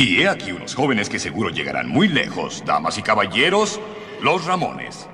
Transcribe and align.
Y 0.00 0.22
he 0.22 0.28
aquí 0.30 0.50
unos 0.50 0.74
jóvenes 0.74 1.10
que 1.10 1.18
seguro 1.18 1.50
llegarán 1.50 1.86
muy 1.86 2.08
lejos. 2.08 2.62
Damas 2.64 2.96
y 2.96 3.02
caballeros, 3.02 3.78
los 4.22 4.46
Ramones. 4.46 5.06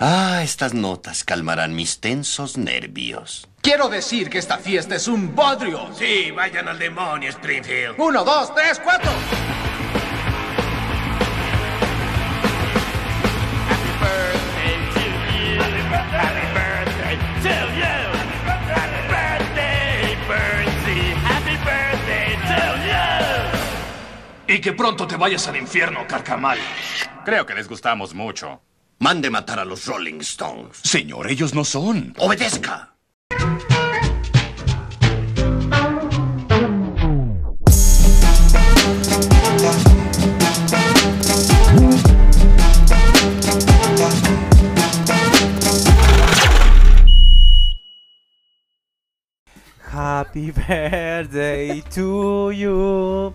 Ah, 0.00 0.40
estas 0.42 0.72
notas 0.72 1.24
calmarán 1.24 1.74
mis 1.74 2.00
tensos 2.00 2.56
nervios. 2.56 3.50
Quiero 3.60 3.90
decir 3.90 4.30
que 4.30 4.38
esta 4.38 4.56
fiesta 4.56 4.94
es 4.94 5.08
un 5.08 5.34
bodrio. 5.34 5.90
Sí, 5.94 6.30
vayan 6.30 6.68
al 6.68 6.78
demonio, 6.78 7.28
Springfield. 7.28 7.96
Uno, 7.98 8.24
dos, 8.24 8.54
tres, 8.54 8.80
cuatro. 8.82 9.10
Y 24.58 24.60
que 24.60 24.72
pronto 24.72 25.06
te 25.06 25.14
vayas 25.14 25.46
al 25.46 25.56
infierno, 25.56 26.04
carcamal. 26.08 26.58
Creo 27.24 27.46
que 27.46 27.54
les 27.54 27.68
gustamos 27.68 28.12
mucho. 28.12 28.60
Mande 28.98 29.30
matar 29.30 29.60
a 29.60 29.64
los 29.64 29.86
Rolling 29.86 30.18
Stones. 30.18 30.78
Señor, 30.82 31.30
ellos 31.30 31.54
no 31.54 31.64
son. 31.64 32.12
Obedezca. 32.18 32.96
Happy 49.92 50.50
birthday 50.68 51.80
to 51.94 52.50
you. 52.50 53.34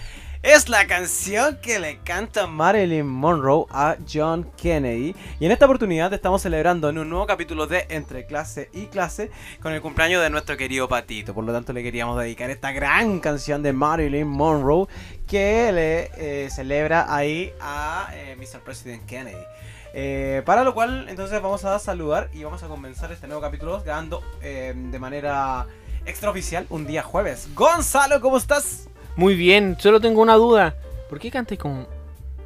Es 0.43 0.69
la 0.69 0.87
canción 0.87 1.59
que 1.61 1.77
le 1.77 1.99
canta 1.99 2.47
Marilyn 2.47 3.05
Monroe 3.05 3.67
a 3.69 3.97
John 4.11 4.51
Kennedy. 4.57 5.15
Y 5.39 5.45
en 5.45 5.51
esta 5.51 5.65
oportunidad 5.65 6.11
estamos 6.15 6.41
celebrando 6.41 6.89
en 6.89 6.97
un 6.97 7.09
nuevo 7.11 7.27
capítulo 7.27 7.67
de 7.67 7.85
Entre 7.89 8.25
clase 8.25 8.67
y 8.73 8.87
clase 8.87 9.29
con 9.61 9.71
el 9.71 9.83
cumpleaños 9.83 10.19
de 10.23 10.31
nuestro 10.31 10.57
querido 10.57 10.87
Patito. 10.89 11.35
Por 11.35 11.43
lo 11.43 11.53
tanto, 11.53 11.73
le 11.73 11.83
queríamos 11.83 12.17
dedicar 12.17 12.49
esta 12.49 12.71
gran 12.71 13.19
canción 13.19 13.61
de 13.61 13.71
Marilyn 13.71 14.27
Monroe 14.27 14.87
que 15.27 15.71
le 15.71 16.09
eh, 16.17 16.49
celebra 16.49 17.05
ahí 17.15 17.53
a 17.61 18.09
eh, 18.11 18.35
Mr. 18.35 18.61
President 18.61 19.05
Kennedy. 19.05 19.45
Eh, 19.93 20.41
para 20.43 20.63
lo 20.63 20.73
cual, 20.73 21.07
entonces 21.07 21.39
vamos 21.39 21.65
a 21.65 21.77
saludar 21.77 22.31
y 22.33 22.43
vamos 22.43 22.63
a 22.63 22.67
comenzar 22.67 23.11
este 23.11 23.27
nuevo 23.27 23.43
capítulo 23.43 23.79
grabando 23.83 24.23
de 24.41 24.99
manera 24.99 25.67
extraoficial 26.07 26.65
un 26.71 26.87
día 26.87 27.03
jueves. 27.03 27.47
Gonzalo, 27.53 28.19
¿cómo 28.19 28.37
estás? 28.37 28.87
Muy 29.15 29.35
bien, 29.35 29.77
solo 29.79 29.99
tengo 29.99 30.21
una 30.21 30.35
duda. 30.35 30.75
¿Por 31.09 31.19
qué 31.19 31.29
cantas 31.31 31.57
con.? 31.57 31.87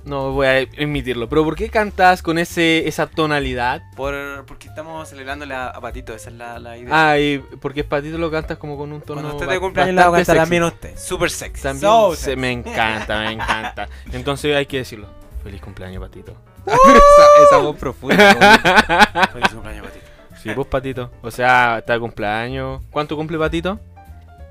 No 0.04 0.34
voy 0.34 0.46
a 0.46 0.60
emitirlo, 0.60 1.28
pero 1.28 1.44
¿por 1.44 1.56
qué 1.56 1.68
cantas 1.68 2.22
con 2.22 2.38
ese, 2.38 2.88
esa 2.88 3.08
tonalidad? 3.08 3.82
Por, 3.96 4.46
porque 4.46 4.68
estamos 4.68 5.10
celebrando 5.10 5.46
a, 5.52 5.70
a 5.70 5.82
Patito, 5.82 6.14
esa 6.14 6.30
es 6.30 6.36
la, 6.36 6.60
la 6.60 6.78
idea. 6.78 6.90
Ah, 7.10 7.18
y 7.18 7.40
porque 7.60 7.84
Patito 7.84 8.20
lo 8.20 8.30
cantas 8.30 8.60
como 8.60 8.78
con 8.78 8.92
un 8.94 9.02
tono. 9.02 9.22
Cuando 9.22 9.36
usted 9.38 9.50
te 9.52 9.60
cumpleaños 9.60 9.96
le 9.96 10.02
va 10.02 10.08
a 10.08 10.10
bastante 10.12 10.26
cantar 10.28 10.36
sexy. 10.36 10.60
también 10.60 10.64
usted. 10.64 10.98
Super 11.00 11.32
sexy. 11.32 11.64
También 11.64 11.82
So 11.82 12.12
se- 12.12 12.18
sexy. 12.22 12.40
me 12.40 12.52
encanta, 12.52 13.20
me 13.20 13.32
encanta. 13.32 13.90
Entonces 14.12 14.56
hay 14.56 14.68
que 14.68 14.78
decirlo. 14.78 15.08
Feliz 15.44 15.60
cumpleaños, 15.62 16.04
Patito. 16.04 16.34
esa, 16.68 17.44
esa 17.48 17.58
voz 17.58 17.76
profunda. 17.76 18.16
Feliz 19.34 19.50
cumpleaños, 19.50 19.86
Patito. 19.88 20.06
Sí, 20.44 20.54
vos, 20.54 20.68
Patito. 20.68 21.10
O 21.24 21.32
sea, 21.32 21.80
está 21.80 21.98
cumpleaños. 22.00 22.84
¿Cuánto 22.92 23.16
cumple 23.16 23.40
Patito? 23.40 23.80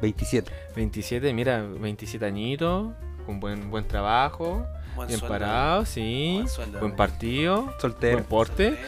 27. 0.01 0.51
27, 0.77 1.33
mira, 1.33 1.63
27 1.63 2.25
añitos. 2.25 2.93
Con 3.27 3.41
buen, 3.41 3.71
buen 3.71 3.87
trabajo. 3.89 4.67
Buen 4.97 5.09
bien 5.09 5.19
sueldo. 5.19 5.35
parado, 5.39 5.85
sí. 5.87 6.35
Buen 6.37 6.49
sueldo, 6.49 6.79
buen 6.81 6.95
partido. 6.97 7.73
Soltero. 7.81 8.13
Buen 8.19 8.25
porte. 8.25 8.79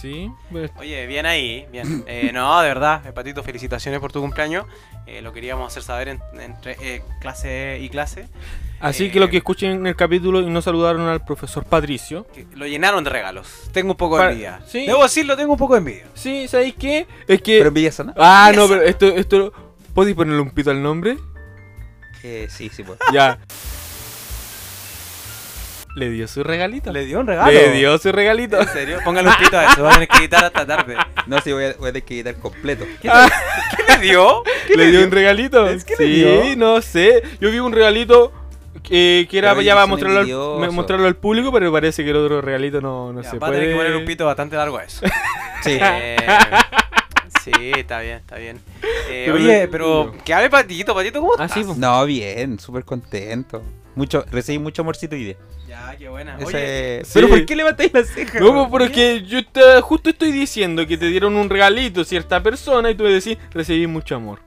Sí. 0.00 0.30
pues, 0.50 0.70
Oye, 0.78 1.06
bien 1.06 1.26
ahí, 1.26 1.66
bien. 1.70 2.04
Eh, 2.08 2.30
no, 2.32 2.60
de 2.62 2.68
verdad, 2.68 3.06
eh, 3.06 3.12
Patito, 3.12 3.42
felicitaciones 3.42 4.00
por 4.00 4.12
tu 4.12 4.20
cumpleaños. 4.20 4.64
Eh, 5.06 5.20
lo 5.22 5.32
queríamos 5.32 5.66
hacer 5.70 5.82
saber 5.82 6.08
en- 6.08 6.20
entre 6.40 6.76
eh, 6.80 7.02
clase 7.20 7.78
y 7.82 7.88
clase. 7.90 8.28
Así 8.80 9.06
Eh, 9.06 9.10
que 9.10 9.20
lo 9.20 9.28
que 9.28 9.36
escuchen 9.38 9.86
el 9.86 9.94
capítulo 9.94 10.40
y 10.40 10.46
no 10.46 10.62
saludaron 10.62 11.02
al 11.06 11.22
profesor 11.24 11.64
Patricio. 11.64 12.26
que 12.32 12.46
lo 12.54 12.66
llenaron 12.66 13.04
de 13.04 13.10
regalos. 13.10 13.68
Tengo 13.72 13.90
un 13.92 13.96
poco 13.98 14.16
de 14.18 14.28
envidia. 14.28 14.60
sí. 14.66 14.86
Debo 14.86 15.02
decirlo, 15.02 15.36
tengo 15.36 15.52
un 15.52 15.58
poco 15.58 15.74
de 15.74 15.78
envidia. 15.80 16.06
Sí, 16.14 16.48
¿sabéis 16.48 16.74
qué? 16.76 17.06
Es 17.28 17.42
que. 17.42 17.58
Pero 17.58 17.68
envidia 17.68 17.92
sana. 17.92 18.14
ah, 18.16 18.52
no, 18.56 18.66
pero 18.68 18.82
esto, 18.82 19.06
esto. 19.06 19.52
¿Podéis 19.94 20.16
ponerle 20.16 20.40
un 20.40 20.50
pito 20.50 20.70
al 20.70 20.82
nombre? 20.82 21.16
Eh, 22.22 22.48
sí, 22.50 22.70
sí, 22.72 22.82
pues. 22.82 22.98
Ya. 23.12 23.38
Le 25.96 26.08
dio 26.08 26.28
su 26.28 26.44
regalito. 26.44 26.92
Le 26.92 27.04
dio 27.04 27.18
un 27.18 27.26
regalo. 27.26 27.50
Le 27.50 27.72
dio 27.72 27.98
su 27.98 28.12
regalito. 28.12 28.60
¿En 28.60 28.68
serio? 28.68 28.98
Póngale 29.04 29.28
un 29.28 29.34
pito 29.36 29.58
a 29.58 29.72
eso, 29.72 29.82
va 29.82 29.90
a 29.90 29.94
tener 29.94 30.08
que 30.08 30.18
editar 30.18 30.44
hasta 30.44 30.64
tarde. 30.64 30.96
No, 31.26 31.40
sí, 31.40 31.52
voy 31.52 31.64
a, 31.64 31.74
voy 31.78 31.88
a 31.88 31.92
tener 31.92 32.04
que 32.04 32.16
quitar 32.16 32.36
completo. 32.36 32.84
¿Qué 33.02 33.10
le 33.88 33.98
dio? 33.98 34.44
¿Qué 34.68 34.76
¿Le 34.76 34.90
dio 34.90 35.04
un 35.04 35.10
regalito? 35.10 35.66
¿Es 35.68 35.84
que 35.84 35.96
sí, 35.96 36.06
le 36.22 36.42
dio? 36.42 36.56
no 36.56 36.80
sé. 36.80 37.22
Yo 37.40 37.50
vi 37.50 37.58
un 37.58 37.72
regalito 37.72 38.32
que, 38.84 39.26
que 39.28 39.38
era 39.38 39.50
Pero 39.50 39.62
ya 39.62 39.74
para 39.74 39.86
ellos 39.86 40.00
son 40.00 40.12
mostrarlo 40.14 40.62
al, 40.64 40.72
mostrarlo 40.72 41.06
al 41.08 41.16
público, 41.16 41.52
pero 41.52 41.72
parece 41.72 42.04
que 42.04 42.10
el 42.10 42.16
otro 42.16 42.40
regalito 42.40 42.80
no, 42.80 43.12
no 43.12 43.22
Ya, 43.22 43.30
se 43.30 43.38
va 43.38 43.48
a 43.48 43.50
puede. 43.50 43.62
tener 43.62 43.74
que 43.74 43.82
poner 43.82 43.96
un 43.96 44.04
pito 44.04 44.26
bastante 44.26 44.56
largo 44.56 44.78
a 44.78 44.84
eso. 44.84 45.04
Sí. 45.62 45.78
Eh, 45.82 46.16
sí, 47.44 47.50
está 47.76 48.00
bien, 48.00 48.16
está 48.18 48.36
bien. 48.36 48.60
Eh, 49.08 49.22
Pero 49.26 49.34
oye, 49.36 49.68
pero 49.68 50.14
que 50.24 50.34
hable 50.34 50.50
Patito, 50.50 50.94
Patito, 50.94 51.20
¿cómo 51.20 51.32
Ah, 51.38 51.44
estás? 51.46 51.52
sí, 51.58 51.64
po. 51.64 51.74
No, 51.76 52.04
bien, 52.06 52.58
súper 52.58 52.84
contento. 52.84 53.62
Mucho, 53.96 54.24
recibí 54.30 54.58
mucho 54.58 54.82
amorcito 54.82 55.16
hoy 55.16 55.24
día. 55.24 55.36
Ya, 55.68 55.94
qué 55.98 56.08
buena. 56.08 56.36
Ese- 56.36 56.44
Oye, 56.46 57.00
sí. 57.04 57.10
Pero 57.14 57.28
¿por 57.28 57.44
qué 57.44 57.56
levantáis 57.56 57.92
la 57.92 58.04
ceja? 58.04 58.38
No, 58.40 58.52
pues, 58.52 58.68
pero 58.72 58.84
es 58.84 58.90
que 58.92 59.22
yo 59.22 59.44
te- 59.46 59.80
justo 59.82 60.10
estoy 60.10 60.30
diciendo 60.32 60.86
que 60.86 60.96
te 60.96 61.06
dieron 61.06 61.36
un 61.36 61.50
regalito 61.50 62.00
a 62.02 62.04
cierta 62.04 62.42
persona 62.42 62.90
y 62.90 62.94
tú 62.94 63.04
me 63.04 63.10
decís, 63.10 63.36
recibí 63.52 63.86
mucho 63.86 64.14
amor. 64.16 64.38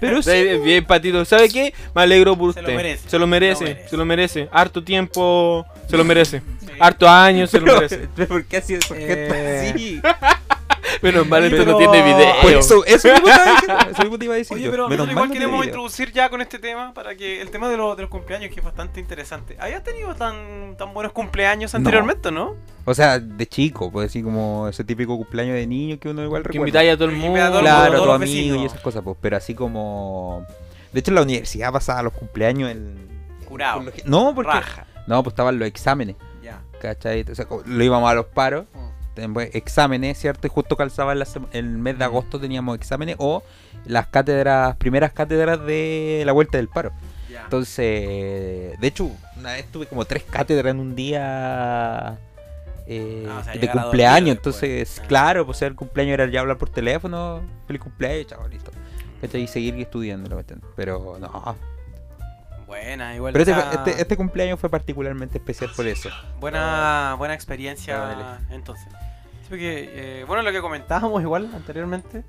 Pero 0.00 0.22
sí. 0.22 0.30
Bien, 0.64 0.84
Patito. 0.84 1.24
¿Sabe 1.24 1.48
qué? 1.48 1.72
Me 1.94 2.02
alegro 2.02 2.36
por 2.36 2.52
Se 2.52 2.60
lo 2.60 2.66
usted. 2.68 2.76
merece. 2.76 3.08
Se 3.08 3.18
lo 3.18 3.26
merece, 3.26 3.58
Se 3.58 3.64
lo 3.64 3.70
merece. 3.74 3.88
se 3.88 3.96
lo 3.96 4.04
merece. 4.04 4.48
Harto 4.52 4.82
tiempo, 4.84 5.64
se 5.88 5.96
lo 5.96 6.04
merece. 6.04 6.42
Harto 6.78 7.08
años, 7.08 7.50
se 7.50 7.60
lo 7.60 7.66
merece. 7.74 8.08
pero 8.14 8.28
¿por 8.28 8.44
qué 8.44 8.56
hacía 8.58 8.78
esos 8.78 8.96
gestos 8.96 9.36
Eh, 9.36 9.70
así? 9.74 10.00
Menos 11.02 11.26
mal, 11.26 11.44
esto 11.44 11.56
Pero- 11.56 11.72
no 11.72 11.78
tiene 11.78 12.02
video. 12.02 12.34
Por 12.42 12.52
eso, 12.52 12.84
eso 12.84 13.08
mismo 13.12 13.26
diciendo, 13.28 13.78
eso 13.90 14.02
mismo 14.02 14.18
te 14.18 14.24
iba 14.26 14.34
a 14.34 14.36
decir. 14.36 14.56
Oye, 14.56 14.70
pero 14.70 14.88
nosotros 14.88 15.10
igual 15.10 15.28
no 15.28 15.32
queremos 15.32 15.60
video. 15.60 15.64
introducir 15.64 16.12
ya 16.12 16.28
con 16.28 16.40
este 16.40 16.58
tema 16.58 16.92
para 16.94 17.14
que 17.14 17.40
el 17.40 17.50
tema 17.50 17.68
de, 17.68 17.76
lo- 17.76 17.96
de 17.96 18.02
los 18.02 18.10
cumpleaños 18.10 18.50
que 18.52 18.60
es 18.60 18.64
bastante 18.64 19.00
interesante. 19.00 19.56
¿Habías 19.58 19.82
tenido 19.82 20.14
tan, 20.14 20.76
tan 20.76 20.92
buenos 20.94 21.12
cumpleaños 21.12 21.74
anteriormente, 21.74 22.30
no? 22.30 22.56
O 22.84 22.94
sea, 22.94 23.18
de 23.18 23.46
chico, 23.46 23.90
pues 23.90 24.10
así 24.10 24.22
como 24.22 24.68
ese 24.68 24.84
típico 24.84 25.16
cumpleaños 25.16 25.54
de 25.54 25.66
niño 25.66 25.98
que 25.98 26.08
uno 26.08 26.22
igual 26.24 26.42
Que 26.42 26.48
recuerda. 26.48 26.60
invitáis 26.68 26.92
a 26.92 26.96
todo 26.96 27.08
el 27.08 27.14
Que 27.14 27.20
mundo. 27.20 27.42
a 27.42 27.48
todo 27.50 27.60
Claro, 27.60 27.84
mundo, 27.92 28.02
a 28.02 28.06
los 28.06 28.14
amigos 28.16 28.58
y 28.62 28.64
esas 28.66 28.80
cosas, 28.80 29.02
pues. 29.04 29.16
Pero 29.20 29.36
así 29.36 29.54
como. 29.54 30.44
De 30.92 31.00
hecho, 31.00 31.10
en 31.12 31.14
la 31.16 31.22
universidad 31.22 31.72
pasaba 31.72 32.02
los 32.02 32.12
cumpleaños 32.12 32.70
en. 32.70 33.08
Curado. 33.44 33.84
que- 33.92 34.02
No, 34.04 34.34
porque. 34.34 34.50
Raja. 34.52 34.86
No, 35.06 35.22
pues 35.22 35.32
estaban 35.32 35.58
los 35.58 35.66
exámenes. 35.68 36.16
Ya. 36.42 36.60
¿Cachai? 36.80 37.24
O 37.30 37.34
sea, 37.34 37.46
lo 37.64 37.84
íbamos 37.84 38.10
a 38.10 38.14
los 38.14 38.26
paros. 38.26 38.64
Mm. 38.74 38.78
Exámenes, 39.52 40.18
¿cierto? 40.18 40.46
Y 40.46 40.50
justo 40.50 40.76
calzaba 40.76 41.14
el 41.52 41.66
mes 41.78 41.98
de 41.98 42.04
agosto 42.04 42.38
teníamos 42.40 42.76
exámenes 42.76 43.16
o 43.18 43.42
las 43.86 44.06
cátedras, 44.08 44.76
primeras 44.76 45.12
cátedras 45.12 45.64
de 45.64 46.22
la 46.26 46.32
vuelta 46.32 46.58
del 46.58 46.68
paro. 46.68 46.92
Entonces, 47.44 48.78
de 48.78 48.86
hecho, 48.86 49.10
una 49.36 49.52
vez 49.52 49.66
tuve 49.72 49.86
como 49.86 50.04
tres 50.04 50.22
cátedras 50.24 50.70
en 50.72 50.80
un 50.80 50.94
día 50.94 52.18
eh, 52.86 53.26
Ah, 53.30 53.38
o 53.40 53.44
sea, 53.44 53.52
de 53.54 53.70
cumpleaños. 53.70 54.36
Entonces, 54.36 55.00
Ah. 55.02 55.06
claro, 55.06 55.46
pues 55.46 55.62
el 55.62 55.74
cumpleaños 55.76 56.14
era 56.14 56.26
ya 56.26 56.40
hablar 56.40 56.58
por 56.58 56.70
teléfono, 56.70 57.40
feliz 57.66 57.80
cumpleaños. 57.82 58.26
¿Cachai? 59.20 59.42
Y 59.42 59.46
seguir 59.46 59.74
estudiando. 59.76 60.42
Pero 60.76 61.16
no. 61.20 61.56
Buena, 62.66 63.14
igual. 63.16 63.32
Pero 63.32 63.42
este, 63.42 63.52
está- 63.52 63.72
este, 63.90 64.02
este 64.02 64.16
cumpleaños 64.16 64.58
fue 64.60 64.70
particularmente 64.70 65.38
especial 65.38 65.70
por 65.76 65.86
eso. 65.86 66.08
Buena, 66.40 67.14
buena 67.18 67.34
experiencia 67.34 68.38
entonces. 68.50 68.86
Porque, 69.50 69.90
eh, 69.92 70.24
bueno, 70.26 70.42
lo 70.42 70.52
que 70.52 70.60
comentábamos 70.62 71.20
igual 71.22 71.50
anteriormente, 71.54 72.22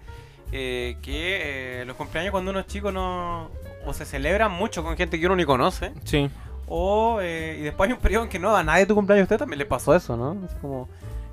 eh, 0.51 0.97
que 1.01 1.81
eh, 1.81 1.85
los 1.85 1.95
cumpleaños 1.95 2.31
cuando 2.31 2.51
uno 2.51 2.59
es 2.59 2.67
chico 2.67 2.91
no... 2.91 3.49
O 3.85 3.93
se 3.93 4.05
celebran 4.05 4.51
mucho 4.51 4.83
con 4.83 4.95
gente 4.97 5.19
que 5.19 5.25
uno 5.25 5.35
ni 5.35 5.45
conoce, 5.45 5.91
Sí. 6.03 6.29
o... 6.67 7.19
y 7.21 7.61
después 7.61 7.87
hay 7.87 7.93
un 7.93 7.99
periodo 7.99 8.25
en 8.25 8.29
que 8.29 8.37
no, 8.37 8.55
a 8.55 8.61
nadie 8.63 8.85
tu 8.85 8.93
cumpleaños 8.93 9.23
a 9.23 9.25
usted 9.25 9.37
también 9.39 9.57
le 9.57 9.65
pasó 9.65 9.95
eso, 9.95 10.17
¿no? 10.17 10.37
Es 10.45 10.53
como... 10.55 10.89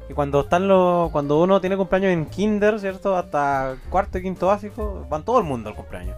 Y 0.08 0.14
cuando 0.14 0.40
están 0.40 0.68
los... 0.68 1.10
Cuando 1.10 1.40
uno 1.42 1.60
tiene 1.60 1.76
cumpleaños 1.76 2.12
en 2.12 2.24
kinder, 2.26 2.80
¿cierto? 2.80 3.16
Hasta 3.16 3.76
cuarto 3.90 4.16
y 4.18 4.22
quinto 4.22 4.46
básico, 4.46 5.06
van 5.10 5.24
todo 5.24 5.38
el 5.38 5.44
mundo 5.44 5.68
al 5.68 5.76
cumpleaños. 5.76 6.16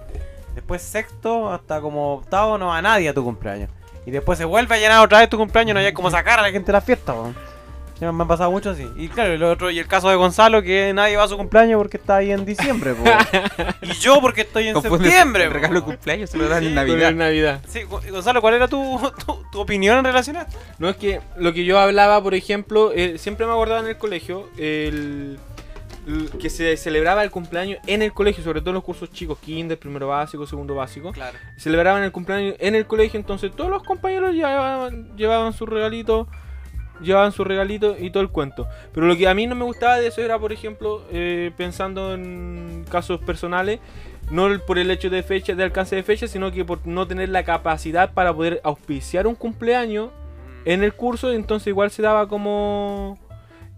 Después 0.54 0.82
sexto, 0.82 1.50
hasta 1.50 1.80
como 1.80 2.14
octavo, 2.14 2.58
no 2.58 2.66
va 2.68 2.82
nadie 2.82 3.08
a 3.08 3.14
tu 3.14 3.24
cumpleaños. 3.24 3.70
Y 4.06 4.10
después 4.12 4.38
se 4.38 4.44
vuelve 4.44 4.74
a 4.76 4.78
llenar 4.78 5.04
otra 5.04 5.18
vez 5.18 5.28
tu 5.28 5.36
cumpleaños, 5.38 5.74
no 5.74 5.80
hay 5.80 5.92
como 5.92 6.10
sacar 6.10 6.38
a 6.38 6.42
la 6.42 6.50
gente 6.50 6.66
de 6.66 6.72
la 6.72 6.80
fiesta, 6.80 7.12
weón. 7.12 7.34
Me 8.00 8.06
han 8.22 8.28
pasado 8.28 8.50
mucho 8.50 8.70
así. 8.70 8.88
Y 8.96 9.08
claro, 9.08 9.32
el 9.34 9.42
otro, 9.42 9.70
y 9.70 9.78
el 9.78 9.86
caso 9.86 10.08
de 10.08 10.16
Gonzalo, 10.16 10.62
que 10.62 10.92
nadie 10.94 11.16
va 11.16 11.24
a 11.24 11.28
su 11.28 11.36
cumpleaños 11.36 11.78
porque 11.78 11.96
está 11.98 12.16
ahí 12.16 12.30
en 12.32 12.44
diciembre, 12.44 12.94
po. 12.94 13.04
Y 13.82 13.92
yo 13.92 14.20
porque 14.20 14.42
estoy 14.42 14.68
en 14.68 14.80
septiembre, 14.80 15.44
el 15.44 15.48
po. 15.50 15.54
regalo 15.54 15.74
de 15.80 15.82
cumpleaños 15.82 16.30
se 16.30 16.38
lo 16.38 16.48
dan 16.48 16.64
en 16.64 16.74
Navidad. 16.74 17.60
Sí, 17.68 17.80
Gon- 17.88 18.08
Gonzalo, 18.10 18.40
¿cuál 18.40 18.54
era 18.54 18.68
tu, 18.68 18.98
tu, 19.26 19.42
tu 19.52 19.60
opinión 19.60 19.98
en 19.98 20.04
relación 20.04 20.36
a 20.36 20.42
esto? 20.42 20.58
No 20.78 20.88
es 20.88 20.96
que 20.96 21.20
lo 21.36 21.52
que 21.52 21.64
yo 21.64 21.78
hablaba, 21.78 22.22
por 22.22 22.34
ejemplo, 22.34 22.92
eh, 22.94 23.18
siempre 23.18 23.44
me 23.46 23.52
acordaba 23.52 23.80
en 23.80 23.86
el 23.88 23.98
colegio, 23.98 24.48
el, 24.56 25.38
el- 26.06 26.30
que 26.40 26.48
se 26.48 26.76
celebraba 26.78 27.22
el 27.22 27.30
cumpleaños 27.30 27.78
en 27.86 28.00
el 28.02 28.12
colegio, 28.12 28.42
sobre 28.42 28.60
todo 28.60 28.70
en 28.70 28.74
los 28.76 28.84
cursos 28.84 29.10
chicos, 29.12 29.38
kinder, 29.38 29.78
primero 29.78 30.08
básico, 30.08 30.46
segundo 30.46 30.74
básico. 30.74 31.12
Claro. 31.12 31.36
Celebraban 31.56 32.02
el 32.02 32.12
cumpleaños 32.12 32.54
en 32.58 32.74
el 32.74 32.86
colegio, 32.86 33.20
entonces 33.20 33.52
todos 33.54 33.70
los 33.70 33.82
compañeros 33.82 34.32
llevaban, 34.34 35.14
llevaban 35.16 35.52
su 35.52 35.66
regalito, 35.66 36.26
llevaban 37.02 37.32
su 37.32 37.44
regalito 37.44 37.96
y 37.98 38.10
todo 38.10 38.22
el 38.22 38.28
cuento. 38.28 38.66
Pero 38.92 39.06
lo 39.06 39.16
que 39.16 39.28
a 39.28 39.34
mí 39.34 39.46
no 39.46 39.54
me 39.54 39.64
gustaba 39.64 39.96
de 39.96 40.06
eso 40.06 40.20
era, 40.20 40.38
por 40.38 40.52
ejemplo, 40.52 41.02
eh, 41.12 41.50
pensando 41.56 42.14
en 42.14 42.84
casos 42.90 43.20
personales, 43.20 43.80
no 44.30 44.48
por 44.66 44.78
el 44.78 44.90
hecho 44.90 45.10
de 45.10 45.22
fecha, 45.22 45.54
de 45.54 45.64
alcance 45.64 45.96
de 45.96 46.02
fecha, 46.02 46.28
sino 46.28 46.52
que 46.52 46.64
por 46.64 46.86
no 46.86 47.06
tener 47.06 47.28
la 47.28 47.42
capacidad 47.42 48.12
para 48.12 48.32
poder 48.32 48.60
auspiciar 48.64 49.26
un 49.26 49.34
cumpleaños 49.34 50.10
en 50.64 50.82
el 50.82 50.92
curso, 50.92 51.32
entonces 51.32 51.68
igual 51.68 51.90
se 51.90 52.02
daba 52.02 52.28
como... 52.28 53.18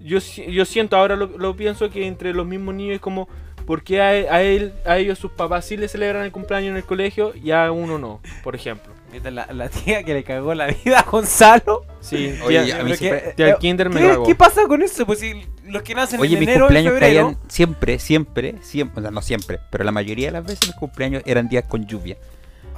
Yo, 0.01 0.19
yo 0.19 0.65
siento, 0.65 0.97
ahora 0.97 1.15
lo, 1.15 1.27
lo 1.39 1.55
pienso, 1.55 1.89
que 1.91 2.07
entre 2.07 2.35
los 2.35 2.47
mismos 2.47 2.75
niños 2.75 2.97
es 2.97 3.01
como... 3.01 3.29
¿Por 3.67 3.85
qué 3.85 4.01
a, 4.01 4.09
a 4.09 4.43
él, 4.43 4.73
a 4.85 4.99
ellos 4.99 5.21
sus 5.21 5.31
papás 5.31 5.67
sí 5.67 5.77
le 5.77 5.87
celebran 5.87 6.25
el 6.25 6.33
cumpleaños 6.33 6.71
en 6.71 6.77
el 6.79 6.85
colegio 6.85 7.33
y 7.41 7.53
a 7.53 7.71
uno 7.71 7.97
no, 7.97 8.21
por 8.43 8.57
ejemplo? 8.57 8.93
La, 9.21 9.47
la 9.53 9.69
tía 9.69 10.03
que 10.03 10.15
le 10.15 10.25
cagó 10.25 10.55
la 10.55 10.67
vida 10.69 11.01
a 11.01 11.03
Gonzalo. 11.03 11.85
Sí, 12.01 12.39
Oye, 12.45 12.65
tía- 12.65 12.81
a 12.81 12.83
mí 12.85 12.97
siempre- 12.97 13.35
tía 13.37 13.49
eh, 13.51 13.57
kinder 13.61 13.89
me 13.91 14.01
¿qué, 14.01 14.09
cagó. 14.09 14.25
¿Qué 14.25 14.35
pasa 14.35 14.67
con 14.67 14.83
eso? 14.83 15.05
Pues 15.07 15.21
si 15.21 15.47
los 15.65 15.83
que 15.83 15.95
nacen 15.95 16.21
Oye, 16.21 16.35
en 16.35 16.41
mis 16.41 16.49
enero 16.49 16.65
cumpleaños 16.67 16.93
febrero... 16.95 17.27
caían 17.27 17.39
siempre, 17.49 17.99
siempre, 17.99 18.55
siempre, 18.63 19.01
o 19.01 19.03
sea, 19.03 19.11
no 19.11 19.23
siempre, 19.23 19.59
pero 19.71 19.85
la 19.85 19.93
mayoría 19.93 20.27
de 20.29 20.33
las 20.33 20.45
veces 20.45 20.67
mis 20.69 20.77
cumpleaños 20.77 21.23
eran 21.27 21.49
días 21.49 21.65
con 21.69 21.87
lluvia. 21.87 22.17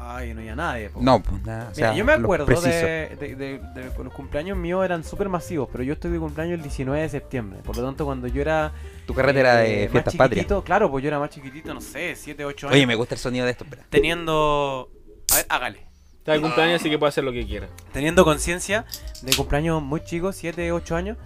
Ay, 0.06 0.34
no 0.34 0.40
había 0.40 0.54
nadie. 0.54 0.90
po. 0.90 1.00
No, 1.00 1.22
pues 1.22 1.42
nada, 1.44 1.62
o 1.72 1.74
Mira, 1.74 1.74
sea, 1.74 1.94
yo 1.94 2.04
me 2.04 2.12
acuerdo 2.12 2.44
de, 2.60 3.16
de- 3.18 3.34
de- 3.36 3.58
de- 3.58 3.90
los 4.04 4.12
cumpleaños 4.12 4.56
míos 4.58 4.84
eran 4.84 5.02
súper 5.02 5.28
masivos, 5.30 5.68
pero 5.72 5.82
yo 5.82 5.94
estoy 5.94 6.10
de 6.10 6.18
cumpleaños 6.18 6.56
el 6.56 6.62
19 6.62 7.00
de 7.00 7.08
septiembre. 7.08 7.60
Por 7.64 7.76
lo 7.78 7.84
tanto, 7.84 8.04
cuando 8.04 8.26
yo 8.28 8.42
era. 8.42 8.72
Tu 9.06 9.14
carrera 9.14 9.64
eh, 9.64 9.70
de 9.70 9.82
más 9.84 9.92
fiestas 9.92 10.14
patrias. 10.16 10.46
Claro, 10.64 10.90
pues 10.90 11.02
yo 11.02 11.08
era 11.08 11.18
más 11.18 11.30
chiquitito, 11.30 11.72
no 11.72 11.80
sé, 11.80 12.14
7, 12.16 12.44
8 12.44 12.66
años. 12.66 12.74
Oye, 12.76 12.86
me 12.86 12.94
gusta 12.96 13.14
el 13.14 13.20
sonido 13.20 13.46
de 13.46 13.52
esto, 13.52 13.64
espera. 13.64 13.82
Teniendo. 13.88 14.90
A 15.32 15.36
ver, 15.36 15.46
hágale. 15.48 15.86
Está 16.24 16.32
de 16.32 16.40
cumpleaños, 16.40 16.80
así 16.80 16.88
que 16.88 16.98
puede 16.98 17.08
hacer 17.10 17.22
lo 17.22 17.32
que 17.32 17.46
quiera. 17.46 17.68
Teniendo 17.92 18.24
conciencia 18.24 18.86
de 19.20 19.34
cumpleaños 19.36 19.82
muy 19.82 20.02
chicos, 20.02 20.36
7, 20.36 20.72
8 20.72 20.96
años. 20.96 21.18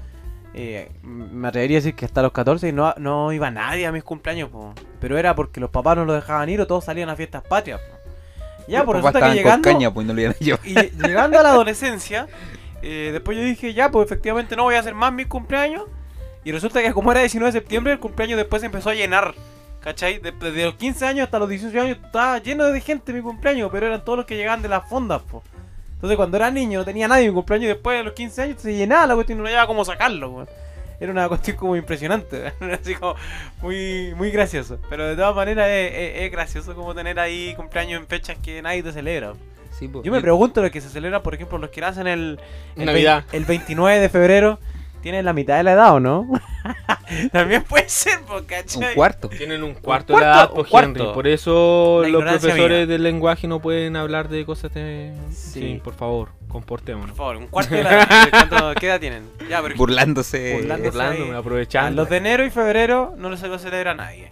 eh, 0.54 0.90
me 1.02 1.46
atrevería 1.46 1.76
a 1.76 1.80
decir 1.80 1.94
que 1.94 2.04
hasta 2.04 2.20
los 2.20 2.32
14 2.32 2.72
no, 2.72 2.92
no 2.98 3.32
iba 3.32 3.48
nadie 3.50 3.86
a 3.86 3.92
mis 3.92 4.02
cumpleaños, 4.02 4.48
po. 4.50 4.74
pero 4.98 5.16
era 5.16 5.34
porque 5.36 5.60
los 5.60 5.70
papás 5.70 5.96
no 5.96 6.04
los 6.04 6.16
dejaban 6.16 6.48
ir 6.48 6.60
o 6.60 6.66
todos 6.66 6.84
salían 6.84 7.08
a 7.10 7.14
fiestas 7.16 7.42
patrias. 7.44 7.80
po. 7.80 7.96
Ya, 8.66 8.84
pues 8.84 8.96
papás 8.98 9.14
resulta 9.14 9.30
que 9.30 9.36
llegando, 9.36 9.68
con 9.68 9.72
caña, 9.74 9.94
pues 9.94 10.06
no 10.06 10.14
lo 10.14 10.20
iban 10.20 10.34
a 10.34 10.38
llevar. 10.44 10.60
Y 10.66 10.74
lle- 10.74 10.90
llegando 11.06 11.38
a 11.38 11.42
la 11.44 11.50
adolescencia, 11.52 12.26
eh, 12.82 13.10
después 13.12 13.36
yo 13.38 13.44
dije, 13.44 13.72
ya, 13.74 13.90
pues 13.92 14.04
efectivamente 14.06 14.56
no 14.56 14.64
voy 14.64 14.74
a 14.74 14.80
hacer 14.80 14.94
más 14.94 15.12
mis 15.12 15.26
cumpleaños. 15.28 15.84
Y 16.44 16.50
resulta 16.50 16.82
que 16.82 16.92
como 16.92 17.12
era 17.12 17.20
19 17.20 17.52
de 17.52 17.58
septiembre, 17.60 17.92
el 17.92 17.98
cumpleaños 18.00 18.36
después 18.36 18.60
se 18.60 18.66
empezó 18.66 18.90
a 18.90 18.94
llenar. 18.94 19.34
¿Cachai? 19.80 20.18
De- 20.18 20.32
Desde 20.32 20.64
los 20.64 20.74
15 20.74 21.06
años 21.06 21.24
hasta 21.24 21.38
los 21.38 21.48
18 21.48 21.80
años 21.80 21.98
estaba 22.04 22.38
lleno 22.38 22.64
de 22.66 22.80
gente 22.80 23.12
mi 23.12 23.20
cumpleaños, 23.22 23.70
pero 23.72 23.86
eran 23.86 24.04
todos 24.04 24.18
los 24.18 24.26
que 24.26 24.36
llegaban 24.36 24.62
de 24.62 24.68
las 24.68 24.88
fondas, 24.88 25.22
po. 25.22 25.42
Entonces 25.94 26.16
cuando 26.16 26.36
era 26.36 26.50
niño 26.50 26.80
no 26.80 26.84
tenía 26.84 27.08
nadie 27.08 27.28
mi 27.28 27.34
cumpleaños 27.34 27.64
y 27.64 27.68
después 27.68 27.98
de 27.98 28.04
los 28.04 28.12
15 28.12 28.42
años 28.42 28.56
se 28.60 28.72
llenaba 28.76 29.06
la 29.06 29.14
cuestión 29.14 29.38
y 29.38 29.42
no 29.42 29.48
había 29.48 29.66
cómo 29.66 29.84
sacarlo, 29.84 30.30
weón. 30.30 30.48
Era 31.00 31.12
una 31.12 31.28
cuestión 31.28 31.56
como 31.56 31.76
impresionante, 31.76 32.52
así 32.80 32.94
como 32.96 33.14
muy, 33.62 34.12
muy 34.16 34.30
gracioso. 34.32 34.78
Pero 34.90 35.06
de 35.06 35.14
todas 35.16 35.34
maneras 35.34 35.68
es, 35.68 35.92
es- 35.94 36.22
es 36.22 36.32
gracioso 36.32 36.74
como 36.74 36.94
tener 36.94 37.18
ahí 37.20 37.54
cumpleaños 37.56 38.00
en 38.00 38.06
fechas 38.08 38.36
que 38.42 38.60
nadie 38.62 38.82
te 38.82 38.92
celebra. 38.92 39.34
Sí. 39.78 39.88
Yo 40.02 40.10
me 40.10 40.20
pregunto 40.20 40.60
los 40.60 40.72
que 40.72 40.80
se 40.80 40.88
celebran, 40.88 41.22
por 41.22 41.34
ejemplo, 41.34 41.56
los 41.58 41.70
que 41.70 41.80
nacen 41.80 42.08
el, 42.08 42.40
el, 42.74 42.84
Navidad. 42.84 43.24
el 43.30 43.44
29 43.44 44.00
de 44.00 44.08
febrero, 44.08 44.58
¿tienen 45.00 45.24
la 45.24 45.32
mitad 45.32 45.56
de 45.56 45.62
la 45.62 45.72
edad 45.72 45.94
o 45.94 46.00
no? 46.00 46.28
También 47.32 47.62
puede 47.64 47.88
ser, 47.88 48.20
po, 48.22 48.38
Un 48.38 48.44
¿cachai? 48.44 48.94
cuarto. 48.94 49.28
Tienen 49.28 49.62
un 49.62 49.74
cuarto, 49.74 50.12
cuarto, 50.12 50.16
de 50.16 50.22
edad, 50.24 50.48
un 50.50 50.54
pues, 50.56 50.68
cuarto. 50.68 51.00
Henry. 51.00 51.14
Por 51.14 51.26
eso 51.26 52.00
La 52.02 52.08
los 52.08 52.22
profesores 52.24 52.78
mía. 52.78 52.86
del 52.86 53.02
lenguaje 53.02 53.48
no 53.48 53.60
pueden 53.60 53.96
hablar 53.96 54.28
de 54.28 54.44
cosas 54.44 54.72
de... 54.74 55.12
Sí. 55.32 55.60
Sí, 55.60 55.80
por 55.82 55.94
favor, 55.94 56.30
Por 56.40 56.48
comportémonos. 56.48 57.16
favor, 57.16 57.36
un 57.36 57.46
cuarto 57.48 57.74
de 57.74 57.82
la 57.84 57.92
edad. 58.02 58.08
¿Cuánto- 58.30 58.74
¿Qué 58.80 58.86
edad 58.86 59.00
tienen? 59.00 59.24
Ya, 59.48 59.60
Burlándose. 59.60 60.54
Burlándose. 60.54 60.90
Burlándome, 60.90 61.30
ahí. 61.30 61.34
a 61.34 61.38
aprovechando. 61.38 62.02
los 62.02 62.10
de 62.10 62.16
enero 62.18 62.44
y 62.44 62.50
febrero 62.50 63.14
no 63.16 63.34
se 63.36 63.48
lo 63.48 63.58
celebra 63.58 63.94
nadie. 63.94 64.30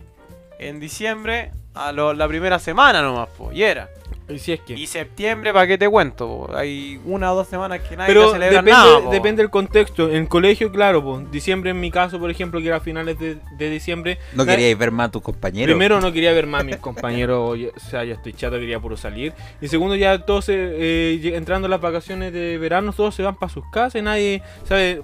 En 0.59 0.81
diciembre, 0.81 1.53
a 1.75 1.93
lo- 1.93 2.13
la 2.15 2.29
primera 2.29 2.59
semana 2.59 3.03
nomás, 3.03 3.29
po, 3.31 3.53
y 3.53 3.63
era. 3.63 3.89
Y 4.29 4.39
si 4.41 4.53
es 4.53 4.61
que... 4.61 4.75
Y 4.75 4.87
septiembre, 4.89 5.53
¿para 5.53 5.67
qué 5.69 5.79
te 5.79 5.89
cuento? 5.89 6.27
po? 6.27 6.57
Hay 6.57 7.01
una 7.05 7.33
o 7.33 7.37
dos 7.37 7.47
semanas 7.47 7.81
que 7.81 7.97
nadie 7.97 8.13
Pero 8.13 8.33
celebra 8.33 8.49
depende, 8.61 8.71
nada. 8.73 9.01
po. 9.01 9.11
depende 9.11 9.43
del 9.43 9.51
contexto. 9.51 10.11
En 10.11 10.27
colegio, 10.27 10.73
claro, 10.73 11.03
pues, 11.05 11.31
diciembre 11.31 11.71
en 11.71 11.79
mi 11.79 11.93
caso, 11.93 12.19
por 12.19 12.29
ejemplo, 12.31 12.61
que 12.61 12.67
era 12.67 12.77
a 12.79 12.81
finales 12.81 13.19
de, 13.21 13.39
de 13.57 13.71
diciembre. 13.71 14.19
No 14.35 14.45
na- 14.45 14.53
queríais 14.53 14.77
ver 14.77 14.91
más 14.91 15.09
a 15.09 15.13
tus 15.13 15.23
compañeros. 15.23 15.73
Primero 15.73 16.01
no 16.01 16.13
quería 16.13 16.33
ver 16.33 16.47
más 16.49 16.63
a 16.63 16.65
mis 16.65 16.77
compañeros, 16.79 17.57
o 17.77 17.81
sea, 17.81 18.03
ya 18.05 18.15
estoy 18.15 18.33
chato, 18.33 18.57
quería 18.59 18.81
puro 18.81 18.97
salir. 18.97 19.33
Y 19.61 19.69
segundo, 19.69 19.95
ya 19.95 20.19
todos, 20.19 20.47
se, 20.47 20.55
eh, 20.57 21.37
entrando 21.37 21.67
a 21.67 21.71
las 21.71 21.81
vacaciones 21.81 22.33
de 22.33 22.59
verano, 22.59 22.93
todos 22.93 23.15
se 23.15 23.23
van 23.23 23.37
para 23.37 23.53
sus 23.53 23.65
casas 23.71 24.01
y 24.01 24.03
nadie 24.03 24.43
sabe 24.65 25.03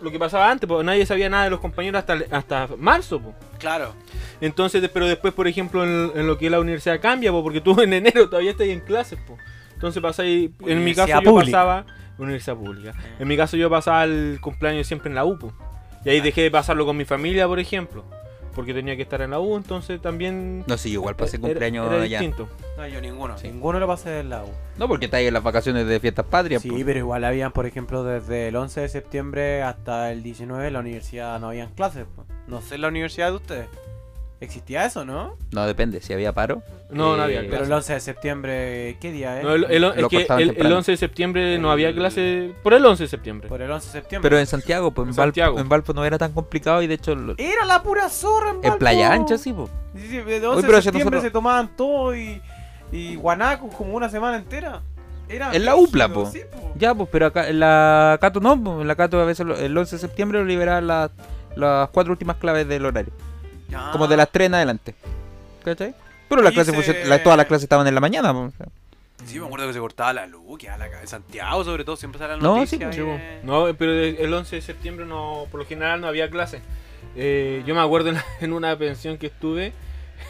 lo 0.00 0.10
que 0.10 0.18
pasaba 0.18 0.50
antes, 0.50 0.66
porque 0.66 0.84
nadie 0.84 1.04
sabía 1.04 1.28
nada 1.28 1.44
de 1.44 1.50
los 1.50 1.60
compañeros 1.60 1.98
hasta, 1.98 2.18
hasta 2.34 2.68
marzo. 2.78 3.20
po. 3.20 3.34
Claro. 3.62 3.94
Entonces, 4.42 4.82
de- 4.82 4.88
pero 4.90 5.06
después, 5.06 5.32
por 5.32 5.48
ejemplo, 5.48 5.84
en, 5.84 6.10
en 6.18 6.26
lo 6.26 6.36
que 6.36 6.46
es 6.46 6.50
la 6.52 6.60
universidad 6.60 7.00
cambia, 7.00 7.30
po, 7.32 7.42
porque 7.42 7.62
tú 7.62 7.80
en 7.80 7.94
enero 7.94 8.28
todavía 8.28 8.50
estás 8.50 8.66
en 8.66 8.80
clases. 8.80 9.18
po. 9.26 9.38
Entonces 9.72 10.02
pasáis, 10.02 10.50
en 10.66 10.84
mi 10.84 10.94
caso 10.94 11.08
yo 11.22 11.30
pasaba, 11.52 11.86
universidad 12.18 12.56
pública. 12.56 12.92
En 13.18 13.26
mi 13.28 13.36
caso 13.36 13.56
yo 13.56 13.70
pasaba 13.70 14.04
el 14.04 14.38
cumpleaños 14.42 14.86
siempre 14.86 15.08
en 15.08 15.14
la 15.14 15.24
U. 15.24 15.38
po. 15.38 15.52
Y 16.04 16.10
ahí 16.10 16.20
dejé 16.20 16.42
de 16.42 16.50
pasarlo 16.50 16.84
con 16.84 16.96
mi 16.96 17.04
familia, 17.04 17.46
por 17.46 17.58
ejemplo. 17.60 18.04
Porque 18.54 18.74
tenía 18.74 18.96
que 18.96 19.02
estar 19.02 19.20
en 19.22 19.30
la 19.30 19.40
U, 19.40 19.56
entonces 19.56 20.00
también... 20.00 20.64
No, 20.66 20.76
sí, 20.76 20.90
igual 20.92 21.16
pasé 21.16 21.36
era- 21.36 21.42
cumpleaños 21.42 21.86
era 21.90 22.02
allá. 22.02 22.20
distinto. 22.20 22.48
No, 22.76 22.86
yo 22.86 23.00
ninguno. 23.00 23.38
Sí. 23.38 23.48
Ninguno 23.48 23.80
lo 23.80 23.86
pasé 23.86 24.10
del 24.10 24.28
lado. 24.30 24.48
No, 24.78 24.88
porque 24.88 25.06
estáis 25.06 25.26
en 25.28 25.34
las 25.34 25.42
vacaciones 25.42 25.86
de 25.86 26.00
fiestas 26.00 26.26
patrias. 26.26 26.62
Sí, 26.62 26.68
pues. 26.70 26.84
pero 26.84 26.98
igual 26.98 27.24
habían, 27.24 27.52
por 27.52 27.66
ejemplo, 27.66 28.04
desde 28.04 28.48
el 28.48 28.56
11 28.56 28.82
de 28.82 28.88
septiembre 28.88 29.62
hasta 29.62 30.12
el 30.12 30.22
19 30.22 30.66
en 30.66 30.72
la 30.72 30.80
universidad 30.80 31.38
no 31.40 31.48
habían 31.48 31.70
clases. 31.74 32.04
po. 32.14 32.24
No 32.46 32.60
sé 32.60 32.74
en 32.76 32.82
la 32.82 32.88
universidad 32.88 33.28
de 33.30 33.36
ustedes. 33.36 33.66
¿Existía 34.42 34.84
eso, 34.84 35.04
no? 35.04 35.36
No, 35.52 35.66
depende. 35.66 36.00
Si 36.00 36.12
había 36.12 36.32
paro. 36.32 36.62
No, 36.90 37.16
no 37.16 37.22
eh, 37.22 37.24
había 37.24 37.40
Pero 37.42 37.50
clase. 37.58 37.64
el 37.66 37.72
11 37.72 37.92
de 37.94 38.00
septiembre, 38.00 38.96
¿qué 39.00 39.12
día 39.12 39.38
es? 39.38 39.44
No, 39.44 39.54
el, 39.54 39.64
el- 39.70 39.84
es 39.84 40.08
que 40.08 40.16
el, 40.28 40.40
el 40.40 40.48
temprano. 40.48 40.76
11 40.78 40.90
de 40.90 40.96
septiembre 40.96 41.58
no 41.58 41.70
había 41.70 41.94
clase 41.94 42.52
por 42.62 42.74
el 42.74 42.84
11 42.84 43.04
de 43.04 43.08
septiembre. 43.08 43.48
Por 43.48 43.62
el 43.62 43.70
11 43.70 43.86
de 43.86 43.92
septiembre. 43.92 44.28
Pero 44.28 44.40
en 44.40 44.46
Santiago, 44.46 44.90
pues 44.90 45.06
en, 45.06 45.10
En 45.10 45.16
Valpo, 45.16 45.22
Santiago. 45.28 45.58
en 45.60 45.68
Valpo 45.68 45.92
no 45.94 46.04
era 46.04 46.18
tan 46.18 46.32
complicado 46.32 46.82
y 46.82 46.88
de 46.88 46.94
hecho 46.94 47.14
lo- 47.14 47.34
Era 47.38 47.64
la 47.64 47.82
pura 47.84 48.08
zorra 48.08 48.50
en 48.50 48.56
en 48.56 48.62
Valpo. 48.62 48.78
Playa 48.78 49.12
Ancha 49.12 49.38
sí, 49.38 49.52
pues. 49.52 49.70
Sí, 49.94 50.08
sí, 50.08 50.16
el 50.16 50.24
11 50.26 50.46
Oye, 50.48 50.56
de 50.56 50.62
pero 50.66 50.82
septiembre 50.82 51.16
nosotros- 51.16 51.22
se 51.22 51.30
tomaban 51.30 51.76
todo 51.76 52.16
y, 52.16 52.42
y 52.90 53.14
guanacos 53.14 53.72
como 53.74 53.94
una 53.94 54.08
semana 54.08 54.36
entera. 54.38 54.82
Era 55.28 55.52
En 55.54 55.64
la 55.64 55.76
UPLA, 55.76 56.08
po. 56.12 56.26
sí, 56.26 56.40
po. 56.52 56.72
Ya, 56.76 56.94
pues, 56.94 57.08
pero 57.12 57.26
acá 57.26 57.48
en 57.48 57.60
la 57.60 58.18
Cato 58.20 58.40
no, 58.40 58.80
en 58.82 58.88
la 58.88 58.96
Cato 58.96 59.20
a 59.20 59.24
veces 59.24 59.46
el 59.60 59.78
11 59.78 59.96
de 59.96 60.00
septiembre 60.00 60.40
lo 60.40 60.44
liberaban 60.44 60.88
las, 60.88 61.10
las 61.54 61.88
cuatro 61.90 62.12
últimas 62.12 62.36
claves 62.36 62.66
del 62.68 62.84
horario. 62.84 63.12
Ya. 63.72 63.90
Como 63.92 64.06
de 64.06 64.16
las 64.16 64.30
3 64.30 64.46
en 64.46 64.54
adelante. 64.54 64.94
¿Cachai? 65.64 65.94
Pero 66.28 66.42
las 66.42 66.52
Y 66.52 66.54
clases, 66.54 66.84
se- 66.86 67.04
la- 67.06 67.22
todas 67.22 67.36
las 67.36 67.46
clases 67.46 67.64
estaban 67.64 67.86
en 67.86 67.94
la 67.94 68.00
mañana. 68.00 68.30
o 68.32 68.50
sea. 68.56 68.66
Sí, 69.26 69.38
me 69.38 69.46
acuerdo 69.46 69.66
que 69.68 69.72
se 69.74 69.78
cortaba 69.78 70.12
la 70.12 70.26
luz, 70.26 70.58
que 70.58 70.68
a 70.68 70.76
la 70.76 70.86
en 70.86 71.06
Santiago 71.06 71.62
sobre 71.64 71.84
todo 71.84 71.96
siempre 71.96 72.18
sale 72.18 72.36
la 72.36 72.42
No, 72.42 72.56
noticia. 72.56 72.92
sí, 72.92 72.98
Sí, 72.98 73.04
eh. 73.06 73.40
No, 73.44 73.66
pero 73.78 73.92
el 73.92 74.32
11 74.34 74.56
de 74.56 74.62
septiembre 74.62 75.06
no, 75.06 75.46
por 75.50 75.60
lo 75.60 75.66
general 75.66 76.00
no 76.00 76.08
había 76.08 76.28
clase. 76.30 76.60
Eh, 77.14 77.62
yo 77.66 77.74
me 77.74 77.80
acuerdo 77.80 78.08
en, 78.10 78.18
en 78.40 78.52
una 78.52 78.76
pensión 78.76 79.18
que 79.18 79.26
estuve, 79.28 79.72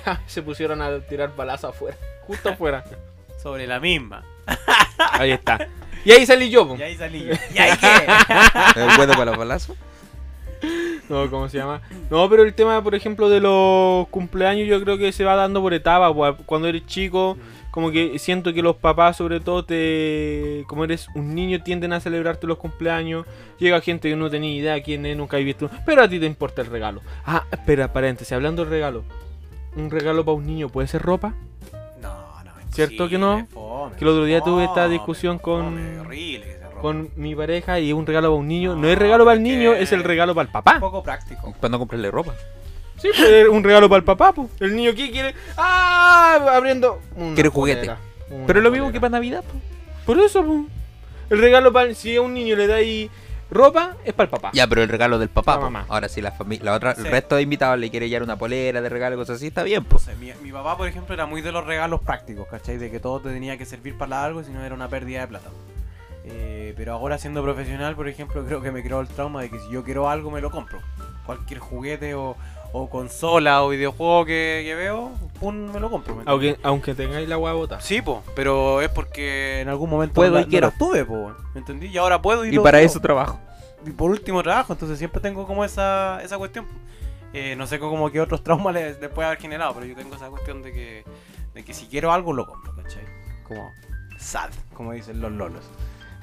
se 0.26 0.42
pusieron 0.42 0.82
a 0.82 1.00
tirar 1.00 1.34
balazos 1.34 1.70
afuera, 1.74 1.96
justo 2.26 2.50
afuera. 2.50 2.84
Sobre 3.42 3.66
la 3.66 3.80
misma. 3.80 4.22
Ahí 4.98 5.32
está. 5.32 5.66
Y 6.04 6.12
ahí 6.12 6.26
salí 6.26 6.50
yo, 6.50 6.66
po. 6.68 6.76
Y 6.76 6.82
ahí 6.82 6.96
salí 6.96 7.24
yo. 7.24 7.32
¿Y 7.54 7.58
ahí 7.58 7.76
qué? 7.78 8.80
El 8.80 8.96
bueno 8.96 9.12
para 9.14 9.24
los 9.26 9.36
balazos. 9.38 9.76
No, 11.08 11.28
¿cómo 11.28 11.48
se 11.48 11.58
llama? 11.58 11.82
No, 12.10 12.28
pero 12.30 12.42
el 12.42 12.54
tema, 12.54 12.82
por 12.82 12.94
ejemplo, 12.94 13.28
de 13.28 13.40
los 13.40 14.08
cumpleaños, 14.08 14.66
yo 14.68 14.80
creo 14.82 14.96
que 14.96 15.12
se 15.12 15.24
va 15.24 15.34
dando 15.34 15.60
por 15.60 15.74
etapas. 15.74 16.12
po. 16.12 16.36
Cuando 16.46 16.68
eres 16.68 16.86
chico, 16.86 17.36
como 17.70 17.90
que 17.90 18.18
siento 18.18 18.54
que 18.54 18.62
los 18.62 18.76
papás, 18.76 19.16
sobre 19.16 19.40
todo, 19.40 19.64
te. 19.64 20.64
Como 20.68 20.84
eres 20.84 21.08
un 21.14 21.34
niño, 21.34 21.62
tienden 21.62 21.92
a 21.92 22.00
celebrarte 22.00 22.46
los 22.46 22.56
cumpleaños. 22.56 23.26
Llega 23.58 23.80
gente 23.82 24.08
que 24.08 24.16
no 24.16 24.30
tenía 24.30 24.52
idea 24.54 24.82
quién 24.82 25.04
es, 25.04 25.16
nunca 25.16 25.36
has 25.36 25.44
visto. 25.44 25.68
Pero 25.84 26.02
a 26.02 26.08
ti 26.08 26.18
te 26.18 26.26
importa 26.26 26.62
el 26.62 26.68
regalo. 26.68 27.02
Ah, 27.26 27.44
espera, 27.50 27.92
paréntesis, 27.92 28.32
hablando 28.32 28.62
del 28.62 28.70
regalo. 28.70 29.04
¿Un 29.76 29.90
regalo 29.90 30.24
para 30.24 30.36
un 30.36 30.46
niño 30.46 30.68
puede 30.68 30.88
ser 30.88 31.02
ropa? 31.02 31.34
No, 32.00 32.42
no. 32.44 32.52
¿Cierto 32.70 33.08
que 33.08 33.18
no? 33.18 33.46
fome, 33.50 33.96
Que 33.96 34.04
el 34.04 34.08
otro 34.10 34.24
día 34.24 34.40
tuve 34.40 34.64
esta 34.64 34.88
discusión 34.88 35.38
con- 35.38 35.64
fome, 35.64 35.98
horrible. 36.00 36.61
Con 36.82 37.08
mi 37.16 37.34
pareja 37.34 37.80
y 37.80 37.92
un 37.92 38.04
regalo 38.04 38.28
para 38.28 38.38
un 38.40 38.48
niño. 38.48 38.76
No 38.76 38.88
es 38.88 38.98
regalo 38.98 39.24
para 39.24 39.36
el 39.36 39.42
niño, 39.42 39.72
es 39.72 39.92
el 39.92 40.04
regalo 40.04 40.34
para 40.34 40.46
el 40.46 40.52
papá. 40.52 40.78
Poco 40.80 41.02
práctico. 41.02 41.54
Cuando 41.60 41.78
comprarle 41.78 42.10
ropa. 42.10 42.34
Sí, 42.98 43.08
pues 43.16 43.28
es 43.30 43.48
un 43.48 43.64
regalo 43.64 43.88
para 43.88 43.98
el 43.98 44.04
papá, 44.04 44.32
pues. 44.32 44.48
El 44.60 44.76
niño 44.76 44.92
¿qué 44.94 45.10
quiere? 45.10 45.34
¡Ah! 45.56 46.38
Abriendo. 46.54 47.00
Quiere 47.34 47.48
juguete. 47.48 47.88
una 48.30 48.46
Pero 48.46 48.58
es 48.58 48.62
lo 48.64 48.70
mismo 48.70 48.86
polera. 48.86 48.92
que 48.92 49.00
para 49.00 49.10
Navidad, 49.12 49.42
po. 49.42 49.54
Por 50.06 50.20
eso, 50.20 50.44
pues. 50.44 50.60
El 51.30 51.38
regalo 51.40 51.72
para. 51.72 51.94
Si 51.94 52.14
a 52.16 52.20
un 52.20 52.34
niño 52.34 52.54
le 52.56 52.66
dais 52.66 53.10
ropa, 53.50 53.96
es 54.04 54.12
para 54.14 54.24
el 54.26 54.30
papá. 54.30 54.50
Ya, 54.54 54.66
pero 54.66 54.82
el 54.82 54.88
regalo 54.88 55.18
del 55.18 55.28
papá. 55.30 55.56
Po. 55.56 55.62
mamá. 55.62 55.84
Ahora, 55.88 56.08
si 56.08 56.20
la 56.22 56.30
familia, 56.32 56.64
la 56.66 56.74
otra, 56.74 56.94
Sí. 56.94 57.02
el 57.04 57.10
resto 57.10 57.36
de 57.36 57.42
invitados 57.42 57.78
le 57.78 57.90
quiere 57.90 58.08
llevar 58.08 58.22
una 58.22 58.36
polera 58.36 58.80
de 58.80 58.88
regalo, 58.88 59.16
cosas 59.16 59.36
así, 59.36 59.48
está 59.48 59.62
bien, 59.62 59.82
No 59.82 59.88
pues. 59.88 60.04
sé, 60.04 60.14
mi, 60.16 60.32
mi 60.42 60.52
papá, 60.52 60.76
por 60.76 60.86
ejemplo, 60.88 61.12
era 61.14 61.26
muy 61.26 61.42
de 61.42 61.50
los 61.52 61.66
regalos 61.66 62.00
prácticos, 62.02 62.46
¿cachai? 62.48 62.78
De 62.78 62.90
que 62.90 63.00
todo 63.00 63.20
te 63.20 63.30
tenía 63.30 63.58
que 63.58 63.64
servir 63.66 63.96
para 63.98 64.24
algo, 64.24 64.42
si 64.44 64.52
no 64.52 64.64
era 64.64 64.74
una 64.74 64.88
pérdida 64.88 65.20
de 65.22 65.26
plata. 65.28 65.50
Eh, 66.24 66.51
pero 66.76 66.92
ahora 66.94 67.18
siendo 67.18 67.42
profesional, 67.42 67.94
por 67.96 68.08
ejemplo, 68.08 68.44
creo 68.46 68.60
que 68.62 68.70
me 68.72 68.82
creó 68.82 69.00
el 69.00 69.08
trauma 69.08 69.42
de 69.42 69.50
que 69.50 69.58
si 69.58 69.70
yo 69.70 69.82
quiero 69.84 70.08
algo, 70.08 70.30
me 70.30 70.40
lo 70.40 70.50
compro. 70.50 70.80
Cualquier 71.26 71.60
juguete 71.60 72.14
o, 72.14 72.36
o 72.72 72.90
consola 72.90 73.62
o 73.62 73.68
videojuego 73.68 74.24
que, 74.24 74.62
que 74.66 74.74
veo, 74.74 75.12
pum, 75.38 75.54
me 75.72 75.78
lo 75.80 75.90
compro. 75.90 76.16
¿me 76.16 76.22
Aunque, 76.26 76.58
aunque 76.62 76.94
tengáis 76.94 77.28
la 77.28 77.38
hueá 77.38 77.52
bota. 77.52 77.80
Sí, 77.80 78.02
po, 78.02 78.22
pero 78.34 78.80
es 78.80 78.88
porque 78.88 79.60
en 79.60 79.68
algún 79.68 79.88
momento 79.90 80.14
Puedo 80.14 80.32
no, 80.32 80.40
y 80.40 80.44
no 80.44 80.48
quiero. 80.48 80.66
las 80.68 80.78
tuve, 80.78 81.04
po, 81.04 81.32
¿me 81.54 81.60
entendí? 81.60 81.86
Y 81.86 81.98
ahora 81.98 82.20
puedo 82.20 82.44
y, 82.44 82.48
Y 82.48 82.52
lo 82.52 82.62
para 82.62 82.78
quiero. 82.78 82.90
eso 82.90 83.00
trabajo. 83.00 83.38
Y 83.86 83.90
por 83.90 84.10
último 84.10 84.42
trabajo, 84.42 84.72
entonces 84.72 84.98
siempre 84.98 85.20
tengo 85.20 85.46
como 85.46 85.64
esa, 85.64 86.20
esa 86.22 86.38
cuestión. 86.38 86.66
Eh, 87.34 87.54
no 87.56 87.66
sé 87.66 87.78
cómo 87.78 88.10
que 88.10 88.20
otros 88.20 88.42
traumas 88.44 88.74
les, 88.74 89.00
les 89.00 89.10
puede 89.10 89.26
haber 89.26 89.38
generado, 89.38 89.72
pero 89.74 89.86
yo 89.86 89.94
tengo 89.96 90.14
esa 90.14 90.28
cuestión 90.28 90.60
de 90.62 90.72
que, 90.72 91.04
de 91.54 91.64
que 91.64 91.72
si 91.74 91.86
quiero 91.86 92.12
algo 92.12 92.32
lo 92.32 92.46
compro, 92.46 92.74
¿cachai? 92.76 93.04
Como 93.46 93.70
sad, 94.18 94.50
como 94.74 94.92
dicen 94.92 95.20
los 95.20 95.32
lolos. 95.32 95.64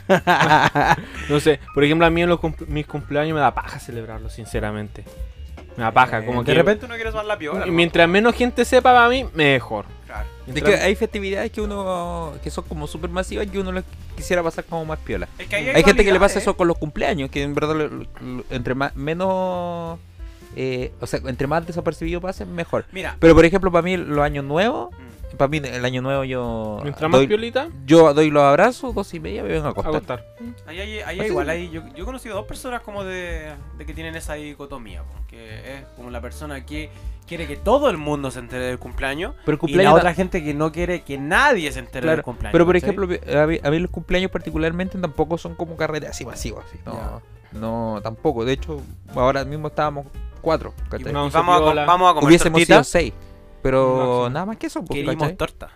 No 1.30 1.40
sé, 1.40 1.60
por 1.74 1.84
ejemplo, 1.84 2.06
a 2.06 2.10
mí 2.10 2.22
en 2.22 2.30
los 2.30 2.40
cum- 2.40 2.56
mis 2.68 2.86
cumpleaños 2.88 3.34
me 3.36 3.40
da 3.42 3.54
paja 3.54 3.80
celebrarlo, 3.80 4.30
sinceramente. 4.30 5.04
Me 5.78 5.84
da 5.84 5.92
paja, 5.92 6.20
Eh, 6.20 6.26
como 6.26 6.44
de 6.44 6.52
que. 6.52 6.58
repente 6.58 6.86
uno 6.86 6.96
quiere 6.96 7.12
la 7.12 7.38
piola. 7.38 7.66
y 7.66 7.70
¿no? 7.70 7.76
mientras 7.76 8.08
menos 8.10 8.36
gente 8.36 8.66
sepa 8.66 8.94
para 8.94 9.08
mí, 9.10 9.26
mejor. 9.34 9.86
Claro. 10.06 10.26
Es 10.48 10.54
Mientras- 10.54 10.80
que 10.80 10.82
hay 10.86 10.96
festividades 10.96 11.52
que 11.52 11.62
uno 11.62 12.34
que 12.44 12.50
son 12.50 12.64
como 12.66 12.88
súper 12.88 13.10
masivas 13.12 13.46
que 13.48 13.60
uno 13.60 13.72
les 13.72 13.84
quisiera 14.16 14.42
pasar 14.42 14.66
como 14.66 14.84
más 14.84 14.98
piola. 15.00 15.28
Es 15.38 15.48
que 15.48 15.56
ahí 15.56 15.70
Hay 15.70 15.84
gente 15.84 16.04
que 16.04 16.12
le 16.12 16.20
pasa 16.20 16.40
eso 16.40 16.58
con 16.58 16.68
los 16.68 16.78
cumpleaños, 16.78 17.30
que 17.30 17.44
en 17.44 17.54
verdad 17.54 17.76
lo- 17.76 17.88
lo- 17.88 18.06
lo- 18.20 18.44
entre 18.50 18.74
más 18.76 18.96
menos 18.96 20.00
eh, 20.56 20.92
o 21.00 21.06
sea, 21.06 21.20
entre 21.28 21.46
más 21.46 21.66
desapercibido 21.68 22.20
pasen, 22.20 22.54
mejor. 22.56 22.86
Mira, 22.92 23.16
Pero 23.20 23.36
por 23.36 23.46
ejemplo, 23.46 23.72
para 23.72 23.84
mí 23.84 23.96
los 23.96 24.20
años 24.20 24.44
nuevos, 24.44 24.90
mm, 24.92 25.09
para 25.40 25.50
mí 25.50 25.58
el 25.64 25.84
año 25.86 26.02
nuevo 26.04 26.24
yo 26.24 26.80
Mientras 26.84 27.10
más 27.10 27.20
doy, 27.20 27.28
piolita, 27.28 27.70
yo 27.86 28.14
doy 28.14 28.30
los 28.30 28.44
abrazos, 28.44 28.94
dos 28.94 29.12
y 29.14 29.20
media 29.20 29.42
me 29.42 29.50
vengo 29.50 29.66
a 29.66 29.70
a 29.70 29.72
acostar. 29.72 29.96
acostar. 29.96 30.26
ahí, 30.68 30.80
hay- 30.80 31.00
ahí 31.00 31.22
igual, 31.28 31.50
ahí 31.50 31.70
yo, 31.72 31.82
yo 31.96 32.04
he 32.04 32.06
conocido 32.06 32.36
dos 32.36 32.46
personas 32.46 32.82
como 32.82 33.04
de, 33.04 33.54
de 33.78 33.86
que 33.86 33.94
tienen 33.94 34.16
esa 34.16 34.34
dicotomía, 34.36 35.02
que 35.28 35.78
es 35.78 35.84
como 35.96 36.12
la 36.12 36.22
persona 36.22 36.66
que 36.66 36.90
quiere 37.26 37.48
que 37.48 37.56
todo 37.56 37.90
el 37.90 37.98
mundo 37.98 38.30
se 38.32 38.40
entere 38.40 38.66
del 38.66 38.80
cumpleaños 38.80 39.34
Pero 39.46 39.58
el 39.64 39.70
y 39.70 39.76
la 39.76 39.94
otra 39.94 40.14
gente 40.14 40.44
que 40.44 40.54
no 40.54 40.72
quiere 40.72 41.02
que 41.04 41.18
nadie 41.18 41.72
se 41.72 41.80
entere 41.80 42.02
Claro, 42.04 42.18
del 42.18 42.24
cumpleaños. 42.26 42.52
Pero 42.52 42.66
por 42.66 42.76
ejemplo, 42.76 43.06
a 43.06 43.48
mí, 43.48 43.60
a 43.64 43.70
mí 43.72 43.80
los 43.80 43.92
cumpleaños 43.92 44.30
particularmente 44.32 44.98
tampoco 44.98 45.38
son 45.38 45.56
como 45.56 45.78
carreras 45.78 46.12
así 46.12 46.26
masivas. 46.26 46.66
así, 46.68 46.80
no, 46.86 47.22
no, 47.52 48.02
tampoco. 48.02 48.46
De 48.46 48.54
hecho, 48.54 48.82
ahora 49.16 49.46
mismo 49.46 49.68
estábamos 49.70 50.06
cuatro. 50.42 50.74
Y 50.98 51.04
No, 51.12 51.30
vamos, 51.30 51.78
a, 51.78 51.86
vamos 51.86 52.12
a 52.12 52.14
comer 52.16 52.28
Hubiésemos 52.28 52.60
tortita. 52.60 52.76
sido 52.76 52.84
seis. 52.84 53.14
Pero 53.62 54.30
nada 54.32 54.46
más 54.46 54.58
que 54.58 54.68
eso. 54.68 54.80
Pues, 54.84 54.98
Querimos 54.98 55.16
¿cachai? 55.18 55.36
torta. 55.36 55.70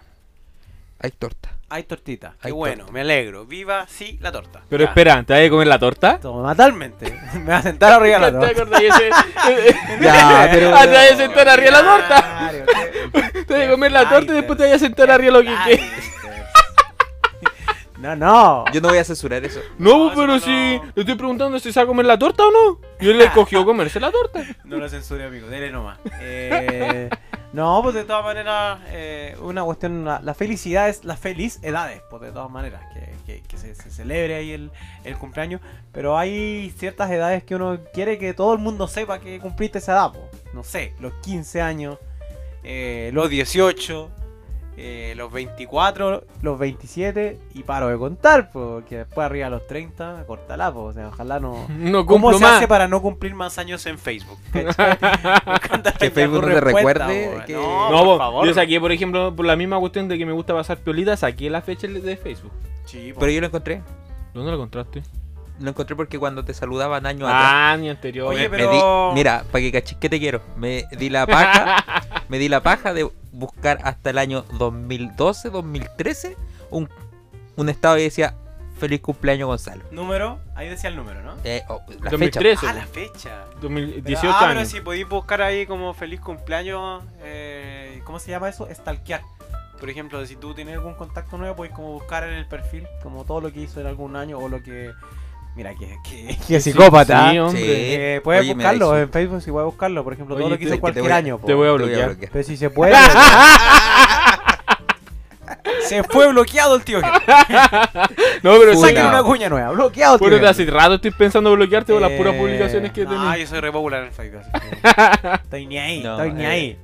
Hay 1.00 1.12
torta. 1.12 1.50
Hay 1.70 1.84
tortita. 1.84 2.34
Qué 2.42 2.48
Hay 2.48 2.52
bueno, 2.54 2.86
me 2.92 3.02
alegro. 3.02 3.46
Viva, 3.46 3.86
sí, 3.90 4.18
la 4.22 4.32
torta. 4.32 4.62
Pero 4.70 4.84
Ya. 4.84 4.90
espera, 4.90 5.24
¿te 5.24 5.34
vas 5.34 5.42
a 5.46 5.50
comer 5.50 5.68
la 5.68 5.80
torta? 5.80 6.20
Totalmente. 6.20 7.20
Me 7.34 7.46
va 7.52 7.58
a 7.58 7.62
sentar 7.64 7.94
arriba 7.94 8.20
de 8.20 8.32
la 8.32 8.40
¿Te 8.40 8.54
torta. 8.56 8.62
acordás 8.62 8.80
de 8.80 8.88
ese? 8.88 9.10
Ya, 10.02 10.48
pero- 10.52 10.76
Ah, 10.76 10.84
te 10.84 10.92
vas 10.94 11.12
a 11.12 11.16
sentar 11.18 11.50
arriba 11.50 11.66
de 11.66 11.72
la 11.72 11.84
torta. 11.84 12.22
Claro, 12.22 12.66
Te 13.48 13.54
vas 13.58 13.68
a 13.68 13.72
comer 13.72 13.92
la 13.92 14.10
torta 14.10 14.32
y 14.32 14.36
después 14.36 14.58
te 14.58 14.64
vas 14.66 14.74
a 14.74 14.80
sentar 14.80 15.12
arriba 15.12 15.38
de 15.38 15.44
lo 15.44 15.50
que 15.50 15.64
quieras. 15.66 15.86
No, 18.00 18.16
no. 18.18 18.66
Yo 18.74 18.82
no 18.82 18.90
voy 18.90 18.98
a 18.98 19.04
censurar 19.04 19.44
eso. 19.46 19.62
No, 19.78 19.90
No, 19.98 20.06
eso 20.12 20.16
pero 20.22 20.28
no, 20.34 20.40
si 20.40 20.50
no. 20.78 20.84
le 20.96 21.02
estoy 21.02 21.16
preguntando 21.16 21.58
si 21.60 21.72
se 21.72 21.80
va 21.80 21.86
a 21.86 21.88
comer 21.88 22.06
la 22.06 22.20
torta 22.20 22.44
o 22.44 22.52
no. 22.52 22.80
Y 23.00 23.10
él 23.10 23.18
le 23.18 23.26
escogió 23.26 23.64
comerse 23.66 24.00
la 24.00 24.12
torta. 24.12 24.44
No 24.66 24.78
lo 24.78 24.90
censure, 24.90 25.26
amigo. 25.26 25.48
Dele 25.48 25.72
nomás. 25.72 26.00
Eh, 26.20 27.10
no, 27.54 27.80
pues 27.84 27.96
de 27.96 28.04
todas 28.04 28.24
maneras, 28.24 28.80
eh, 28.88 29.38
una 29.42 29.64
cuestión. 29.64 30.04
La, 30.06 30.34
felicidad 30.34 30.90
es 30.90 31.06
las 31.06 31.20
feliz 31.20 31.60
edades, 31.62 32.02
pues 32.10 32.22
de 32.24 32.32
todas 32.32 32.50
maneras. 32.50 32.82
Que, 32.94 33.14
que- 33.26 33.42
que 33.48 33.58
se, 33.58 33.76
se 33.76 33.90
celebre 33.92 34.36
ahí 34.36 34.52
el, 34.52 34.72
el 35.04 35.18
cumpleaños. 35.18 35.62
Pero 35.92 36.18
hay 36.18 36.74
ciertas 36.78 37.10
edades 37.12 37.44
que 37.44 37.56
uno 37.56 37.80
quiere 37.94 38.18
que 38.18 38.34
todo 38.34 38.54
el 38.54 38.60
mundo 38.60 38.88
sepa 38.88 39.20
que 39.20 39.40
cumpliste 39.40 39.78
esa 39.78 39.94
edad, 39.94 40.12
pues. 40.12 40.26
No 40.54 40.64
sé, 40.64 40.94
los 41.00 41.14
15 41.22 41.62
años, 41.62 41.98
eh, 42.64 43.12
los 43.14 43.30
18. 43.30 44.10
Eh, 44.76 45.14
los 45.16 45.32
24, 45.32 46.24
los 46.42 46.58
27 46.60 47.38
y 47.54 47.64
paro 47.64 47.90
de 47.90 47.98
contar, 47.98 48.50
porque 48.52 48.98
después 49.00 49.26
arriba 49.26 49.46
de 49.46 49.52
los 49.52 49.68
30, 49.68 50.24
cortala, 50.26 50.72
pues, 50.74 50.86
o 50.86 50.94
sea, 50.94 51.08
ojalá 51.10 51.40
no, 51.40 51.68
No 51.78 52.06
¿Cómo 52.06 52.34
se 52.34 52.40
más. 52.40 52.54
hace 52.58 52.68
para 52.68 52.88
no 52.88 53.02
cumplir 53.02 53.36
más 53.36 53.58
años 53.58 53.86
en 53.86 53.98
Facebook? 54.00 54.40
Que 56.00 56.10
Facebook 56.12 56.42
no 56.42 56.54
te 56.54 56.60
recuerde 56.62 57.36
po. 57.40 57.46
que- 57.46 57.54
No, 57.54 57.90
No, 57.92 57.98
por 58.00 58.06
po, 58.06 58.18
favor. 58.18 58.48
yo 58.48 58.54
saqué, 58.54 58.80
por 58.80 58.92
ejemplo, 58.92 59.36
por 59.36 59.46
la 59.46 59.56
misma 59.56 59.80
cuestión 59.80 60.08
de 60.08 60.18
que 60.18 60.26
me 60.26 60.32
gusta 60.34 60.54
pasar 60.54 60.78
piolita, 60.78 61.16
saqué 61.18 61.50
la 61.50 61.62
fecha 61.62 61.88
de 61.88 62.18
Facebook. 62.18 62.52
Sí, 62.86 63.14
po. 63.14 63.20
Pero 63.22 63.32
yo 63.32 63.42
lo 63.42 63.48
encontré. 63.48 63.82
¿Dónde 64.34 64.52
lo 64.52 64.58
encontraste? 64.58 65.04
Lo 65.60 65.70
encontré 65.70 65.96
porque 65.96 66.18
cuando 66.20 66.44
te 66.44 66.54
saludaban 66.54 67.06
años 67.06 67.28
atrás. 67.30 67.44
Ah, 67.46 67.72
año 67.74 67.92
anterior. 67.92 68.28
Oye, 68.34 68.50
me 68.50 68.58
pero- 68.58 69.10
di- 69.10 69.16
mira, 69.16 69.44
para 69.52 69.62
que 69.62 69.72
cachis 69.72 69.98
que 69.98 70.10
te 70.10 70.20
quiero. 70.20 70.42
Me 70.58 70.86
di 70.98 71.10
la 71.10 71.26
paja. 71.28 71.76
me 72.30 72.38
di 72.40 72.50
la 72.50 72.62
paja 72.64 72.94
de 72.94 73.10
buscar 73.32 73.80
hasta 73.84 74.10
el 74.12 74.18
año 74.18 74.44
2012, 74.58 75.50
2013 75.50 76.38
un, 76.72 76.90
un 77.56 77.70
estado 77.70 77.96
que 77.98 78.04
decía 78.04 78.36
feliz 78.80 79.02
cumpleaños 79.02 79.48
Gonzalo. 79.48 79.84
Número, 79.92 80.40
ahí 80.56 80.68
decía 80.68 80.90
el 80.90 80.96
número, 80.96 81.22
¿no? 81.24 81.36
Eh, 81.44 81.64
oh, 81.70 81.82
la 81.88 81.96
fecha. 81.96 82.10
2013. 82.12 82.68
Ah, 82.68 82.74
la 82.74 82.86
fecha. 82.86 83.46
2018 83.62 84.04
Pero- 84.22 84.34
ah, 84.34 84.38
pero 84.48 84.60
años. 84.60 84.70
si 84.70 84.82
podéis 84.82 85.08
buscar 85.08 85.42
ahí 85.42 85.66
como 85.66 85.94
feliz 85.94 86.20
cumpleaños, 86.20 87.04
eh, 87.22 88.02
¿cómo 88.04 88.20
se 88.20 88.32
llama 88.32 88.50
eso? 88.50 88.68
Stalkear. 88.74 89.22
Por 89.80 89.90
ejemplo, 89.90 90.26
si 90.26 90.36
tú 90.36 90.54
tienes 90.54 90.76
algún 90.76 90.96
contacto 90.96 91.38
nuevo, 91.38 91.56
podéis 91.56 91.76
como 91.76 91.92
buscar 91.94 92.24
en 92.24 92.34
el 92.36 92.46
perfil 92.46 92.88
como 93.02 93.26
todo 93.26 93.42
lo 93.42 93.52
que 93.52 93.62
hizo 93.62 93.80
en 93.82 93.88
algún 93.88 94.16
año 94.16 94.38
o 94.40 94.48
lo 94.50 94.62
que... 94.64 94.92
Mira, 95.56 95.76
que, 95.76 96.00
que, 96.04 96.38
que 96.48 96.60
psicópata. 96.60 97.30
Sí, 97.32 97.38
hombre. 97.38 97.62
Sí. 97.62 97.68
Eh, 97.70 98.22
puedes 98.24 98.42
Oye, 98.42 98.54
buscarlo 98.56 98.98
en 98.98 99.10
Facebook, 99.12 99.42
si 99.42 99.52
puedes 99.52 99.66
buscarlo. 99.66 100.04
Por 100.04 100.14
ejemplo, 100.14 100.36
todo 100.36 100.50
lo 100.50 100.58
que 100.58 100.66
hizo 100.66 100.80
cualquier 100.80 101.04
voy 101.04 101.12
año. 101.12 101.40
Te 101.46 101.54
voy 101.54 101.68
a 101.68 101.78
Te 101.78 101.84
voy 101.84 101.94
a 101.94 102.08
bloquear. 102.08 102.30
Pero 102.32 102.44
si 102.44 102.58
se 102.58 102.70
puede. 102.72 102.96
se 105.88 106.04
fue 106.04 106.28
bloqueado 106.30 106.76
el 106.76 106.84
tío. 106.84 107.02
No, 107.02 108.58
pero 108.60 108.74
no. 108.74 108.80
una 109.10 109.24
cuña 109.24 109.50
nueva. 109.50 109.72
Bloqueado 109.72 110.16
el 110.16 110.20
tío. 110.22 110.30
Gil. 110.30 110.48
hace 110.48 110.66
rato 110.66 110.96
estoy 110.96 111.12
pensando 111.12 111.52
bloquearte 111.54 111.94
por 111.94 112.02
las 112.02 112.12
puras 112.12 112.34
Eh, 112.34 112.40
publicaciones 112.40 112.92
que 112.92 113.06
no, 113.06 113.12
tenés. 113.12 113.42
yo 113.42 113.48
soy 113.48 113.60
re 113.60 113.72
popular 113.72 114.04
en 114.04 114.12
Facebook. 114.12 114.42
estoy 115.44 115.66
ni 115.68 115.78
ahí, 115.78 116.02
No, 116.04 116.14
estoy 116.14 116.34
ni 116.34 116.44
eh. 116.44 116.48
ahí. 116.48 116.80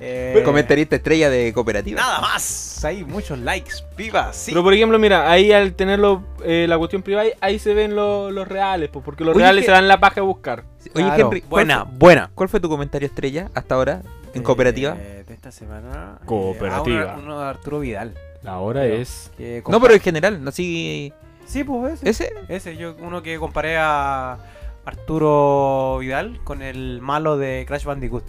Eh, 0.00 0.40
Comentarista 0.44 0.94
estrella 0.96 1.28
de 1.28 1.52
cooperativa. 1.52 2.00
Nada 2.00 2.20
más. 2.20 2.84
Hay 2.84 3.04
muchos 3.04 3.38
likes. 3.38 3.72
Viva, 3.96 4.32
sí. 4.32 4.52
Pero 4.52 4.62
por 4.62 4.72
ejemplo, 4.72 4.98
mira, 4.98 5.30
ahí 5.30 5.50
al 5.50 5.74
tenerlo 5.74 6.22
eh, 6.44 6.66
la 6.68 6.78
cuestión 6.78 7.02
privada, 7.02 7.28
ahí 7.40 7.58
se 7.58 7.74
ven 7.74 7.96
lo- 7.96 8.30
los 8.30 8.46
reales, 8.46 8.90
pues, 8.92 9.04
porque 9.04 9.24
los 9.24 9.34
Oye, 9.34 9.42
reales 9.44 9.62
que- 9.62 9.66
se 9.66 9.72
dan 9.72 9.88
la 9.88 9.98
paja 9.98 10.16
de 10.16 10.20
buscar. 10.20 10.62
Oye, 10.94 11.04
Claro, 11.04 11.26
Henry, 11.26 11.40
¿cuál 11.40 11.50
buena, 11.50 11.84
fue- 11.84 11.94
buena. 11.98 12.30
¿cuál 12.34 12.48
fue 12.48 12.60
tu 12.60 12.68
comentario 12.68 13.06
estrella 13.08 13.50
hasta 13.54 13.74
ahora 13.74 14.02
en 14.34 14.42
cooperativa? 14.44 14.96
Eh, 15.00 15.24
de 15.26 15.34
esta 15.34 15.50
semana. 15.50 16.18
Cooperativa. 16.24 17.14
uno, 17.16 17.22
uno 17.24 17.40
de 17.40 17.46
Arturo 17.46 17.80
Vidal. 17.80 18.14
La 18.44 18.58
hora 18.60 18.82
Pero- 18.82 18.94
es. 18.96 19.32
que 19.36 19.62
No, 19.68 19.80
pero 19.80 19.94
en 19.94 20.00
general, 20.00 20.40
así. 20.46 21.12
Sí, 21.44 21.64
pues 21.64 21.94
ese. 22.04 22.08
¿Ese? 22.08 22.32
Ese, 22.48 22.76
yo, 22.76 22.94
uno 23.00 23.20
que 23.22 23.36
comparé 23.38 23.76
a 23.78 24.38
Arturo 24.84 25.98
Vidal 26.00 26.40
con 26.44 26.62
el 26.62 27.00
malo 27.00 27.36
de 27.36 27.64
Crash 27.66 27.84
Bandicoot. 27.84 28.24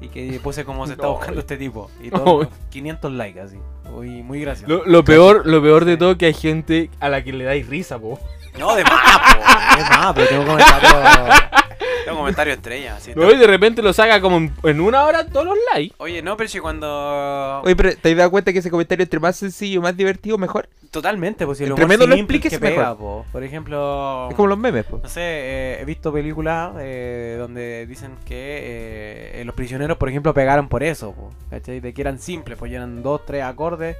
Y 0.00 0.08
que 0.08 0.38
puse 0.42 0.64
como 0.64 0.86
se 0.86 0.92
está 0.94 1.04
No. 1.04 1.12
buscando 1.14 1.40
este 1.40 1.56
tipo. 1.56 1.90
Y 2.02 2.10
todo, 2.10 2.48
500 2.70 3.12
likes 3.12 3.40
así. 3.40 3.56
Muy, 3.90 4.22
muy 4.22 4.40
gracioso. 4.40 4.72
Lo, 4.72 4.84
lo 4.84 5.04
peor, 5.04 5.46
lo 5.46 5.62
peor 5.62 5.84
de 5.84 5.96
todo 5.96 6.18
que 6.18 6.26
hay 6.26 6.34
gente 6.34 6.90
a 7.00 7.08
la 7.08 7.22
que 7.24 7.32
le 7.32 7.44
dais 7.44 7.66
risa, 7.66 7.98
po. 7.98 8.18
No, 8.58 8.74
de 8.74 8.84
más, 8.84 8.92
po, 9.34 9.38
de 9.76 9.82
más, 9.84 10.12
pero 10.14 10.28
tengo 10.28 10.44
comentarios. 10.46 10.92
Tengo 12.06 12.18
comentarios 12.18 12.56
estrellas. 12.56 12.96
así, 12.98 13.12
No, 13.14 13.30
y 13.30 13.36
de 13.36 13.46
repente 13.46 13.82
lo 13.82 13.92
saca 13.92 14.20
como 14.20 14.36
en, 14.38 14.52
en 14.62 14.80
una 14.80 15.04
hora 15.04 15.26
todos 15.26 15.46
los 15.46 15.56
likes. 15.74 15.94
Oye, 15.98 16.22
no, 16.22 16.36
pero 16.36 16.48
si 16.48 16.60
cuando. 16.60 17.60
Oye, 17.64 17.76
pero 17.76 17.90
¿te 17.96 18.10
has 18.10 18.16
dado 18.16 18.30
cuenta 18.30 18.52
que 18.52 18.60
ese 18.60 18.70
comentario 18.70 19.02
entre 19.02 19.20
más 19.20 19.36
sencillo, 19.36 19.82
más 19.82 19.96
divertido, 19.96 20.38
mejor? 20.38 20.68
Totalmente, 20.90 21.44
pues 21.44 21.58
si 21.58 21.64
el 21.64 21.74
menos 21.74 22.08
lo 22.08 22.14
expliques, 22.14 22.50
que 22.50 22.58
pega, 22.58 22.90
mejor. 22.90 22.96
po. 22.96 23.26
Por 23.32 23.42
ejemplo. 23.42 24.28
Es 24.30 24.36
como 24.36 24.48
los 24.48 24.58
memes, 24.58 24.84
pues. 24.88 25.02
No 25.02 25.08
sé, 25.08 25.20
eh, 25.20 25.78
he 25.80 25.84
visto 25.84 26.12
películas 26.12 26.72
eh, 26.78 27.36
donde 27.38 27.86
dicen 27.86 28.12
que 28.24 29.32
eh, 29.40 29.42
los 29.44 29.54
prisioneros, 29.54 29.98
por 29.98 30.08
ejemplo, 30.08 30.32
pegaron 30.32 30.68
por 30.68 30.82
eso, 30.82 31.12
po, 31.12 31.30
¿cachai? 31.50 31.80
De 31.80 31.92
que 31.92 32.00
eran 32.00 32.18
simples, 32.18 32.56
pues 32.56 32.72
eran 32.72 33.02
dos, 33.02 33.26
tres 33.26 33.42
acordes 33.42 33.96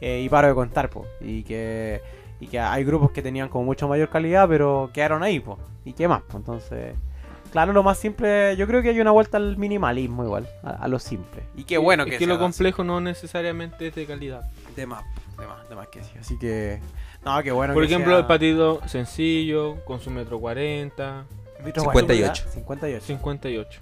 eh, 0.00 0.22
y 0.24 0.28
paro 0.28 0.48
de 0.48 0.54
contar, 0.54 0.88
po, 0.88 1.06
y 1.20 1.42
que 1.44 2.00
Y 2.40 2.46
que 2.46 2.58
hay 2.58 2.84
grupos 2.84 3.10
que 3.12 3.20
tenían 3.22 3.48
como 3.50 3.64
mucho 3.66 3.86
mayor 3.86 4.08
calidad, 4.08 4.48
pero 4.48 4.90
quedaron 4.94 5.22
ahí, 5.22 5.40
pues. 5.40 5.58
¿Y 5.84 5.92
qué 5.92 6.08
más? 6.08 6.22
po? 6.22 6.38
Entonces, 6.38 6.94
claro, 7.50 7.72
lo 7.72 7.82
más 7.82 7.98
simple, 7.98 8.56
yo 8.56 8.66
creo 8.66 8.82
que 8.82 8.88
hay 8.90 9.00
una 9.00 9.10
vuelta 9.10 9.36
al 9.36 9.56
minimalismo 9.56 10.24
igual, 10.24 10.48
a, 10.62 10.70
a 10.70 10.88
lo 10.88 10.98
simple. 10.98 11.42
Y 11.56 11.64
qué 11.64 11.78
bueno 11.78 12.04
es 12.04 12.06
que 12.10 12.18
que 12.18 12.24
se 12.24 12.26
lo 12.28 12.34
así. 12.34 12.42
complejo 12.42 12.84
no 12.84 13.00
necesariamente 13.00 13.88
es 13.88 13.94
de 13.94 14.06
calidad. 14.06 14.42
De 14.76 14.86
más, 14.86 15.02
de 15.38 15.46
más, 15.46 15.68
de 15.68 15.74
más 15.74 15.88
que 15.88 16.02
sí. 16.02 16.10
Así 16.18 16.38
que, 16.38 16.80
no, 17.24 17.42
qué 17.42 17.50
bueno 17.52 17.74
Por 17.74 17.82
que 17.86 17.92
ejemplo, 17.92 18.12
sea- 18.12 18.20
el 18.20 18.26
patito 18.26 18.80
sencillo, 18.86 19.84
con 19.84 20.00
su 20.00 20.10
metro 20.10 20.38
40, 20.40 21.24
Vitro 21.64 21.82
58. 21.82 22.44
58. 22.54 23.06
58. 23.06 23.80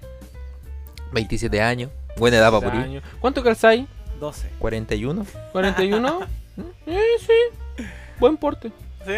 27 1.13 1.61
años. 1.61 1.91
Buena 2.17 2.37
edad 2.37 2.51
para 2.51 2.67
morir. 2.67 2.81
años. 2.81 3.03
¿Cuánto 3.19 3.41
calzáis? 3.43 3.85
12. 4.19 4.49
41. 4.59 5.25
¿41? 5.53 6.27
eh, 6.87 6.99
sí. 7.19 7.87
Buen 8.19 8.35
porte. 8.37 8.71
¿Sí? 9.05 9.13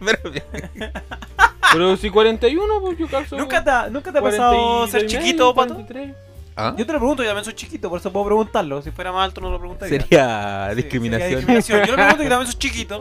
Pero 1.72 1.96
si 1.96 2.10
41, 2.10 2.80
pues 2.80 2.98
yo 2.98 3.06
calzo. 3.08 3.36
¿Nunca 3.36 3.62
te, 3.62 3.70
ha- 3.70 3.88
¿Nunca 3.88 4.10
te 4.12 4.18
ha 4.18 4.22
pasado 4.22 4.52
42 4.86 4.90
ser 4.90 5.00
y 5.00 5.04
medio, 5.06 5.18
chiquito, 5.20 5.54
Pato? 5.54 5.74
43. 5.74 6.14
¿Ah? 6.56 6.74
Yo 6.76 6.84
te 6.84 6.92
lo 6.92 6.98
pregunto, 6.98 7.22
yo 7.22 7.28
también 7.28 7.44
soy 7.44 7.54
chiquito, 7.54 7.88
por 7.88 8.00
eso 8.00 8.12
puedo 8.12 8.26
preguntarlo. 8.26 8.82
Si 8.82 8.90
fuera 8.90 9.12
más 9.12 9.24
alto 9.24 9.40
no 9.40 9.50
lo 9.50 9.58
preguntaría. 9.58 10.00
Sería 10.00 10.68
Sí, 10.70 10.76
discriminación. 10.82 11.28
sería 11.28 11.36
discriminación. 11.38 11.80
Yo 11.86 11.86
le 11.92 11.94
pregunto 12.02 12.22
que 12.24 12.28
también 12.28 12.50
soy 12.50 12.58
chiquito. 12.58 13.00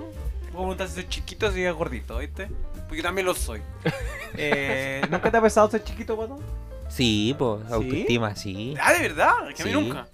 Puedo 0.51 0.51
preguntar 0.63 0.87
si 0.87 0.93
soy 0.95 1.07
chiquito 1.09 1.47
o 1.47 1.51
si 1.51 1.63
es 1.63 1.73
gordito, 1.73 2.17
¿viste? 2.19 2.47
Porque 2.83 2.97
yo 2.97 3.03
también 3.03 3.25
lo 3.25 3.33
soy. 3.33 3.61
Eh, 4.35 5.01
¿Nunca 5.09 5.31
te 5.31 5.37
ha 5.37 5.41
pesado 5.41 5.69
ser 5.69 5.83
chiquito, 5.83 6.15
Pato? 6.17 6.39
Sí, 6.89 7.35
pues, 7.37 7.71
autoestima, 7.71 8.35
sí. 8.35 8.75
Ah, 8.81 8.93
de 8.93 8.99
verdad, 8.99 9.33
que 9.55 9.61
a 9.63 9.65
mí 9.65 9.71
Sí. 9.71 9.77
nunca. 9.79 10.07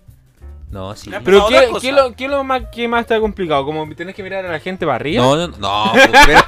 No, 0.76 0.94
sí. 0.94 1.10
Pero 1.24 1.48
¿qué, 1.48 1.70
qué, 1.80 1.92
lo, 1.94 2.14
¿qué 2.14 2.28
lo 2.28 2.44
más, 2.44 2.64
qué 2.70 2.86
más 2.90 3.00
está 3.02 3.18
complicado? 3.22 3.64
Como 3.64 3.88
tenés 3.96 4.14
que 4.14 4.22
mirar 4.22 4.46
a 4.46 4.52
la 4.52 4.60
gente 4.60 4.86
para 4.86 4.98
arriba. 4.98 5.24
No, 5.24 5.36
no, 5.38 5.48
no. 5.48 5.58
no, 5.86 5.92
pues, 5.94 6.10
pero- 6.26 6.42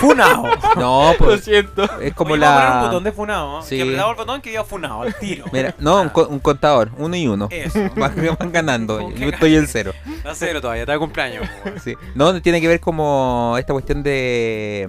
Funao. 0.00 0.42
no, 0.76 1.12
Lo 1.12 1.18
pues. 1.18 1.44
siento. 1.44 1.84
Es 2.00 2.14
como 2.14 2.32
Oye, 2.32 2.40
vamos 2.40 2.56
a 2.58 2.62
poner 2.64 2.72
un 2.72 2.78
la. 2.80 2.86
botón 2.88 3.04
de 3.04 3.12
funao. 3.12 3.60
¿eh? 3.60 3.62
Sí. 3.64 3.76
Que 3.76 3.82
apretaba 3.82 4.10
el 4.10 4.16
botón 4.16 4.40
que 4.42 4.50
diga 4.50 4.64
funao, 4.64 5.02
al 5.02 5.14
tiro. 5.14 5.44
Mira, 5.52 5.72
no, 5.78 6.00
un, 6.02 6.08
co- 6.08 6.26
un 6.26 6.40
contador, 6.40 6.90
uno 6.98 7.14
y 7.14 7.28
uno. 7.28 7.46
Eso. 7.52 7.78
Van, 7.96 8.14
van 8.40 8.50
ganando. 8.50 9.08
Yo 9.10 9.28
estoy 9.28 9.54
en 9.54 9.68
cero. 9.68 9.92
Está 10.16 10.34
cero 10.34 10.60
todavía, 10.60 10.82
está 10.82 10.94
de 10.94 10.98
cumpleaños. 10.98 11.46
Sí. 11.84 11.94
No, 12.16 12.42
tiene 12.42 12.60
que 12.60 12.66
ver 12.66 12.80
como 12.80 13.54
esta 13.56 13.72
cuestión 13.72 14.02
de. 14.02 14.88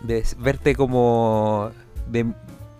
de 0.00 0.24
verte 0.38 0.74
como. 0.74 1.70
de 2.06 2.24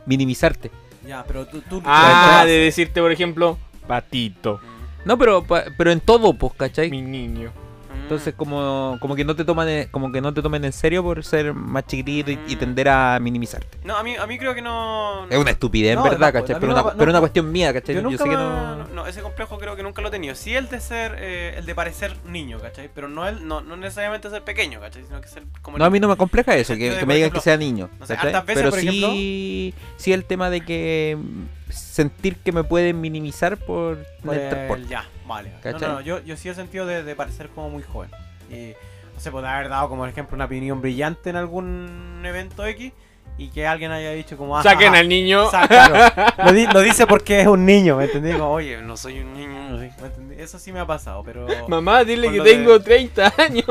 minimizarte. 0.06 0.70
Ya, 1.06 1.24
pero 1.26 1.46
tú... 1.46 1.60
tú 1.62 1.82
Ah, 1.84 2.44
de 2.46 2.52
decirte, 2.52 3.00
por 3.00 3.10
ejemplo, 3.12 3.58
patito, 3.86 4.60
No, 5.04 5.18
pero 5.18 5.42
pa- 5.44 5.64
pero 5.76 5.90
en 5.90 6.00
todo, 6.00 6.32
pues, 6.34 6.52
¿cachai? 6.56 6.90
mi 6.90 7.02
niño. 7.02 7.52
Mm. 7.92 8.02
Entonces 8.02 8.34
como, 8.34 8.96
como 9.00 9.14
que 9.16 9.24
no 9.24 9.34
te 9.36 9.44
toman 9.44 9.68
en- 9.68 9.88
como 9.88 10.10
que 10.12 10.20
no 10.20 10.32
te 10.34 10.42
tomen 10.42 10.64
en 10.64 10.72
serio 10.72 11.02
por 11.02 11.24
ser 11.24 11.54
más 11.54 11.86
chiquitito 11.86 12.30
y, 12.30 12.38
y 12.48 12.56
Mm. 12.56 12.58
tender 12.58 12.88
a 12.88 13.18
minimizarte. 13.20 13.78
No, 13.84 13.96
a 13.96 14.02
mí, 14.02 14.16
a 14.16 14.26
mí 14.26 14.38
creo 14.38 14.54
que 14.54 14.62
no... 14.62 15.26
Es 15.30 15.38
una 15.38 15.50
estupidez, 15.50 15.94
No, 15.96 16.04
en 16.04 16.10
verdad, 16.10 16.32
no, 16.34 16.40
¿cachai? 16.40 16.60
Pero, 16.60 16.72
una, 16.72 16.92
pero 16.94 17.10
una 17.10 17.20
cuestión 17.20 17.50
mía, 17.52 17.72
¿cachai? 17.72 17.94
Yo 17.94 18.02
Yo, 18.10 18.18
sé 18.18 18.24
que 18.24 18.30
me- 18.30 18.36
no... 18.36 18.88
no, 18.88 19.06
ese 19.06 19.22
complejo 19.22 19.58
creo 19.58 19.76
que 19.76 19.82
nunca 19.82 20.02
lo 20.02 20.08
he 20.08 20.10
tenido. 20.10 20.34
Sí 20.34 20.54
el 20.54 20.68
de 20.68 20.80
ser, 20.80 21.16
eh, 21.18 21.54
el 21.58 21.66
de 21.66 21.74
parecer 21.74 22.16
niño, 22.26 22.58
¿cachai? 22.60 22.90
Pero 22.94 23.08
no, 23.08 23.26
el, 23.28 23.46
no, 23.46 23.60
no 23.60 23.76
necesariamente 23.76 24.28
ser 24.30 24.42
pequeño, 24.42 24.80
¿cachai? 24.80 25.04
Sino 25.04 25.20
que 25.20 25.28
ser 25.28 25.42
como 25.62 25.78
No, 25.78 25.84
a 25.84 25.90
mí 25.90 26.00
no 26.00 26.08
me 26.08 26.16
compleja 26.16 26.54
eso, 26.56 26.74
que, 26.74 27.04
me 27.06 27.14
digan 27.14 27.30
que 27.30 27.40
sea 27.40 27.56
niño. 27.56 27.88
sé, 28.06 28.14
veces, 28.14 28.44
Pero 28.46 28.72
sí, 28.72 29.74
sí 29.96 30.12
el 30.12 30.24
tema 30.24 30.50
de 30.50 30.60
que 30.62 31.16
mm, 31.18 31.61
sentir 31.72 32.36
que 32.38 32.52
me 32.52 32.64
pueden 32.64 33.00
minimizar 33.00 33.56
por 33.56 33.98
Por 34.24 34.34
el 34.34 34.40
el- 34.40 34.48
transporte. 34.50 34.86
ya, 34.88 35.04
vale. 35.26 35.50
No, 35.64 35.72
no, 35.78 35.88
no, 35.88 36.00
yo, 36.00 36.20
yo 36.20 36.36
sí 36.36 36.48
he 36.48 36.54
sentido 36.54 36.86
de, 36.86 37.02
de 37.02 37.14
parecer 37.16 37.48
como 37.48 37.70
muy 37.70 37.82
joven. 37.82 38.10
Y 38.50 38.72
no 39.14 39.20
sé, 39.20 39.30
puede 39.30 39.48
haber 39.48 39.68
dado 39.68 39.88
como 39.88 40.06
ejemplo 40.06 40.34
una 40.34 40.44
opinión 40.46 40.80
brillante 40.80 41.30
en 41.30 41.36
algún 41.36 42.22
evento 42.24 42.64
X 42.66 42.92
y 43.38 43.48
que 43.48 43.66
alguien 43.66 43.90
haya 43.92 44.12
dicho 44.12 44.36
como... 44.36 44.58
ah, 44.58 44.62
Saquen 44.62 44.94
ah, 44.94 44.98
al 44.98 45.08
niño. 45.08 45.48
lo, 46.44 46.52
di- 46.52 46.66
lo 46.66 46.80
dice 46.80 47.06
porque 47.06 47.40
es 47.40 47.46
un 47.46 47.64
niño, 47.64 47.96
¿me 47.96 48.04
entendí? 48.04 48.32
Como, 48.32 48.50
oye, 48.52 48.80
no 48.82 48.96
soy 48.96 49.20
un 49.20 49.32
niño. 49.34 49.80
Eso 50.38 50.58
sí 50.58 50.70
me 50.72 50.80
ha 50.80 50.86
pasado, 50.86 51.22
pero... 51.24 51.46
Mamá, 51.68 52.04
dile 52.04 52.30
que 52.30 52.36
lo 52.38 52.44
de- 52.44 52.50
tengo 52.52 52.80
30 52.80 53.32
años. 53.38 53.64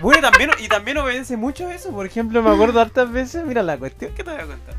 Bueno, 0.00 0.30
también, 0.30 0.50
y 0.60 0.68
también 0.68 0.96
obedece 0.98 1.36
mucho 1.36 1.68
eso. 1.70 1.90
Por 1.90 2.06
ejemplo, 2.06 2.40
me 2.40 2.50
acuerdo 2.50 2.80
hartas 2.80 3.10
veces, 3.10 3.44
mira 3.44 3.64
la 3.64 3.76
cuestión 3.76 4.14
que 4.14 4.22
te 4.22 4.30
voy 4.30 4.40
a 4.40 4.46
contar. 4.46 4.74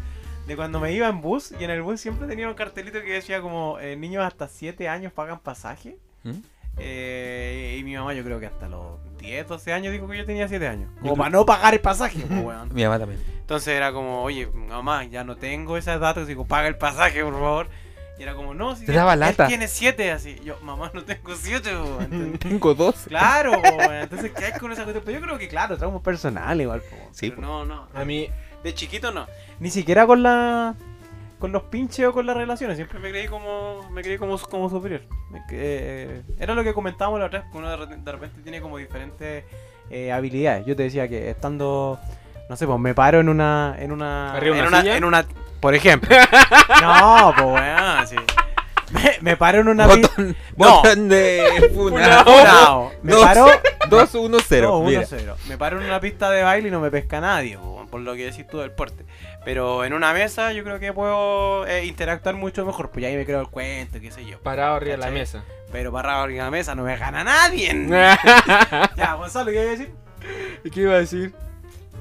De 0.49 0.55
cuando 0.55 0.79
me 0.79 0.91
iba 0.91 1.07
en 1.07 1.21
bus 1.21 1.53
y 1.59 1.63
en 1.63 1.69
el 1.69 1.83
bus 1.83 2.01
siempre 2.01 2.27
tenía 2.27 2.47
un 2.47 2.55
cartelito 2.55 2.99
que 3.01 3.13
decía 3.13 3.39
como 3.39 3.77
eh, 3.79 3.95
niños 3.95 4.25
hasta 4.25 4.47
7 4.47 4.89
años 4.89 5.13
pagan 5.13 5.37
pasaje. 5.39 5.95
¿Mm? 6.23 6.31
Eh, 6.77 7.77
y 7.79 7.83
mi 7.83 7.95
mamá 7.95 8.13
yo 8.15 8.23
creo 8.23 8.39
que 8.39 8.47
hasta 8.47 8.67
los 8.67 8.97
10, 9.19 9.47
12 9.47 9.73
años 9.73 9.93
dijo 9.93 10.07
que 10.07 10.17
yo 10.17 10.25
tenía 10.25 10.47
7 10.47 10.67
años. 10.67 10.89
Como 11.01 11.15
para 11.15 11.29
no 11.29 11.45
pagar 11.45 11.75
el 11.75 11.81
pasaje, 11.81 12.19
pues, 12.27 12.39
weón. 12.43 12.73
Mi 12.73 12.83
mamá 12.83 12.97
también. 12.97 13.21
Entonces 13.41 13.69
era 13.75 13.91
como, 13.91 14.23
oye, 14.23 14.47
mamá, 14.47 15.03
ya 15.05 15.23
no 15.23 15.35
tengo 15.35 15.77
esas 15.77 15.99
datos, 15.99 16.25
digo, 16.27 16.45
paga 16.45 16.67
el 16.67 16.77
pasaje, 16.77 17.23
por 17.23 17.33
favor. 17.33 17.67
Y 18.17 18.23
era 18.23 18.33
como, 18.33 18.53
no, 18.55 18.75
si 18.75 18.85
Te 18.85 18.91
él- 18.91 18.97
daba 18.97 19.13
él 19.13 19.19
lata. 19.21 19.47
tiene 19.47 19.67
7, 19.67 20.11
así. 20.11 20.35
Yo, 20.43 20.57
mamá, 20.61 20.89
no 20.93 21.03
tengo 21.03 21.35
7, 21.35 21.69
weón. 21.75 22.37
Tengo 22.39 22.73
dos. 22.73 22.95
Claro, 23.07 23.51
po, 23.61 23.69
weón. 23.77 23.93
entonces, 24.01 24.31
¿qué 24.35 24.45
hay 24.45 24.53
con 24.59 24.71
esa 24.71 24.83
cuestión? 24.83 25.03
Pero 25.05 25.19
yo 25.19 25.25
creo 25.25 25.37
que, 25.37 25.47
claro, 25.47 25.77
traemos 25.77 26.01
personal 26.01 26.59
igual, 26.59 26.81
po. 26.81 26.95
Sí, 27.11 27.29
Pero 27.29 27.35
po. 27.41 27.47
no, 27.47 27.65
no. 27.65 27.87
A 27.93 28.03
mí, 28.03 28.29
De 28.63 28.73
chiquito 28.73 29.11
no. 29.11 29.27
Ni 29.59 29.69
siquiera 29.69 30.05
con 30.05 30.23
la. 30.23 30.75
Con 31.39 31.53
los 31.53 31.63
pinches 31.63 32.05
o 32.07 32.11
con 32.13 32.25
las 32.25 32.35
relaciones. 32.35 32.75
Siempre 32.77 32.99
me 32.99 33.09
creí 33.11 33.27
como. 33.27 33.89
Me 33.91 34.01
creí 34.01 34.17
como, 34.17 34.37
como 34.37 34.69
superior. 34.69 35.01
Eh, 35.51 36.21
era 36.37 36.53
lo 36.53 36.63
que 36.63 36.73
comentábamos 36.73 37.19
la 37.19 37.27
otra 37.27 37.39
vez. 37.39 37.51
Que 37.51 37.57
uno 37.57 37.69
de, 37.69 37.77
re- 37.77 37.97
de 37.97 38.11
repente 38.11 38.41
tiene 38.41 38.59
como 38.61 38.77
diferentes 38.77 39.45
eh, 39.89 40.11
habilidades. 40.11 40.65
Yo 40.65 40.75
te 40.75 40.83
decía 40.83 41.07
que 41.07 41.29
estando. 41.29 41.97
No 42.49 42.55
sé, 42.55 42.65
pues 42.67 42.79
me 42.79 42.93
paro 42.93 43.19
en 43.21 43.29
una. 43.29 43.75
En 43.79 43.91
una. 43.93 44.33
¿Arriba 44.33 44.55
de 44.55 44.61
en 44.61 44.67
una 44.67 44.95
en 44.97 45.03
una. 45.05 45.25
Por 45.61 45.75
ejemplo. 45.75 46.15
no, 46.81 47.33
pues 47.35 47.45
weón, 47.47 48.07
sí. 48.07 48.15
Me, 48.91 49.17
me 49.21 49.37
paro 49.37 49.61
en 49.61 49.67
una. 49.67 49.85
Botón, 49.87 50.35
No. 50.57 50.81
botón 50.81 51.09
de 51.09 51.71
funa. 51.73 52.23
Funao. 52.23 52.91
Me 53.03 53.11
Dos. 53.13 53.23
paro. 53.23 53.47
2 53.89 54.15
1 54.15 54.37
0. 54.47 54.67
No, 54.67 54.81
Mira. 54.87 55.01
1-0. 55.03 55.35
Me 55.47 55.57
paro 55.57 55.79
en 55.79 55.85
una 55.85 55.99
pista 55.99 56.29
de 56.31 56.43
baile 56.43 56.67
y 56.67 56.71
no 56.71 56.79
me 56.79 56.91
pesca 56.91 57.19
nadie, 57.21 57.57
po, 57.57 57.85
por 57.89 58.01
lo 58.01 58.13
que 58.15 58.25
decís 58.25 58.45
tú 58.47 58.59
del 58.59 58.71
porte. 58.71 59.05
Pero 59.45 59.83
en 59.85 59.93
una 59.93 60.13
mesa 60.13 60.51
yo 60.53 60.63
creo 60.63 60.79
que 60.79 60.91
puedo 60.93 61.65
eh, 61.67 61.85
interactuar 61.85 62.35
mucho 62.35 62.65
mejor, 62.65 62.89
pues 62.91 63.01
ya 63.03 63.09
ahí 63.09 63.15
me 63.15 63.25
creo 63.25 63.41
el 63.41 63.47
cuento, 63.47 63.99
qué 63.99 64.11
sé 64.11 64.25
yo. 64.25 64.39
parado 64.39 64.75
arriba 64.75 64.91
de 64.91 64.97
la 64.97 65.11
mesa. 65.11 65.43
Pero 65.71 65.91
parado 65.91 66.23
arriba 66.23 66.43
de 66.45 66.47
la 66.47 66.51
mesa 66.51 66.75
no 66.75 66.83
me 66.83 66.97
gana 66.97 67.23
nadie. 67.23 67.73
ya, 68.97 69.13
Gonzalo, 69.15 69.51
¿qué 69.51 69.57
iba 69.61 69.63
a 69.67 69.71
decir? 69.71 69.91
¿Y 70.63 70.69
qué 70.71 70.81
iba 70.81 70.93
a 70.95 70.99
decir? 70.99 71.33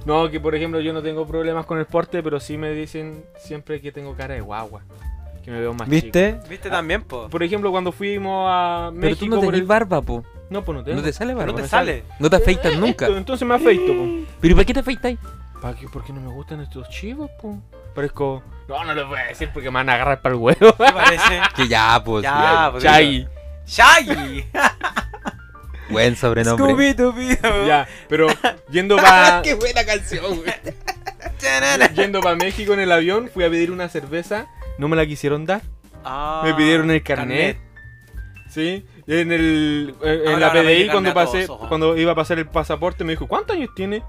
No, 0.04 0.30
que 0.30 0.40
por 0.40 0.54
ejemplo 0.54 0.80
yo 0.80 0.92
no 0.92 1.02
tengo 1.02 1.26
problemas 1.26 1.66
con 1.66 1.78
el 1.78 1.86
porte, 1.86 2.22
pero 2.22 2.40
sí 2.40 2.56
me 2.56 2.70
dicen 2.72 3.24
siempre 3.38 3.80
que 3.80 3.92
tengo 3.92 4.14
cara 4.16 4.34
de 4.34 4.40
guagua. 4.40 4.82
Que 5.48 5.54
me 5.54 5.60
veo 5.60 5.72
más 5.72 5.88
chico. 5.88 6.02
¿Viste? 6.02 6.40
¿Viste 6.46 6.68
también, 6.68 7.02
po? 7.04 7.30
Por 7.30 7.42
ejemplo, 7.42 7.70
cuando 7.70 7.90
fuimos 7.90 8.46
a 8.50 8.90
Pero 8.92 9.00
México 9.00 9.24
tú 9.24 9.28
no 9.30 9.36
por 9.36 9.46
tenés 9.46 9.60
el... 9.62 9.66
barba, 9.66 10.02
po. 10.02 10.22
No, 10.50 10.62
pues 10.62 10.76
no 10.76 10.84
tengo. 10.84 10.98
No 10.98 11.02
te 11.02 11.10
sale 11.10 11.32
barba. 11.32 11.52
No 11.52 11.58
te 11.58 11.66
sale. 11.66 12.04
No 12.18 12.28
te 12.28 12.36
afeitas 12.36 12.76
nunca. 12.76 13.06
Esto, 13.06 13.16
entonces 13.16 13.48
me 13.48 13.54
afeito, 13.54 13.94
po. 13.94 14.26
¿Pero 14.42 14.52
¿y 14.52 14.54
para 14.54 14.66
qué 14.66 14.74
te 14.74 14.80
afeitas? 14.80 15.14
¿Para 15.62 15.74
qué? 15.74 15.88
¿Por 15.88 16.04
qué 16.04 16.12
no 16.12 16.20
me 16.20 16.30
gustan 16.30 16.60
estos 16.60 16.90
chivos, 16.90 17.30
po? 17.40 17.56
Parezco... 17.94 18.42
No, 18.68 18.84
no 18.84 18.92
les 18.92 19.06
voy 19.06 19.18
a 19.18 19.24
decir 19.24 19.48
porque 19.54 19.70
me 19.70 19.76
van 19.76 19.88
a 19.88 19.94
agarrar 19.94 20.20
para 20.20 20.34
el 20.34 20.40
huevo. 20.42 20.58
¿Qué 20.76 20.92
parece? 20.92 21.40
Que 21.56 21.66
ya, 21.66 22.02
pues. 22.04 22.24
Ya, 22.24 22.68
pues. 22.70 22.84
Chai. 22.84 23.26
¡Shaggy! 23.66 24.44
Buen 25.88 26.14
sobrenombre. 26.14 26.74
Scooby-Doo. 26.74 27.66
Ya, 27.66 27.88
pero 28.06 28.26
yendo 28.68 28.96
para... 28.96 29.40
Qué 29.44 29.54
buena 29.54 29.82
canción, 29.86 30.42
güey. 30.42 30.52
Yendo 31.94 32.20
para 32.20 32.36
México 32.36 32.74
en 32.74 32.80
el 32.80 32.92
avión, 32.92 33.30
fui 33.32 33.44
a 33.44 33.50
pedir 33.50 33.70
una 33.70 33.88
cerveza. 33.88 34.46
No 34.78 34.88
me 34.88 34.96
la 34.96 35.06
quisieron 35.06 35.44
dar. 35.44 35.62
Ah, 36.04 36.42
Me 36.44 36.54
pidieron 36.54 36.90
el 36.90 37.02
carnet. 37.02 37.58
Sí, 38.48 38.86
en, 39.06 39.30
el, 39.32 39.94
en- 40.02 40.20
en 40.22 40.28
Ahora, 40.28 40.38
la 40.38 40.52
PDI 40.52 40.88
cuando 40.88 41.10
a 41.10 41.14
todos, 41.14 41.26
pasé, 41.32 41.46
cuando 41.68 41.96
iba 41.98 42.12
a 42.12 42.14
pasar 42.14 42.38
el 42.38 42.46
pasaporte 42.46 43.04
me 43.04 43.12
dijo, 43.12 43.26
¿cuántos 43.26 43.56
años 43.56 43.70
tiene? 43.76 44.02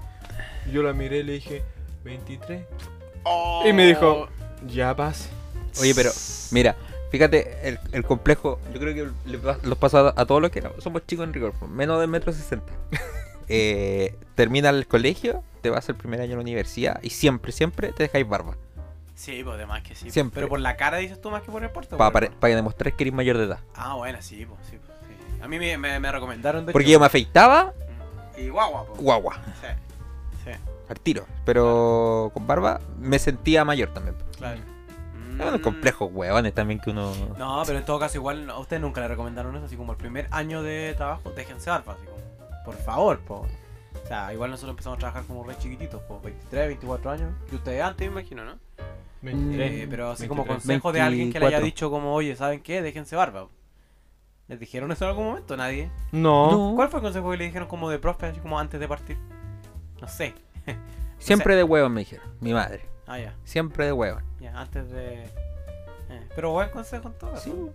Y 0.66 0.72
Yo 0.72 0.82
la 0.82 0.92
miré 0.94 1.18
y 1.18 1.22
le 1.24 1.32
dije, 1.34 1.62
23. 2.04 2.62
Oh. 3.24 3.62
Y 3.66 3.72
me 3.74 3.86
dijo, 3.86 4.28
ya 4.66 4.96
pase. 4.96 5.28
Oye, 5.80 5.94
pero, 5.94 6.10
mira, 6.52 6.74
fíjate, 7.10 7.68
el, 7.68 7.78
el 7.92 8.02
complejo, 8.04 8.58
yo 8.72 8.80
creo 8.80 8.94
que 8.94 9.30
le 9.30 9.38
los 9.62 9.76
pasa 9.78 10.00
a, 10.08 10.14
a 10.16 10.24
todos 10.26 10.40
los 10.40 10.50
que 10.50 10.62
somos 10.78 11.06
chicos 11.06 11.24
en 11.26 11.34
rigor, 11.34 11.52
menos 11.68 12.00
de 12.00 12.06
metro 12.06 12.32
sesenta. 12.32 12.72
Eh, 13.52 14.14
termina 14.36 14.68
el 14.70 14.86
colegio, 14.86 15.42
te 15.60 15.70
vas 15.70 15.88
al 15.88 15.96
primer 15.96 16.20
año 16.20 16.30
de 16.30 16.36
la 16.36 16.42
universidad 16.42 17.00
y 17.02 17.10
siempre, 17.10 17.50
siempre 17.50 17.90
te 17.90 18.04
dejáis 18.04 18.28
barba. 18.28 18.56
Sí, 19.20 19.42
pues 19.44 19.56
además 19.56 19.82
que 19.82 19.94
sí. 19.94 20.10
Siempre. 20.10 20.36
Pero 20.40 20.48
por 20.48 20.60
la 20.60 20.76
cara 20.78 20.96
dices 20.96 21.20
tú 21.20 21.30
más 21.30 21.42
que 21.42 21.50
por 21.52 21.62
el 21.62 21.68
porte. 21.70 21.94
Para 21.96 22.30
pues, 22.30 22.54
demostrar 22.56 22.94
que 22.96 23.04
eres 23.04 23.12
mayor 23.12 23.36
de 23.36 23.44
edad. 23.44 23.58
Ah, 23.74 23.94
bueno, 23.94 24.16
sí, 24.22 24.46
pues 24.46 24.60
sí, 24.70 24.78
pues, 24.78 24.98
sí. 25.06 25.42
A 25.42 25.46
mí 25.46 25.58
me, 25.58 25.76
me, 25.76 26.00
me 26.00 26.10
recomendaron 26.10 26.64
de 26.64 26.72
Porque 26.72 26.86
hecho- 26.86 26.92
yo 26.94 27.00
me 27.00 27.06
afeitaba, 27.06 27.74
Y 28.38 28.48
guagua, 28.48 28.86
pues. 28.86 28.98
guagua, 28.98 29.34
Sí, 29.60 29.66
sí, 30.44 30.50
al 30.88 31.00
tiro. 31.00 31.26
Pero 31.44 32.30
con 32.32 32.46
barba 32.46 32.80
me 32.98 33.18
sentía 33.18 33.62
mayor 33.64 33.92
también. 33.92 34.16
claro. 34.38 34.58
Bueno, 35.36 35.60
complejos 35.62 36.10
huevones 36.12 36.52
también 36.54 36.80
que 36.80 36.90
uno. 36.90 37.12
No, 37.38 37.62
pero 37.66 37.78
en 37.78 37.84
todo 37.84 37.98
caso 37.98 38.16
igual 38.18 38.48
a 38.50 38.58
ustedes 38.58 38.80
nunca 38.82 39.00
le 39.02 39.08
recomendaron 39.08 39.54
eso, 39.56 39.64
así 39.66 39.76
como 39.76 39.92
el 39.92 39.98
primer 39.98 40.28
año 40.32 40.62
de 40.62 40.92
trabajo, 40.96 41.30
déjense 41.30 41.70
barba, 41.70 41.94
así 41.94 42.04
como, 42.06 42.62
por 42.64 42.74
favor, 42.76 43.20
po. 43.20 43.46
O 44.04 44.06
sea, 44.06 44.32
igual 44.34 44.50
nosotros 44.50 44.70
empezamos 44.72 44.96
a 44.96 45.00
trabajar 45.00 45.24
como 45.24 45.42
re 45.44 45.56
chiquititos, 45.58 46.02
po, 46.02 46.20
23, 46.22 46.66
24 46.68 47.10
años, 47.10 47.30
y 47.50 47.54
ustedes 47.54 47.82
antes, 47.82 48.06
me 48.10 48.20
imagino, 48.20 48.44
¿no? 48.44 48.58
23. 49.22 49.72
Eh, 49.72 49.86
pero 49.90 50.10
así 50.10 50.26
como 50.28 50.44
23. 50.44 50.62
consejo 50.66 50.92
de 50.92 51.00
alguien 51.00 51.32
que 51.32 51.38
le 51.40 51.46
haya 51.46 51.58
24. 51.58 51.64
dicho 51.66 51.90
como, 51.90 52.14
oye, 52.14 52.36
¿saben 52.36 52.60
qué? 52.60 52.82
Déjense 52.82 53.16
barba. 53.16 53.48
¿Les 54.48 54.58
dijeron 54.58 54.90
eso 54.90 55.04
en 55.04 55.10
algún 55.10 55.26
momento? 55.26 55.56
Nadie. 55.56 55.90
No. 56.12 56.50
No. 56.70 56.72
¿Cuál 56.76 56.88
fue 56.88 56.98
el 56.98 57.04
consejo 57.04 57.30
que 57.30 57.36
le 57.36 57.44
dijeron 57.44 57.68
como 57.68 57.88
de 57.90 57.98
profe, 57.98 58.26
así 58.26 58.40
como 58.40 58.58
antes 58.58 58.80
de 58.80 58.88
partir? 58.88 59.16
No 60.00 60.08
sé. 60.08 60.34
Siempre 61.18 61.54
de 61.54 61.62
huevón 61.64 61.92
me 61.92 62.00
dijeron, 62.00 62.26
mi 62.40 62.52
madre. 62.52 62.86
Ah, 63.06 63.18
ya, 63.18 63.34
Siempre 63.44 63.84
de 63.86 63.92
huevón. 63.92 64.24
ya, 64.40 64.58
antes 64.58 64.90
de... 64.90 65.24
eh, 65.24 65.28
Pero 66.34 66.50
buen 66.52 66.70
consejo 66.70 67.08
en 67.08 67.14
todo. 67.14 67.36
Sí. 67.36 67.50
¿no? 67.50 67.68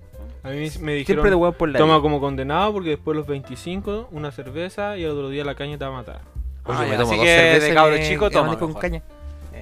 A 0.44 0.50
mí 0.52 0.60
me 0.60 0.70
Siempre 0.70 0.92
de 0.94 0.98
dijeron, 1.00 1.26
huevón 1.26 1.54
por 1.54 1.70
la 1.70 1.78
toma 1.80 1.94
vida. 1.96 2.02
como 2.02 2.20
condenado 2.20 2.74
porque 2.74 2.90
después 2.92 3.16
los 3.16 3.28
25, 3.28 4.10
una 4.12 4.32
cerveza 4.32 4.98
y 4.98 5.04
el 5.04 5.12
otro 5.12 5.30
día 5.30 5.46
la 5.46 5.56
caña 5.56 5.78
te 5.78 5.86
va 5.86 5.92
a 5.92 5.94
matar. 5.94 6.22
Oye, 6.66 6.78
Ah, 6.78 6.82
me 6.82 6.90
ya, 6.90 6.98
tomo 6.98 7.10
así 7.12 7.18
dos 7.18 7.26
que 7.26 7.36
cervezas 7.36 7.70
de 7.70 7.76
cabro 7.76 7.98
chico, 8.00 8.30
toma 8.32 8.58
con 8.60 8.74
caña. 8.74 9.04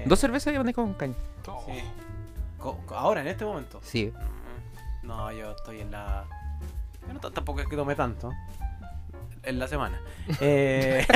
Dos 0.06 0.20
cervezas 0.20 0.54
y 0.54 0.56
amanezco 0.56 0.82
con 0.84 0.94
caña. 0.94 1.16
Sí. 1.66 1.84
Ahora, 2.90 3.22
en 3.22 3.28
este 3.28 3.44
momento. 3.46 3.80
Sí. 3.84 4.12
Mm, 5.04 5.08
No, 5.08 5.32
yo 5.32 5.52
estoy 5.52 5.82
en 5.82 5.92
la. 5.92 6.26
Yo 7.08 7.14
no, 7.14 7.20
tampoco 7.32 7.60
es 7.62 7.68
que 7.68 7.76
tome 7.76 7.96
tanto. 7.96 8.32
En 9.44 9.60
la 9.60 9.68
semana. 9.68 10.00
Eh... 10.40 11.06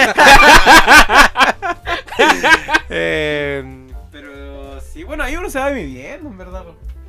Eh, 2.89 3.87
Pero 4.11 4.81
sí, 4.81 5.03
bueno, 5.03 5.23
ahí 5.23 5.35
uno 5.35 5.49
se 5.49 5.59
va 5.59 5.69
viviendo, 5.69 6.29
en 6.29 6.37
verdad. 6.37 6.63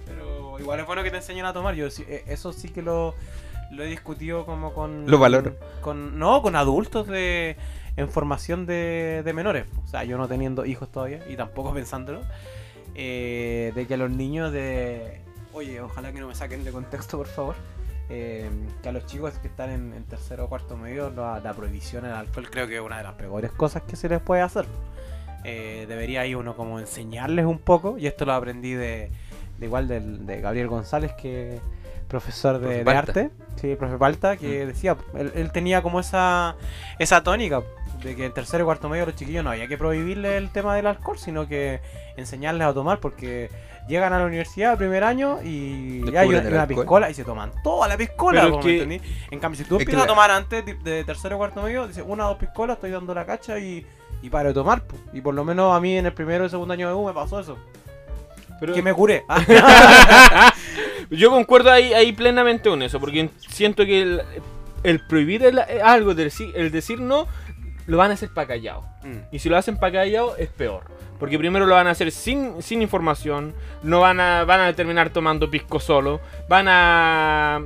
Pero 0.06 0.58
igual 0.58 0.80
es 0.80 0.86
bueno 0.86 1.02
que 1.02 1.10
te 1.10 1.16
enseñen 1.16 1.44
a 1.46 1.52
tomar. 1.52 1.74
Yo 1.74 1.90
sí- 1.90 2.04
eh, 2.08 2.24
eso 2.26 2.52
sí 2.52 2.68
que 2.68 2.82
lo, 2.82 3.14
lo 3.70 3.82
he 3.82 3.86
discutido 3.86 4.46
como 4.46 4.72
con. 4.72 5.10
Lo 5.10 5.18
valoro. 5.18 5.54
Con, 5.80 6.18
no, 6.18 6.40
con 6.42 6.56
adultos 6.56 7.06
de 7.06 7.56
en 7.96 8.08
formación 8.08 8.64
de, 8.66 9.22
de 9.24 9.32
menores. 9.32 9.66
O 9.84 9.86
sea, 9.88 10.04
yo 10.04 10.16
no 10.18 10.28
teniendo 10.28 10.64
hijos 10.64 10.90
todavía 10.90 11.20
y 11.28 11.36
tampoco 11.36 11.72
pensándolo. 11.74 12.20
eh, 12.94 13.72
de 13.74 13.86
que 13.86 13.94
a 13.94 13.96
los 13.96 14.10
niños 14.10 14.52
de. 14.52 15.20
Oye, 15.52 15.80
ojalá 15.80 16.12
que 16.12 16.20
no 16.20 16.28
me 16.28 16.34
saquen 16.34 16.64
de 16.64 16.70
contexto, 16.72 17.16
por 17.16 17.26
favor. 17.26 17.54
eh, 18.10 18.48
que 18.82 18.88
a 18.88 18.92
los 18.92 19.06
chicos 19.06 19.34
que 19.38 19.48
están 19.48 19.70
en, 19.70 19.92
en 19.92 20.04
tercero 20.04 20.44
o 20.44 20.48
cuarto 20.48 20.76
medio, 20.76 21.10
la, 21.10 21.40
la 21.40 21.52
prohibición 21.54 22.04
al 22.04 22.12
alcohol 22.12 22.48
creo 22.50 22.66
que 22.66 22.76
es 22.76 22.80
una 22.80 22.98
de 22.98 23.02
las 23.04 23.14
peores 23.14 23.52
cosas 23.52 23.82
que 23.82 23.96
se 23.96 24.08
les 24.08 24.20
puede 24.20 24.42
hacer. 24.42 24.66
Eh, 25.44 25.84
debería 25.88 26.22
ahí 26.22 26.34
uno 26.34 26.56
como 26.56 26.80
enseñarles 26.80 27.44
un 27.46 27.58
poco, 27.58 27.98
y 27.98 28.06
esto 28.06 28.24
lo 28.24 28.32
aprendí 28.32 28.72
de, 28.72 29.10
de 29.58 29.66
igual 29.66 29.88
del, 29.88 30.26
de 30.26 30.40
Gabriel 30.40 30.68
González, 30.68 31.12
que 31.20 31.60
profesor 32.08 32.58
de, 32.58 32.82
arte, 32.90 33.30
sí, 33.60 33.76
profe 33.76 33.98
Palta, 33.98 34.36
que 34.36 34.66
decía, 34.66 34.96
él, 35.14 35.30
él 35.34 35.52
tenía 35.52 35.82
como 35.82 36.00
esa, 36.00 36.56
esa 36.98 37.22
tónica 37.22 37.62
de 38.02 38.16
que 38.16 38.26
en 38.26 38.32
tercero 38.32 38.64
y 38.64 38.66
cuarto 38.66 38.88
medio 38.88 39.06
los 39.06 39.16
chiquillos 39.16 39.44
no 39.44 39.50
había 39.50 39.66
que 39.66 39.76
prohibirle 39.76 40.36
el 40.36 40.50
tema 40.50 40.74
del 40.74 40.86
alcohol, 40.86 41.18
sino 41.18 41.48
que 41.48 41.80
enseñarles 42.16 42.66
a 42.66 42.72
tomar, 42.72 43.00
porque 43.00 43.50
llegan 43.88 44.12
a 44.12 44.18
la 44.18 44.26
universidad 44.26 44.72
el 44.72 44.78
primer 44.78 45.02
año 45.02 45.38
y 45.42 46.08
ya 46.10 46.20
hay 46.20 46.28
una, 46.28 46.66
piscola 46.66 47.10
y 47.10 47.14
se 47.14 47.24
toman 47.24 47.50
toda 47.62 47.88
la 47.88 47.96
piscola, 47.96 48.42
Pero 48.42 48.54
es 48.54 48.56
po, 48.58 48.62
que- 48.62 48.68
¿me 48.86 48.94
entendí? 48.94 49.00
En 49.30 49.40
cambio, 49.40 49.58
si 49.62 49.68
tú 49.68 49.78
empiezas 49.78 50.04
a 50.04 50.06
tomar 50.06 50.30
antes 50.30 50.64
de, 50.64 50.74
de 50.74 51.04
tercero 51.04 51.36
o 51.36 51.38
cuarto 51.38 51.62
medio, 51.62 51.86
dices 51.88 52.04
una 52.06 52.26
o 52.26 52.28
dos 52.30 52.38
piscolas, 52.38 52.76
estoy 52.76 52.90
dando 52.90 53.14
la 53.14 53.26
cacha 53.26 53.58
y, 53.58 53.84
y 54.22 54.30
paro 54.30 54.48
de 54.48 54.54
tomar. 54.54 54.82
po. 54.82 54.96
Y 55.12 55.20
por 55.20 55.34
lo 55.34 55.44
menos 55.44 55.74
a 55.74 55.80
mí 55.80 55.96
en 55.96 56.06
el 56.06 56.12
primero 56.12 56.44
y 56.46 56.50
segundo 56.50 56.74
año 56.74 56.88
de 56.88 56.94
U 56.94 57.06
me 57.06 57.12
pasó 57.12 57.40
eso. 57.40 57.58
Pero 58.60 58.74
Que 58.74 58.82
me 58.82 58.92
curé. 58.92 59.24
Yo 61.10 61.30
concuerdo 61.30 61.70
ahí, 61.70 61.92
ahí 61.94 62.12
plenamente 62.12 62.68
con 62.68 62.82
eso, 62.82 62.98
porque 63.00 63.30
siento 63.48 63.84
que 63.84 64.02
el, 64.02 64.22
el 64.82 65.00
prohibir 65.06 65.44
el- 65.44 65.58
algo, 65.58 66.10
el 66.12 66.16
decir, 66.16 66.52
el 66.54 66.70
decir 66.70 67.00
no, 67.00 67.26
lo 67.86 67.96
van 67.96 68.10
a 68.10 68.14
hacer 68.14 68.30
para 68.34 68.48
callado. 68.48 68.84
Mm. 69.02 69.16
Y 69.32 69.38
si 69.38 69.48
lo 69.48 69.56
hacen 69.56 69.76
para 69.78 69.92
callado, 69.92 70.36
es 70.36 70.48
peor. 70.48 70.82
Porque 71.18 71.38
primero 71.38 71.66
lo 71.66 71.74
van 71.74 71.86
a 71.88 71.90
hacer 71.90 72.12
sin, 72.12 72.62
sin 72.62 72.80
información, 72.82 73.52
no 73.82 74.00
van 74.00 74.20
a, 74.20 74.44
van 74.44 74.60
a 74.60 74.72
terminar 74.74 75.10
tomando 75.10 75.50
pisco 75.50 75.80
solo, 75.80 76.20
van 76.48 76.66
a, 76.68 77.60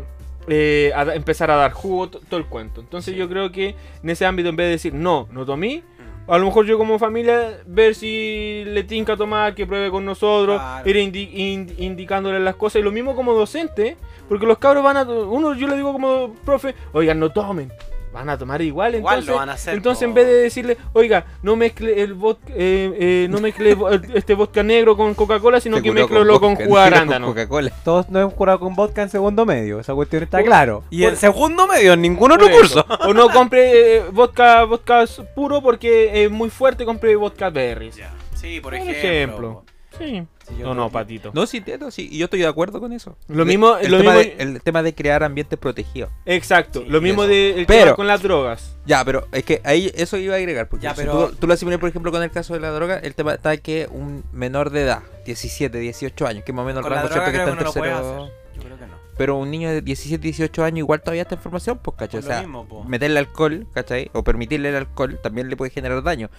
eh, 0.49 0.91
a 0.97 1.03
empezar 1.15 1.51
a 1.51 1.57
dar 1.57 1.73
jugo, 1.73 2.09
to- 2.09 2.21
todo 2.21 2.39
el 2.41 2.47
cuento. 2.47 2.81
Entonces 2.81 3.15
yo 3.15 3.29
creo 3.29 3.53
que 3.53 3.75
en 4.03 4.09
ese 4.11 4.25
ámbito, 4.25 4.49
en 4.49 4.57
vez 4.57 4.67
de 4.67 4.71
decir 4.71 4.95
no, 4.95 5.29
no 5.33 5.45
tomé, 5.45 5.83
a 6.29 6.39
lo 6.39 6.47
mejor 6.47 6.67
yo 6.67 6.79
como 6.79 6.99
familia, 6.99 7.59
ver 7.67 7.95
si 7.95 8.65
le 8.67 8.85
tinca 8.85 9.17
tomar, 9.17 9.55
que 9.55 9.67
pruebe 9.67 9.91
con 9.91 10.05
nosotros, 10.05 10.61
Claro. 10.61 10.89
ir 10.89 10.97
indi- 10.97 11.31
ind- 11.33 11.75
indicándole 11.79 12.39
las 12.41 12.55
cosas. 12.57 12.81
Y 12.81 12.83
lo 12.85 12.93
mismo 12.93 13.15
como 13.17 13.33
docente, 13.35 13.97
porque 14.29 14.47
los 14.47 14.59
cabros 14.59 14.85
van 14.85 14.97
a... 14.99 15.03
Uno, 15.03 15.55
yo 15.55 15.67
le 15.67 15.77
digo 15.77 15.93
como 15.93 16.35
profe, 16.45 16.75
oigan, 16.93 17.19
no 17.19 17.31
tomen. 17.31 17.73
Van 18.13 18.29
a 18.29 18.37
tomar 18.37 18.61
igual, 18.61 18.95
Igual 18.95 19.15
entonces, 19.21 19.33
lo 19.33 19.37
van 19.39 19.49
a 19.49 19.53
hacer, 19.55 19.75
entonces 19.75 20.03
en 20.03 20.13
vez 20.13 20.27
de 20.27 20.35
decirle, 20.35 20.77
oiga, 20.93 21.25
no 21.43 21.57
mezcle 21.57 22.03
el 22.03 22.13
vodka, 22.13 22.53
eh, 22.55 22.93
eh, 22.99 23.27
no 23.31 23.41
mezcle 23.41 23.75
este 24.15 24.35
vodka 24.35 24.63
negro 24.63 24.99
con 24.99 25.15
Coca-Cola, 25.15 25.61
sino 25.61 25.79
Se 25.79 25.83
que 25.83 25.93
mezclelo 25.93 26.39
con 26.39 26.55
jugo 26.57 26.77
de 26.79 26.85
con 26.85 26.95
arándano. 26.95 27.29
Coca-Cola. 27.29 27.73
Todos 27.83 28.11
nos 28.11 28.21
hemos 28.23 28.35
curado 28.35 28.61
con 28.61 28.75
vodka 28.75 29.01
en 29.03 29.09
segundo 29.09 29.47
medio, 29.47 29.81
esa 29.81 29.95
cuestión 29.95 30.23
está 30.23 30.43
claro. 30.43 30.85
Y 30.91 31.05
en 31.05 31.17
segundo 31.17 31.67
medio, 31.67 31.95
en 31.95 32.03
ningún 32.03 32.33
otro 32.33 32.51
curso. 32.51 32.85
O 33.07 33.15
no 33.15 33.31
compre 33.31 33.97
eh, 33.97 34.03
vodka, 34.13 34.65
vodka 34.65 35.05
puro 35.35 35.63
porque 35.63 36.25
es 36.25 36.31
muy 36.31 36.51
fuerte, 36.51 36.85
compre 36.85 37.17
vodka 37.17 37.49
berries. 37.49 37.99
Sí, 38.35 38.61
por 38.61 38.73
Por 38.73 38.75
ejemplo. 38.75 38.95
ejemplo. 38.99 39.65
Sí. 39.99 40.25
Yo 40.59 40.67
No, 40.67 40.75
no, 40.75 40.87
que- 40.89 40.93
patito. 40.95 41.31
No, 41.35 41.47
sí, 41.47 41.59
entiendo, 41.59 41.91
sí. 41.91 42.09
Y 42.11 42.19
yo 42.19 42.25
estoy 42.25 42.41
de 42.41 42.47
acuerdo 42.47 42.81
con 42.81 42.93
eso. 42.93 43.17
Lo 43.29 43.45
mismo- 43.45 43.77
el, 43.77 43.91
lo 43.91 43.99
tema 43.99 44.15
mismo- 44.15 44.35
de, 44.37 44.43
el 44.43 44.63
tema 44.63 44.83
de 44.83 44.95
crear 44.95 45.23
ambientes 45.23 45.59
protegidos. 45.59 46.11
Exacto. 46.27 46.81
Sí, 46.81 46.87
lo 46.89 47.01
mismo 47.01 47.23
eso. 47.25 47.31
de 47.33 47.61
el 47.61 47.67
Pero- 47.67 47.85
tema 47.85 47.97
con 47.97 48.07
las 48.07 48.23
drogas. 48.23 48.77
Ya, 48.87 49.05
pero 49.05 49.27
es 49.33 49.45
que 49.45 49.61
ahí 49.65 49.93
eso 49.95 50.17
iba 50.17 50.35
a 50.35 50.39
agregar. 50.39 50.69
Porque 50.69 50.85
Ya, 50.85 50.95
si 50.95 51.03
pero- 51.03 51.29
tú, 51.29 51.37
tú 51.37 51.47
lo 51.47 51.55
asimilas, 51.55 51.79
por 51.81 51.89
ejemplo, 51.89 52.11
con 52.11 52.23
el 52.23 52.31
caso 52.31 52.55
de 52.55 52.61
la 52.61 52.71
droga, 52.71 52.99
el 52.99 53.15
tema 53.15 53.35
está 53.35 53.57
que 53.59 53.87
un 53.91 54.25
menor 54.33 54.71
de 54.71 54.83
edad, 54.83 55.03
17, 55.25 55.79
18 55.79 56.27
años, 56.27 56.45
que 56.45 56.53
más 56.53 56.65
o 56.65 56.67
menos 56.67 56.81
el 56.81 56.85
Con 56.85 56.93
rango 56.93 57.09
que 57.09 57.15
creo 57.15 57.23
está 57.27 57.33
que 57.33 57.51
en 57.51 57.57
no 57.57 57.63
lo 57.63 57.73
puedes 57.73 57.95
tercero. 57.95 58.23
hacer. 58.25 58.33
Yo 58.57 58.63
creo 58.63 58.79
que 58.79 58.87
no. 58.87 59.03
Pero 59.17 59.37
un 59.37 59.51
niño 59.51 59.69
de 59.71 59.83
17, 59.83 60.23
18 60.23 60.65
años 60.65 60.79
igual 60.79 61.01
todavía 61.01 61.23
está 61.23 61.35
en 61.37 61.41
formación, 61.43 61.79
pues, 61.83 61.97
¿cachai? 61.99 62.21
Por 62.21 62.31
O 62.31 62.33
sea, 62.33 62.41
mismo, 62.41 62.67
po. 62.67 62.83
meterle 62.85 63.19
alcohol, 63.19 63.67
¿cachai? 63.75 64.11
O 64.15 64.25
permitirle 64.25 64.71
el 64.71 64.77
alcohol 64.77 65.21
también 65.23 65.49
le 65.51 65.57
puede 65.57 65.71
generar 65.71 66.03
daño. 66.03 66.31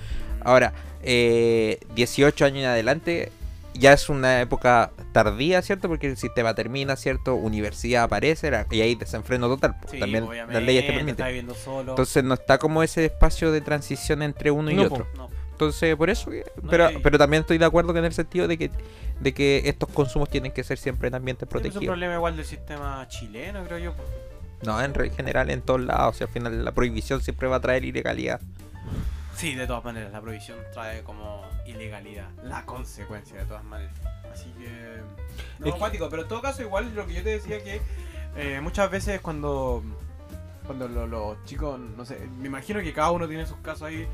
Ahora, 0.44 0.74
eh, 1.04 1.80
18 1.96 2.46
años 2.46 2.60
en 2.60 2.66
adelante 2.66 3.32
ya 3.74 3.94
es 3.94 4.10
una 4.10 4.42
época 4.42 4.92
tardía, 5.12 5.62
¿cierto? 5.62 5.88
Porque 5.88 6.08
el 6.08 6.18
sistema 6.18 6.54
termina, 6.56 6.96
¿cierto? 6.96 7.36
Universidad 7.36 8.04
aparece 8.04 8.52
la- 8.52 8.68
y 8.72 8.82
ahí 8.82 8.96
desenfreno 8.96 9.48
total. 9.48 9.76
pues, 9.80 9.92
Sí, 9.92 10.00
también 10.00 10.24
obviamente, 10.24 10.54
las 10.54 10.64
leyes 10.64 10.86
te 10.88 10.94
permiten. 10.94 11.50
Entonces 11.88 12.24
no 12.24 12.34
está 12.36 12.58
como 12.58 12.84
ese 12.84 13.06
espacio 13.06 13.52
de 13.52 13.62
transición 13.62 14.22
entre 14.22 14.52
uno 14.52 14.72
y 14.72 14.76
No, 14.76 14.84
otro. 14.84 15.08
no. 15.18 15.30
Entonces, 15.52 15.96
por 15.96 16.10
eso, 16.10 16.30
No, 16.62 16.70
pero, 16.70 16.90
pero 17.04 17.18
también 17.18 17.42
estoy 17.42 17.58
de 17.58 17.66
acuerdo 17.66 17.96
en 17.98 18.04
el 18.06 18.14
sentido 18.14 18.48
de 18.48 18.58
que, 18.58 18.72
de 19.20 19.34
que 19.34 19.62
estos 19.66 19.88
consumos 19.90 20.30
tienen 20.30 20.52
que 20.52 20.64
ser 20.64 20.78
siempre 20.78 21.08
en 21.08 21.16
ambientes 21.16 21.44
Es 21.44 21.48
un 21.48 21.50
protegidos. 21.50 21.86
problema 21.86 22.16
igual 22.16 22.36
del 22.36 22.46
sistema 22.46 23.06
chileno, 23.08 23.64
creo 23.66 23.78
yo. 23.78 23.94
No, 24.66 24.82
en 24.82 24.94
general 25.14 25.50
en 25.52 25.62
todos 25.62 25.82
lados. 25.82 26.16
O 26.16 26.18
sea, 26.18 26.28
al 26.28 26.34
final 26.34 26.66
la 26.66 26.72
prohibición 26.72 27.22
siempre 27.22 27.48
va 27.48 27.58
a 27.58 27.60
traer 27.60 27.86
ilegalidad. 27.86 28.40
Sí, 29.36 29.56
de 29.56 29.66
todas 29.68 29.84
maneras, 29.84 30.12
la 30.12 30.22
prohibición 30.22 30.58
trae 30.74 31.02
como 31.04 31.44
ilegalidad, 31.66 32.30
la 32.44 32.66
consecuencia 32.66 33.40
de 33.40 33.46
todas 33.46 33.64
maneras. 33.64 33.94
Así 34.32 34.52
que. 34.58 34.68
No, 35.60 35.66
Es 35.66 35.72
que- 35.72 35.78
acuático, 35.78 36.10
pero 36.10 36.22
en 36.24 36.28
todo 36.28 36.42
caso, 36.42 36.62
igual 36.62 36.94
lo 36.96 37.06
que 37.08 37.14
yo 37.16 37.24
te 37.24 37.30
decía 37.30 37.64
que 37.64 37.82
eh, 38.38 38.60
muchas 38.62 38.90
veces 38.90 39.22
cuando. 39.22 39.84
Cuando 40.66 40.88
lo- 40.88 41.08
los 41.08 41.44
chicos, 41.44 41.78
no 41.78 42.06
sé, 42.06 42.18
me 42.40 42.48
imagino 42.48 42.80
que 42.80 42.94
cada 42.94 43.12
uno 43.12 43.28
tiene 43.28 43.46
sus 43.46 43.58
casos 43.58 43.84
ahí 43.84 44.08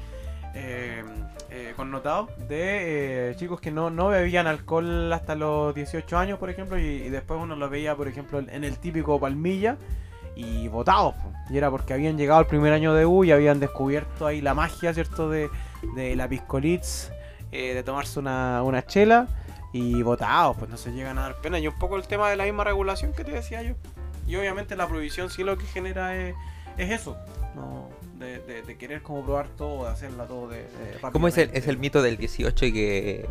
eh, 0.55 1.03
eh, 1.51 1.73
connotados 1.75 2.29
de 2.47 3.29
eh, 3.29 3.35
chicos 3.35 3.61
que 3.61 3.69
no, 3.69 3.91
no 3.91 4.07
bebían 4.07 4.47
alcohol 4.47 5.13
hasta 5.13 5.35
los 5.35 5.75
18 5.75 6.17
años, 6.17 6.39
por 6.39 6.49
ejemplo, 6.49 6.79
y, 6.79 6.85
y 6.85 7.09
después 7.09 7.39
uno 7.39 7.55
los 7.55 7.69
veía, 7.69 7.95
por 7.95 8.07
ejemplo, 8.07 8.39
en 8.39 8.63
el 8.63 8.79
típico 8.79 9.19
palmilla 9.19 9.77
y 10.39 10.67
votados. 10.67 11.15
Y 11.49 11.57
era 11.57 11.69
porque 11.71 11.93
habían 11.93 12.17
llegado 12.17 12.39
al 12.39 12.47
primer 12.47 12.73
año 12.73 12.93
de 12.93 13.05
U 13.05 13.23
y 13.23 13.31
habían 13.31 13.59
descubierto 13.59 14.25
ahí 14.27 14.41
la 14.41 14.53
magia, 14.53 14.93
¿cierto? 14.93 15.29
De, 15.29 15.49
de 15.95 16.15
la 16.15 16.27
piscolitz, 16.27 17.09
eh, 17.51 17.73
de 17.73 17.83
tomarse 17.83 18.19
una, 18.19 18.61
una 18.63 18.85
chela 18.85 19.27
y 19.73 20.01
votados, 20.01 20.57
pues 20.57 20.69
no 20.69 20.77
se 20.77 20.91
llegan 20.91 21.17
a 21.17 21.23
dar 21.23 21.35
pena. 21.41 21.59
Y 21.59 21.67
un 21.67 21.77
poco 21.77 21.95
el 21.97 22.07
tema 22.07 22.29
de 22.29 22.35
la 22.35 22.43
misma 22.45 22.63
regulación 22.63 23.13
que 23.13 23.23
te 23.23 23.31
decía 23.31 23.61
yo. 23.63 23.73
Y 24.27 24.35
obviamente 24.35 24.75
la 24.75 24.87
prohibición 24.87 25.29
sí 25.29 25.43
lo 25.43 25.57
que 25.57 25.65
genera 25.65 26.15
es, 26.15 26.35
es 26.77 26.91
eso, 26.91 27.17
¿no? 27.55 27.89
De, 28.19 28.39
de- 28.39 28.61
de 28.61 28.77
querer 28.77 29.01
como 29.01 29.23
probar 29.23 29.47
todo, 29.47 29.85
de 29.85 29.91
hacerla 29.91 30.25
todo 30.25 30.49
de, 30.49 30.57
de 30.63 30.97
¿Cómo 31.11 31.27
es 31.27 31.37
el, 31.37 31.49
es 31.53 31.67
el 31.67 31.77
mito 31.77 32.01
del 32.01 32.17
18 32.17 32.65
y 32.67 32.73
que, 32.73 33.25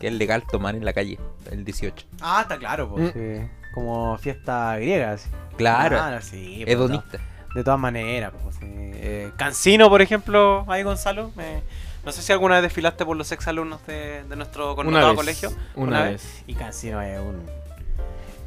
que 0.00 0.08
es 0.08 0.12
legal 0.12 0.42
tomar 0.50 0.74
en 0.74 0.84
la 0.84 0.92
calle? 0.92 1.18
El 1.50 1.64
18. 1.64 2.06
Ah, 2.20 2.40
está 2.42 2.58
claro, 2.58 2.88
pues. 2.90 3.14
Mm. 3.14 3.18
sí. 3.18 3.48
Como 3.78 4.18
fiesta 4.18 4.76
griega, 4.76 5.16
sí. 5.18 5.28
Claro. 5.56 6.20
sí. 6.20 6.62
pues, 6.64 6.74
hedonista. 6.74 7.18
De 7.54 7.62
todas 7.64 7.78
maneras, 7.80 8.32
pues. 8.42 8.56
Eh, 8.60 9.30
Cancino, 9.36 9.88
por 9.88 10.02
ejemplo, 10.02 10.64
ahí 10.68 10.82
Gonzalo, 10.82 11.30
me- 11.36 11.62
No 12.04 12.12
sé 12.12 12.22
si 12.22 12.32
alguna 12.32 12.54
vez 12.56 12.62
desfilaste 12.64 13.04
por 13.04 13.16
los 13.16 13.30
exalumnos 13.32 13.86
de, 13.86 14.24
de 14.24 14.36
nuestro 14.36 14.66
Una 14.68 14.74
connotado 14.76 15.08
vez. 15.08 15.16
colegio. 15.16 15.50
Una 15.76 16.02
vez. 16.02 16.42
Y 16.46 16.54
casi 16.54 16.90
no 16.90 17.00
es 17.02 17.20
un. 17.20 17.42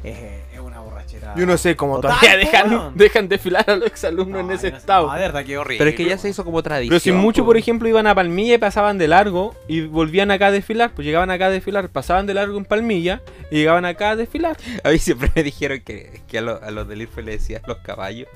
Es, 0.04 0.18
es 0.52 0.58
una 0.60 0.80
borrachera. 0.80 1.34
Yo 1.36 1.46
no 1.46 1.56
sé 1.56 1.76
cómo 1.76 2.00
Total, 2.00 2.18
todavía 2.18 2.36
dejan, 2.36 2.92
dejan 2.96 3.28
desfilar 3.28 3.64
a 3.70 3.76
los 3.76 3.86
exalumnos 3.86 4.40
en 4.40 4.50
Ay, 4.50 4.56
ese 4.56 4.70
no 4.70 4.76
sé, 4.76 4.80
estado. 4.80 5.06
no, 5.06 5.12
verdad, 5.18 5.44
qué 5.44 5.58
horrible. 5.58 5.78
Pero 5.78 5.90
es 5.90 5.96
que 5.96 6.04
ya 6.04 6.18
se 6.18 6.28
hizo 6.28 6.44
como 6.44 6.62
tradición. 6.62 6.90
Pero 6.90 7.00
si 7.00 7.12
muchos, 7.12 7.42
po. 7.42 7.46
por 7.46 7.56
ejemplo, 7.56 7.88
iban 7.88 8.06
a 8.08 8.14
Palmilla 8.14 8.54
y 8.54 8.58
pasaban 8.58 8.98
de 8.98 9.06
largo 9.08 9.54
y 9.68 9.82
volvían 9.82 10.30
acá 10.32 10.46
a 10.48 10.50
desfilar, 10.50 10.90
pues 10.94 11.06
llegaban 11.06 11.30
acá 11.30 11.46
a 11.46 11.50
desfilar, 11.50 11.88
pasaban 11.88 12.26
de 12.26 12.34
largo 12.34 12.58
en 12.58 12.64
Palmilla 12.64 13.22
y 13.50 13.56
llegaban 13.58 13.84
acá 13.84 14.10
a 14.10 14.16
desfilar. 14.16 14.56
A 14.82 14.90
mí 14.90 14.98
siempre 14.98 15.30
me 15.36 15.42
dijeron 15.44 15.80
que, 15.84 16.22
que 16.26 16.38
a, 16.38 16.40
lo- 16.40 16.60
a 16.62 16.70
los 16.72 16.88
del 16.88 17.02
IRFE 17.02 17.22
le 17.22 17.32
decían 17.32 17.62
los 17.68 17.78
caballos. 17.78 18.28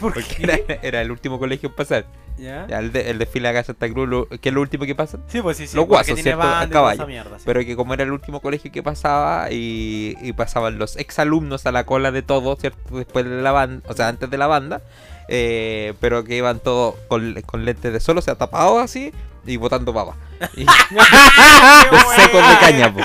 ¿Por 0.00 0.14
Porque 0.14 0.34
qué? 0.36 0.42
era, 0.44 0.58
era 0.82 1.02
el 1.02 1.10
último 1.10 1.38
colegio 1.38 1.68
en 1.68 1.74
pasar. 1.76 2.06
¿Ya? 2.38 2.66
Ya, 2.68 2.78
el, 2.80 2.92
de- 2.92 3.10
el 3.10 3.18
desfile 3.18 3.48
acá 3.48 3.62
Santa 3.62 3.88
Cruz, 3.88 4.08
lo- 4.08 4.26
que 4.28 4.48
es 4.48 4.54
lo 4.54 4.60
último 4.60 4.84
que 4.84 4.94
pasa. 4.94 5.18
Sí, 5.28 5.40
pues 5.42 5.56
sí, 5.56 5.66
sí. 5.66 5.76
Los 5.76 5.86
guasos, 5.86 6.18
¿cierto? 6.20 6.42
A 6.42 6.66
caballo. 6.68 7.06
mierda, 7.06 7.38
sí. 7.38 7.44
Pero 7.46 7.60
que 7.60 7.76
como 7.76 7.94
era 7.94 8.02
el 8.04 8.10
último 8.12 8.40
colegio 8.40 8.72
que 8.72 8.82
pasaba 8.82 9.48
y, 9.50 10.16
y 10.20 10.32
pasaban 10.32 10.78
los 10.78 10.96
exalumnos 10.96 11.66
a 11.66 11.72
la 11.72 11.84
cola 11.84 12.10
de 12.10 12.22
todo, 12.22 12.56
¿cierto? 12.56 12.96
Después 12.96 13.24
de 13.26 13.42
la 13.42 13.52
banda, 13.52 13.88
o 13.88 13.94
sea, 13.94 14.08
antes 14.08 14.28
de 14.30 14.38
la 14.38 14.46
banda. 14.46 14.80
eh, 15.28 15.94
pero 16.00 16.24
que 16.24 16.36
iban 16.36 16.58
todos 16.60 16.96
con, 17.08 17.40
con 17.42 17.64
lentes 17.64 17.92
de 17.92 18.00
sol, 18.00 18.18
o 18.18 18.22
sea, 18.22 18.34
tapados 18.34 18.82
así 18.82 19.12
y 19.46 19.56
botando 19.56 19.92
pava. 19.94 20.16
Y- 20.56 20.66
¡Qué 20.66 20.94
de 20.94 22.00
secos 22.16 22.32
de 22.32 22.40
buena! 22.40 22.58
caña, 22.60 22.92
po. 22.92 23.00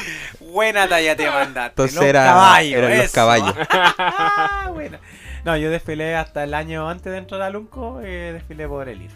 Buena 0.52 0.88
talla 0.90 1.16
te 1.16 1.30
mandaste. 1.30 1.70
Entonces 1.70 1.96
los 1.96 2.04
era- 2.06 2.24
caballos, 2.26 2.74
eran 2.80 2.98
los 2.98 3.06
eso. 3.06 3.14
caballos. 3.14 3.54
Buena. 4.74 5.00
No, 5.46 5.56
yo 5.58 5.70
desfilé 5.72 6.16
hasta 6.16 6.44
el 6.44 6.54
año 6.54 6.90
antes 6.90 7.12
de 7.12 7.18
entrar 7.20 7.42
al 7.42 7.56
Unco, 7.56 8.00
eh, 8.02 8.32
desfilé 8.34 8.68
por 8.68 8.90
el 8.90 9.02
IRF. 9.04 9.14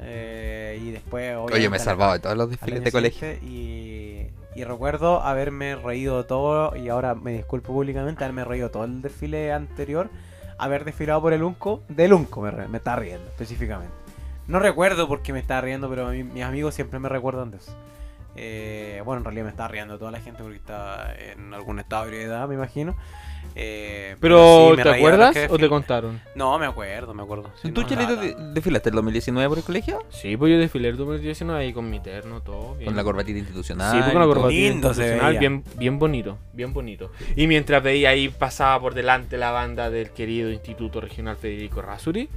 Eh, 0.00 0.80
y 0.82 0.90
después, 0.92 1.36
Oye, 1.36 1.68
me 1.70 1.76
he 1.76 1.80
salvado 1.80 2.12
de 2.12 2.18
todos 2.20 2.36
los 2.36 2.50
desfiles 2.50 2.84
de 2.84 2.92
colegio. 2.92 3.32
Y, 3.42 4.26
y 4.54 4.64
recuerdo 4.64 5.22
haberme 5.22 5.76
reído 5.76 6.24
todo, 6.26 6.76
y 6.76 6.88
ahora 6.88 7.14
me 7.14 7.32
disculpo 7.32 7.72
públicamente, 7.72 8.24
haberme 8.24 8.44
reído 8.44 8.70
todo 8.70 8.84
el 8.84 9.02
desfile 9.02 9.52
anterior, 9.52 10.08
haber 10.58 10.84
desfilado 10.84 11.20
por 11.20 11.32
el 11.32 11.42
Unco, 11.42 11.82
del 11.88 12.12
Unco 12.12 12.40
me, 12.40 12.50
re- 12.50 12.68
me 12.68 12.78
está 12.78 12.96
riendo 12.96 13.26
específicamente. 13.28 13.92
No 14.46 14.58
recuerdo 14.60 15.06
por 15.08 15.22
qué 15.22 15.32
me 15.32 15.40
estaba 15.40 15.60
riendo, 15.60 15.88
pero 15.90 16.08
mi- 16.10 16.24
mis 16.24 16.42
amigos 16.44 16.74
siempre 16.74 16.98
me 17.00 17.08
recuerdan 17.08 17.50
de 17.50 17.58
eso. 17.58 17.72
Eh, 18.40 19.02
bueno, 19.04 19.18
en 19.18 19.24
realidad 19.24 19.44
me 19.46 19.50
estaba 19.50 19.68
riendo 19.68 19.98
toda 19.98 20.12
la 20.12 20.20
gente 20.20 20.44
porque 20.44 20.58
estaba 20.58 21.12
en 21.12 21.52
algún 21.52 21.80
estado 21.80 22.04
de 22.04 22.10
ebriedad, 22.10 22.46
me 22.46 22.54
imagino. 22.54 22.94
Eh, 23.56 24.14
Pero, 24.20 24.70
sí, 24.70 24.76
me 24.76 24.82
¿te 24.84 24.90
acuerdas 24.90 25.36
o 25.48 25.58
te 25.58 25.68
contaron? 25.68 26.20
No, 26.36 26.56
me 26.56 26.66
acuerdo, 26.66 27.14
me 27.14 27.22
acuerdo. 27.24 27.50
Sí, 27.60 27.72
¿Tú, 27.72 27.80
no, 27.82 27.86
Chelito, 27.88 28.14
de- 28.14 28.36
desfilaste 28.52 28.90
el 28.90 28.94
2019 28.94 29.48
por 29.48 29.58
el 29.58 29.64
colegio? 29.64 29.98
Sí, 30.10 30.36
pues 30.36 30.52
yo 30.52 30.58
desfilé 30.58 30.88
el 30.90 30.96
2019 30.96 31.60
ahí 31.60 31.72
con 31.72 31.90
mi 31.90 31.98
terno, 31.98 32.40
todo. 32.40 32.74
Bien. 32.74 32.84
Con 32.86 32.96
la 32.96 33.02
corbatita 33.02 33.38
institucional. 33.40 33.90
Sí, 33.92 33.98
pues 33.98 34.12
con 34.12 34.20
la 34.20 34.26
corbatita 34.26 34.60
Lindo 34.60 34.88
institucional, 34.88 35.38
bien, 35.38 35.64
bien 35.76 35.98
bonito, 35.98 36.38
bien 36.52 36.72
bonito. 36.72 37.10
Y 37.34 37.48
mientras 37.48 37.82
veía 37.82 38.10
ahí 38.10 38.28
pasaba 38.28 38.80
por 38.80 38.94
delante 38.94 39.36
la 39.36 39.50
banda 39.50 39.90
del 39.90 40.10
querido 40.10 40.50
Instituto 40.52 41.00
Regional 41.00 41.36
Federico 41.36 41.82
Rasuri. 41.82 42.28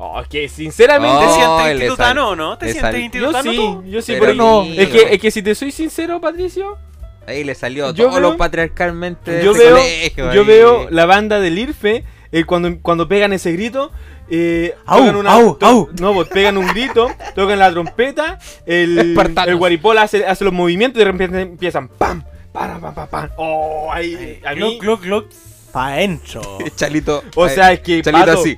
Oh, 0.00 0.20
es 0.20 0.28
que 0.28 0.48
sinceramente 0.48 1.18
¿Te 1.18 1.24
Oh, 1.26 1.34
sientes 1.34 1.72
institutano 1.82 2.36
no? 2.36 2.56
¿Te 2.56 2.66
sientes 2.66 2.82
sal- 2.82 2.92
yo 2.94 3.00
institutano 3.00 3.50
sí, 3.50 3.56
tú? 3.56 3.82
yo 3.84 4.00
sí, 4.02 4.12
Pero 4.12 4.20
pero 4.20 4.34
no. 4.34 4.60
amigo. 4.60 4.80
Es 4.82 4.88
que, 4.90 5.14
es 5.14 5.20
que 5.20 5.30
si 5.32 5.42
te 5.42 5.54
soy 5.54 5.72
sincero, 5.72 6.20
Patricio, 6.20 6.78
Ahí 7.26 7.44
le 7.44 7.54
salió 7.54 7.92
Yo 7.92 8.06
todo 8.06 8.20
veo- 8.20 8.30
lo 8.30 8.36
patriarcalmente 8.38 9.30
de 9.32 9.44
yo 9.44 9.50
ese 9.52 9.64
veo, 9.64 9.76
colegio, 9.76 10.32
yo 10.32 10.44
veo 10.46 10.88
la 10.90 11.04
banda 11.04 11.40
del 11.40 11.58
IRFE 11.58 12.04
eh, 12.32 12.44
cuando, 12.44 12.78
cuando 12.80 13.06
pegan 13.08 13.32
ese 13.34 13.52
grito. 13.52 13.90
Eh, 14.30 14.74
Au, 14.86 14.98
tocan 15.00 15.16
una- 15.16 15.32
au, 15.32 15.56
to- 15.56 15.66
au. 15.66 15.88
No, 16.00 16.14
pues 16.14 16.28
pegan 16.28 16.56
un 16.58 16.66
grito, 16.68 17.10
tocan 17.34 17.58
la 17.58 17.70
trompeta, 17.70 18.38
el, 18.66 18.98
Espartanos. 18.98 19.48
el 19.48 19.56
guaripola 19.56 20.02
hace, 20.02 20.24
hace 20.26 20.44
los 20.44 20.52
movimientos 20.52 20.96
y 21.00 21.04
de 21.04 21.10
repente 21.10 21.40
empiezan 21.40 21.88
¡pam! 21.88 22.22
¡pam! 22.52 22.80
¡pam! 22.80 22.94
¡pam! 22.94 23.08
pam. 23.08 23.28
¡Oh! 23.36 23.90
Ahí, 23.92 24.40
a 24.44 24.54
mí- 24.54 24.78
gluck. 24.80 25.26
Pa'. 25.72 25.96
Chalito. 26.76 27.22
O 27.36 27.48
sea, 27.48 27.72
es 27.72 27.80
que 27.80 28.00
Chalito 28.02 28.24
Pato- 28.26 28.40
así. 28.40 28.56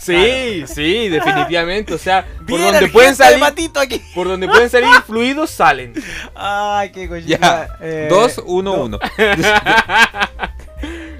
Sí, 0.00 0.64
sí, 0.66 1.08
definitivamente. 1.08 1.94
O 1.94 1.98
sea, 1.98 2.26
por 2.48 2.60
donde 2.60 2.88
pueden 2.88 3.10
gesto 3.10 3.24
de 3.24 3.38
salir, 3.40 3.70
aquí. 3.80 4.02
por 4.14 4.28
donde 4.28 4.48
pueden 4.48 4.68
salir 4.70 4.88
fluidos 5.06 5.50
salen. 5.50 5.92
Ay, 6.34 6.90
qué 6.92 7.08
cochina. 7.08 7.38
Ya. 7.38 7.68
Eh, 7.80 8.06
2, 8.10 8.42
1, 8.46 8.72
1. 8.84 8.98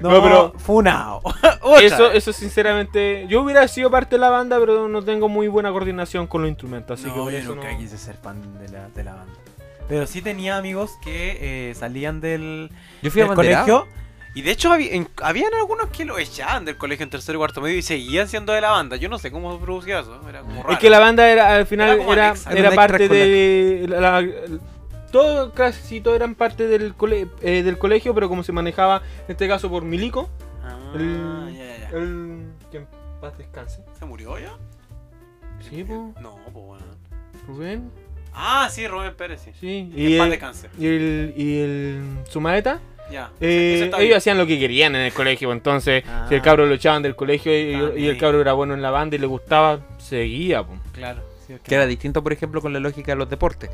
No, 0.01 0.09
No, 0.11 0.21
pero- 0.21 0.53
Funao. 0.59 1.21
Eso, 1.81 2.11
eso 2.11 2.33
sinceramente, 2.33 3.25
yo 3.29 3.41
hubiera 3.41 3.65
sido 3.69 3.89
parte 3.89 4.15
de 4.15 4.19
la 4.19 4.29
banda, 4.29 4.59
pero 4.59 4.89
no 4.89 5.01
tengo 5.01 5.29
muy 5.29 5.47
buena 5.47 5.71
coordinación 5.71 6.27
con 6.27 6.41
los 6.41 6.49
instrumentos, 6.49 6.99
así 6.99 7.09
que 7.09 7.17
no, 7.17 7.23
por 7.23 7.31
yo 7.31 7.37
eso 7.39 7.55
nunca 7.55 7.71
no- 7.71 7.77
quise 7.79 7.97
ser 7.97 8.15
fan 8.17 8.59
de 8.59 8.67
la, 8.69 8.89
de 8.89 9.03
la 9.03 9.13
banda. 9.13 9.33
Pero 9.87 10.05
sí 10.05 10.21
tenía 10.21 10.57
amigos 10.57 10.91
que 11.01 11.69
eh, 11.69 11.75
salían 11.75 12.19
del, 12.19 12.69
Yo 13.01 13.11
fui 13.11 13.21
del 13.21 13.33
colegio. 13.33 13.87
Y 14.35 14.41
de 14.41 14.51
hecho 14.51 14.71
había, 14.71 14.93
en- 14.93 15.07
habían 15.21 15.53
algunos 15.53 15.89
que 15.89 16.05
lo 16.05 16.17
echaban 16.17 16.65
del 16.65 16.75
colegio 16.77 17.03
en 17.03 17.09
tercero 17.11 17.37
y 17.37 17.39
cuarto 17.39 17.61
medio 17.61 17.77
y 17.77 17.81
seguían 17.83 18.27
siendo 18.27 18.51
de 18.53 18.61
la 18.61 18.71
banda. 18.71 18.95
Yo 18.95 19.07
no 19.09 19.19
sé 19.19 19.29
cómo 19.31 19.53
se 19.57 19.63
producía 19.63 19.99
eso. 19.99 20.19
Era 20.27 20.41
como 20.41 20.61
raro. 20.63 20.73
Es 20.73 20.79
que 20.79 20.89
la 20.89 20.99
banda 20.99 21.29
era 21.29 21.55
al 21.55 21.67
final 21.67 21.89
Era 21.99 22.11
era, 22.13 22.25
anexa. 22.29 22.49
era, 22.51 22.59
Era 22.59 22.69
un 22.71 22.75
parte 22.75 23.07
de 23.07 23.85
la, 23.87 23.99
la- 24.21 24.27
todo 25.11 25.51
casi 25.53 26.01
todo 26.01 26.15
eran 26.15 26.33
parte 26.33 26.67
del, 26.67 26.95
cole- 26.95 27.27
eh, 27.41 27.61
del 27.61 27.77
colegio, 27.77 28.15
pero 28.15 28.27
como 28.29 28.41
se 28.43 28.51
manejaba 28.51 29.03
en 29.27 29.31
este 29.33 29.47
caso 29.47 29.69
por 29.69 29.83
Milico, 29.83 30.27
Ah, 30.63 30.93
el, 30.95 31.53
ya, 31.55 31.63
ya, 31.77 31.89
ya. 31.91 31.97
el- 31.97 32.47
que 32.71 32.77
en 32.77 32.87
paz 33.21 33.37
descanse. 33.37 33.83
¿Se 33.99 34.05
murió 34.05 34.39
ya? 34.39 34.53
Sí, 35.69 35.83
po, 35.83 36.13
No, 36.19 36.37
pues 36.51 36.65
bueno. 36.65 36.85
Rubén, 37.47 37.91
Ah, 38.33 38.67
sí, 38.71 38.87
Rubén 38.87 39.13
Pérez, 39.15 39.41
sí. 39.45 39.51
sí, 39.59 39.91
En 39.93 39.93
y 39.95 40.17
paz 40.17 40.25
el, 40.25 40.31
descanse. 40.31 40.69
y 40.79 40.85
el 40.87 41.33
y 41.37 41.59
el 41.59 42.01
Sumaeta 42.27 42.79
Eh, 43.39 43.81
está 43.83 43.97
ellos 43.97 44.07
bien. 44.07 44.17
hacían 44.17 44.37
lo 44.37 44.47
que 44.47 44.57
querían 44.59 44.95
en 44.95 45.01
el 45.01 45.13
colegio, 45.13 45.51
entonces 45.51 46.03
Ah. 46.07 46.25
si 46.29 46.35
el 46.35 46.41
cabro 46.41 46.65
lo 46.65 46.73
echaban 46.75 47.03
del 47.03 47.15
colegio 47.15 47.51
y, 47.51 47.73
Ah, 47.75 47.91
y 47.95 48.07
el 48.07 48.17
cabro 48.17 48.41
era 48.41 48.53
bueno 48.53 48.73
en 48.73 48.81
la 48.81 48.91
banda 48.91 49.15
y 49.15 49.19
le 49.19 49.27
gustaba, 49.27 49.79
seguía. 49.97 50.63
po. 50.63 50.73
Claro. 50.93 51.21
sí, 51.45 51.53
es 51.53 51.59
que- 51.59 51.69
Que 51.69 51.75
era 51.75 51.85
distinto, 51.85 52.23
por 52.23 52.31
ejemplo, 52.33 52.61
con 52.61 52.71
la 52.73 52.79
lógica 52.79 53.11
de 53.11 53.17
los 53.17 53.29
deportes. 53.29 53.69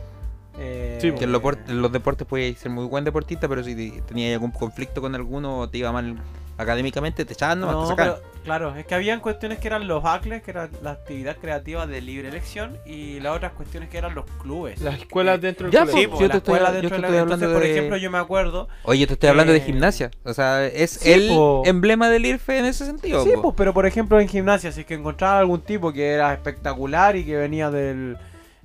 Eh, 0.58 0.98
Sí, 1.02 1.12
Que 1.14 1.24
en 1.24 1.32
los, 1.32 1.42
por- 1.42 1.58
en 1.70 1.82
los 1.82 1.92
deportes 1.92 2.28
podías 2.28 2.58
ser 2.58 2.72
muy 2.72 2.86
buen 2.86 3.06
deportista, 3.06 3.48
pero 3.48 3.64
si 3.64 3.76
te- 3.76 4.02
tenías 4.02 4.34
algún 4.34 4.52
conflicto 4.52 5.00
con 5.02 5.16
alguno 5.16 5.60
o 5.60 5.70
te 5.70 5.78
iba 5.78 5.92
mal 5.92 6.16
académicamente, 6.60 7.26
te 7.26 7.34
echaban, 7.34 7.60
no, 7.62 7.72
No, 7.72 7.82
te 7.84 7.88
sacaban. 7.90 8.16
pero, 8.22 8.44
claro, 8.44 8.76
es 8.76 8.86
que 8.86 8.94
habían 8.94 9.20
cuestiones 9.22 9.58
que 9.60 9.68
eran 9.68 9.88
los 9.88 10.04
ACLES, 10.06 10.44
que 10.44 10.52
era 10.52 10.70
la 10.84 10.92
actividad 10.92 11.38
creativa 11.38 11.88
de 11.88 12.02
libre 12.02 12.28
elección, 12.28 12.78
y 12.86 13.20
las 13.22 13.36
otras 13.36 13.54
cuestiones 13.54 13.90
que 13.90 13.98
eran 13.98 14.14
los 14.14 14.26
clubes. 14.42 14.80
Las 14.82 15.00
escuelas 15.00 15.40
dentro 15.42 15.66
del 15.68 15.74
Ya, 15.74 15.80
colegio. 15.82 16.02
Sí, 16.02 16.08
pues, 16.08 16.20
yo 16.20 16.28
la 16.28 16.32
te 16.34 16.38
estoy- 16.38 16.54
escuela 16.56 16.70
yo 16.70 16.82
dentro 16.82 16.90
te 16.90 16.96
de 16.96 17.02
la- 17.02 17.08
estoy 17.08 17.18
Entonces, 17.24 17.44
hablando 17.48 17.54
por 17.60 17.64
de- 17.64 17.72
ejemplo, 17.72 17.98
yo 17.98 18.12
me 18.12 18.18
acuerdo. 18.18 18.68
Oye, 18.84 19.08
te 19.08 19.14
estoy 19.14 19.30
hablando 19.30 19.54
de 19.54 19.60
Eh, 19.60 19.64
gimnasia. 19.66 20.12
O 20.24 20.34
sea, 20.34 20.66
es 20.68 20.92
sí, 20.92 21.12
el 21.12 21.28
po. 21.30 21.64
emblema 21.66 22.10
del 22.10 22.26
IRFE 22.26 22.60
en 22.60 22.66
ese 22.66 22.86
sentido. 22.86 23.24
Sí, 23.24 23.32
pues, 23.42 23.54
pero 23.58 23.74
por 23.74 23.86
ejemplo 23.86 24.20
en 24.20 24.28
gimnasia, 24.28 24.72
si 24.72 24.82
es 24.82 24.86
que 24.86 24.94
encontraba 24.96 25.40
algún 25.40 25.62
tipo 25.62 25.94
que 25.94 26.10
era 26.12 26.34
espectacular 26.34 27.16
y 27.16 27.24
que 27.26 27.36
venía 27.38 27.72
del 27.72 28.18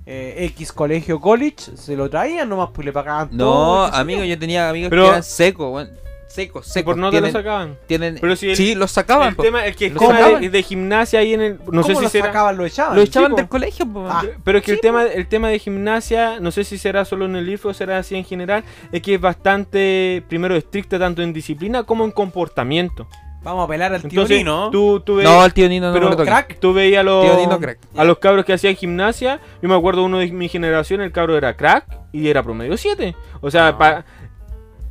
eh, 0.07 0.45
X 0.51 0.71
colegio 0.71 1.19
college, 1.19 1.75
se 1.77 1.95
lo 1.95 2.07
traían 2.11 2.47
nomás, 2.47 2.69
pues 2.71 2.85
le 2.85 2.91
pagaban 2.93 3.29
No, 3.31 3.37
todo. 3.45 3.85
amigo, 3.85 4.23
yo 4.23 4.37
tenía 4.37 4.69
amigos 4.69 4.91
Pero- 4.91 5.03
que 5.05 5.09
eran 5.09 5.23
secos, 5.23 5.73
weón. 5.73 5.89
Secos, 6.35 6.67
secos. 6.67 6.93
por 6.93 6.97
no 6.97 7.09
te 7.11 7.21
lo 7.21 7.31
sacaban. 7.31 7.77
tienen- 7.87 8.17
Pero 8.21 8.35
si 8.35 8.49
el- 8.49 8.55
sí, 8.55 8.75
los 8.75 8.91
sacaban. 8.91 9.29
el 9.29 9.35
po. 9.35 9.43
tema, 9.43 9.65
el 9.65 9.75
que 9.75 9.89
Lo 9.89 9.99
tema 9.99 10.13
de, 10.17 10.21
sacaban. 10.23 10.51
de 10.51 10.63
gimnasia 10.63 11.19
ahí 11.19 11.33
en 11.33 11.41
el. 11.41 11.59
No 11.71 11.81
sé 11.83 11.93
¿Cómo 11.93 11.99
si 11.99 12.03
lo 12.03 12.09
será. 12.09 12.25
sacaban? 12.27 12.57
Lo 12.57 12.65
echaban. 12.65 12.95
Lo 12.95 13.01
echaban 13.01 13.35
del 13.35 13.47
colegio. 13.47 13.85
po. 13.87 14.05
Ah. 14.09 14.23
Pero 14.43 14.57
es 14.59 14.63
que 14.63 14.71
Sí, 14.71 14.75
el, 14.75 14.81
tema, 14.81 15.03
el 15.05 15.27
tema 15.27 15.49
de 15.49 15.59
gimnasia, 15.59 16.39
no 16.39 16.51
sé 16.51 16.63
si 16.63 16.77
será 16.77 17.05
solo 17.05 17.25
en 17.25 17.35
el 17.35 17.47
IFE 17.49 17.69
o 17.69 17.73
será 17.73 17.97
así 17.97 18.15
en 18.15 18.25
general, 18.25 18.63
es 18.91 19.01
que 19.01 19.15
es 19.15 19.21
bastante, 19.21 20.23
primero, 20.27 20.55
estricta 20.55 20.99
tanto 20.99 21.21
en 21.21 21.31
disciplina 21.33 21.83
como 21.83 22.03
en 22.05 22.11
comportamiento. 22.11 23.07
Vamos 23.43 23.65
a 23.65 23.67
pelar 23.67 23.93
al 23.93 24.01
tío 24.01 24.09
Entonces, 24.09 24.37
Nino. 24.39 24.71
tú, 24.71 25.01
tú 25.01 25.21
No, 25.21 25.45
el 25.45 25.53
tío 25.53 25.69
Nino 25.69 25.87
no 25.89 25.93
pero 25.93 26.09
me 26.09 26.15
crack. 26.15 26.59
tú 26.59 26.73
veías 26.73 27.01
a 27.01 27.03
los, 27.03 27.23
Tío 27.25 27.37
Nino 27.37 27.59
crack. 27.59 27.77
a 27.95 28.03
los 28.03 28.17
cabros 28.17 28.43
que 28.43 28.53
hacían 28.53 28.75
gimnasia. 28.75 29.39
Yo 29.61 29.69
me 29.69 29.75
acuerdo 29.75 30.03
uno 30.03 30.17
de 30.17 30.31
mi 30.31 30.49
generación, 30.49 30.99
el 31.01 31.11
cabro 31.11 31.37
era 31.37 31.55
crack 31.55 31.85
y 32.11 32.27
era 32.27 32.41
promedio 32.41 32.75
7. 32.75 33.15
O 33.41 33.51
sea, 33.51 33.73
No. 33.73 33.77
pa- 33.77 34.03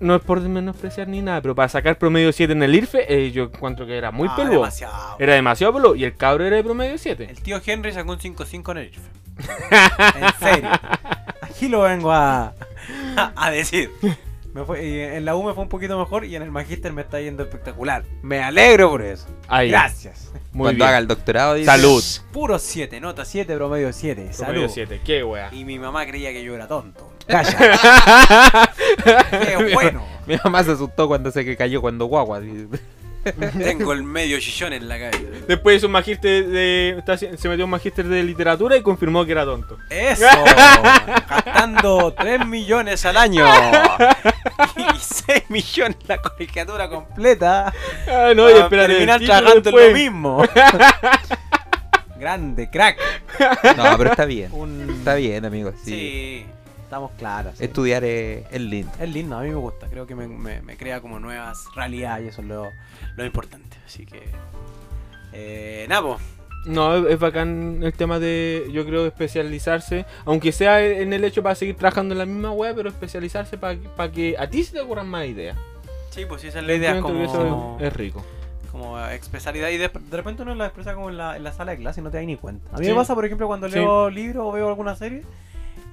no 0.04 0.14
es 0.16 0.22
por 0.22 0.40
menospreciar 0.40 1.08
ni 1.08 1.20
nada, 1.22 1.40
pero 1.42 1.54
para 1.54 1.68
sacar 1.68 1.98
promedio 1.98 2.32
7 2.32 2.52
en 2.52 2.62
el 2.62 2.74
IRFE, 2.74 3.12
eh, 3.12 3.30
yo 3.32 3.44
encuentro 3.44 3.86
que 3.86 3.96
era 3.96 4.10
muy 4.10 4.28
Ah, 4.30 4.36
peludo. 4.36 4.52
demasiado. 4.54 5.16
Era 5.18 5.34
demasiado 5.34 5.72
peludo 5.72 5.94
y 5.96 6.04
el 6.04 6.16
cabro 6.16 6.44
era 6.46 6.56
de 6.56 6.62
promedio 6.64 6.96
7. 6.98 7.26
El 7.30 7.40
tío 7.42 7.60
Henry 7.64 7.92
sacó 7.92 8.12
un 8.12 8.18
5-5 8.18 8.70
en 8.72 8.78
el 8.78 8.86
IRFE. 8.86 9.10
en 10.20 10.38
serio. 10.38 10.70
Aquí 11.40 11.68
lo 11.68 11.82
vengo 11.82 12.12
a, 12.12 12.54
a, 13.16 13.32
a 13.36 13.50
decir. 13.50 13.90
Me 14.52 14.64
fue- 14.64 14.86
y 14.86 15.00
en 15.00 15.24
la 15.24 15.34
U 15.34 15.42
me 15.42 15.52
fue 15.52 15.64
un 15.64 15.68
poquito 15.68 15.98
mejor 15.98 16.24
y 16.24 16.36
en 16.36 16.42
el 16.42 16.52
Magister 16.52 16.92
me 16.92 17.02
está 17.02 17.20
yendo 17.20 17.42
espectacular. 17.42 18.04
Me 18.22 18.40
alegro 18.40 18.88
por 18.90 19.02
eso. 19.02 19.26
Ahí, 19.48 19.68
Gracias. 19.70 20.30
muy 20.52 20.66
Cuando 20.66 20.76
bien. 20.76 20.88
haga 20.88 20.98
el 20.98 21.08
doctorado, 21.08 21.54
dice. 21.54 21.66
Salud. 21.66 22.02
Puro 22.32 22.60
7, 22.60 23.00
nota 23.00 23.24
7, 23.24 23.52
promedio 23.56 23.92
7. 23.92 24.30
Promedio 24.36 24.60
Salud. 24.68 24.70
7, 24.72 25.00
qué 25.04 25.24
wea. 25.24 25.48
Y 25.52 25.64
mi 25.64 25.80
mamá 25.80 26.06
creía 26.06 26.30
que 26.32 26.44
yo 26.44 26.54
era 26.54 26.68
tonto. 26.68 27.12
Calla. 27.26 27.52
Qué 29.02 29.72
bueno. 29.74 30.04
Mi 30.26 30.37
mamá 30.42 30.62
se 30.64 30.72
asustó 30.72 31.09
cuando 31.09 31.30
sé 31.30 31.44
que 31.44 31.57
cayó 31.57 31.80
cuando 31.80 32.07
guagua. 32.07 32.40
Tengo 33.59 33.94
el 33.94 34.02
medio 34.02 34.38
chillón 34.38 34.74
en 34.74 34.87
la 34.87 34.98
cabeza. 34.98 35.22
Después 35.48 35.78
hizo 35.78 35.87
un 35.87 35.92
magíster 35.92 36.46
de. 36.46 37.02
Se 37.38 37.48
metió 37.48 37.64
un 37.64 37.70
magíster 37.70 38.07
de 38.07 38.22
literatura 38.22 38.76
y 38.76 38.83
confirmó 38.83 39.24
que 39.24 39.33
era 39.33 39.44
tonto. 39.46 39.78
¡Eso! 39.88 40.26
Gastando 41.28 42.12
3 42.12 42.46
millones 42.46 43.04
al 43.07 43.16
año. 43.16 43.46
Y 44.76 44.83
6 45.00 45.44
millones 45.48 45.96
la 46.07 46.18
colegiatura 46.18 46.88
completa. 46.88 47.72
Ah, 48.07 48.33
no, 48.37 48.48
y 48.50 48.54
espérate. 48.54 48.88
terminar 48.94 49.20
después. 49.62 49.88
lo 49.88 49.94
mismo. 49.94 50.44
Grande, 52.18 52.70
crack. 52.70 52.98
No, 53.76 53.96
pero 53.98 54.11
está 54.11 54.24
bien. 54.24 54.50
Un- 54.52 54.94
Está 54.98 55.14
bien, 55.16 55.44
amigos. 55.44 55.74
Sí, 55.85 55.90
Sí. 55.90 56.46
Estamos 56.94 57.11
claros. 57.18 57.59
sí. 57.59 57.64
Estudiar 57.64 58.04
es, 58.04 58.44
es 58.50 58.61
lindo. 58.61 58.92
Es 59.00 59.09
lindo, 59.12 59.37
a 59.37 59.42
mí 59.42 59.48
me 59.48 59.54
gusta. 59.57 59.88
Creo 59.88 60.07
que 60.07 60.14
me, 60.14 60.28
me- 60.28 60.62
me 60.62 60.76
crea 60.76 61.00
como 61.00 61.18
nuevas 61.20 61.64
realidades 61.74 62.26
y 62.26 62.28
eso 62.28 62.42
es 62.42 62.48
lo, 62.48 62.68
lo 63.16 63.24
importante. 63.24 63.76
Así 63.87 64.07
que. 64.07 64.22
Eh, 65.33 65.87
Napo. 65.88 66.18
No, 66.66 66.96
es- 66.96 67.12
es 67.14 67.18
bacán 67.18 67.80
el 67.83 67.92
tema 67.92 68.18
de, 68.18 68.68
yo 68.72 68.87
creo, 68.87 69.07
especializarse, 69.07 70.07
aunque 70.24 70.50
sea 70.52 70.83
en 70.83 71.12
el 71.12 71.24
hecho 71.24 71.42
para 71.42 71.54
seguir 71.54 71.76
trabajando 71.76 72.14
en 72.14 72.18
la 72.18 72.26
misma 72.26 72.52
web, 72.52 72.74
pero 72.76 72.88
especializarse 72.88 73.59
para 73.59 74.11
que 74.11 74.37
a 74.38 74.48
ti 74.48 74.64
se 74.64 74.72
te 74.72 74.80
ocurran 74.80 75.09
más 75.09 75.26
ideas. 75.26 75.57
Sí, 76.11 76.24
pues 76.26 76.40
sí, 76.40 76.48
esa 76.48 76.61
es 76.61 76.66
la 76.66 76.74
idea. 76.74 77.00
Como, 77.00 77.22
eso 77.22 77.76
es, 77.80 77.87
es 77.87 77.92
rico. 77.92 78.24
como 78.72 78.98
expresar 79.09 79.54
ideas 79.57 79.72
y 79.72 79.76
de, 79.78 79.88
de 79.88 80.16
repente 80.16 80.42
uno 80.42 80.54
la 80.54 80.66
expresa 80.66 80.94
como 80.94 81.11
en 81.11 81.16
la, 81.18 81.37
en 81.37 81.42
la 81.44 81.52
sala 81.52 81.72
de 81.72 81.78
clase 81.78 82.00
y 82.00 82.04
no 82.04 82.11
te 82.11 82.16
das 82.18 82.26
ni 82.26 82.37
cuenta. 82.37 82.70
A 82.74 82.78
mí 82.78 82.85
Sí. 82.87 82.90
me 82.92 82.96
pasa, 82.96 83.14
por 83.14 83.24
ejemplo, 83.26 83.46
cuando 83.46 83.68
Sí. 83.68 83.74
leo 83.74 84.09
libros 84.09 84.44
o 84.46 84.52
veo 84.52 84.68
alguna 84.68 84.96
serie 84.96 85.22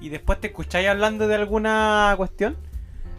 y 0.02 0.08
después 0.08 0.40
te 0.40 0.48
escucháis 0.48 0.88
hablando 0.88 1.26
de 1.28 1.34
alguna 1.36 2.14
cuestión. 2.16 2.56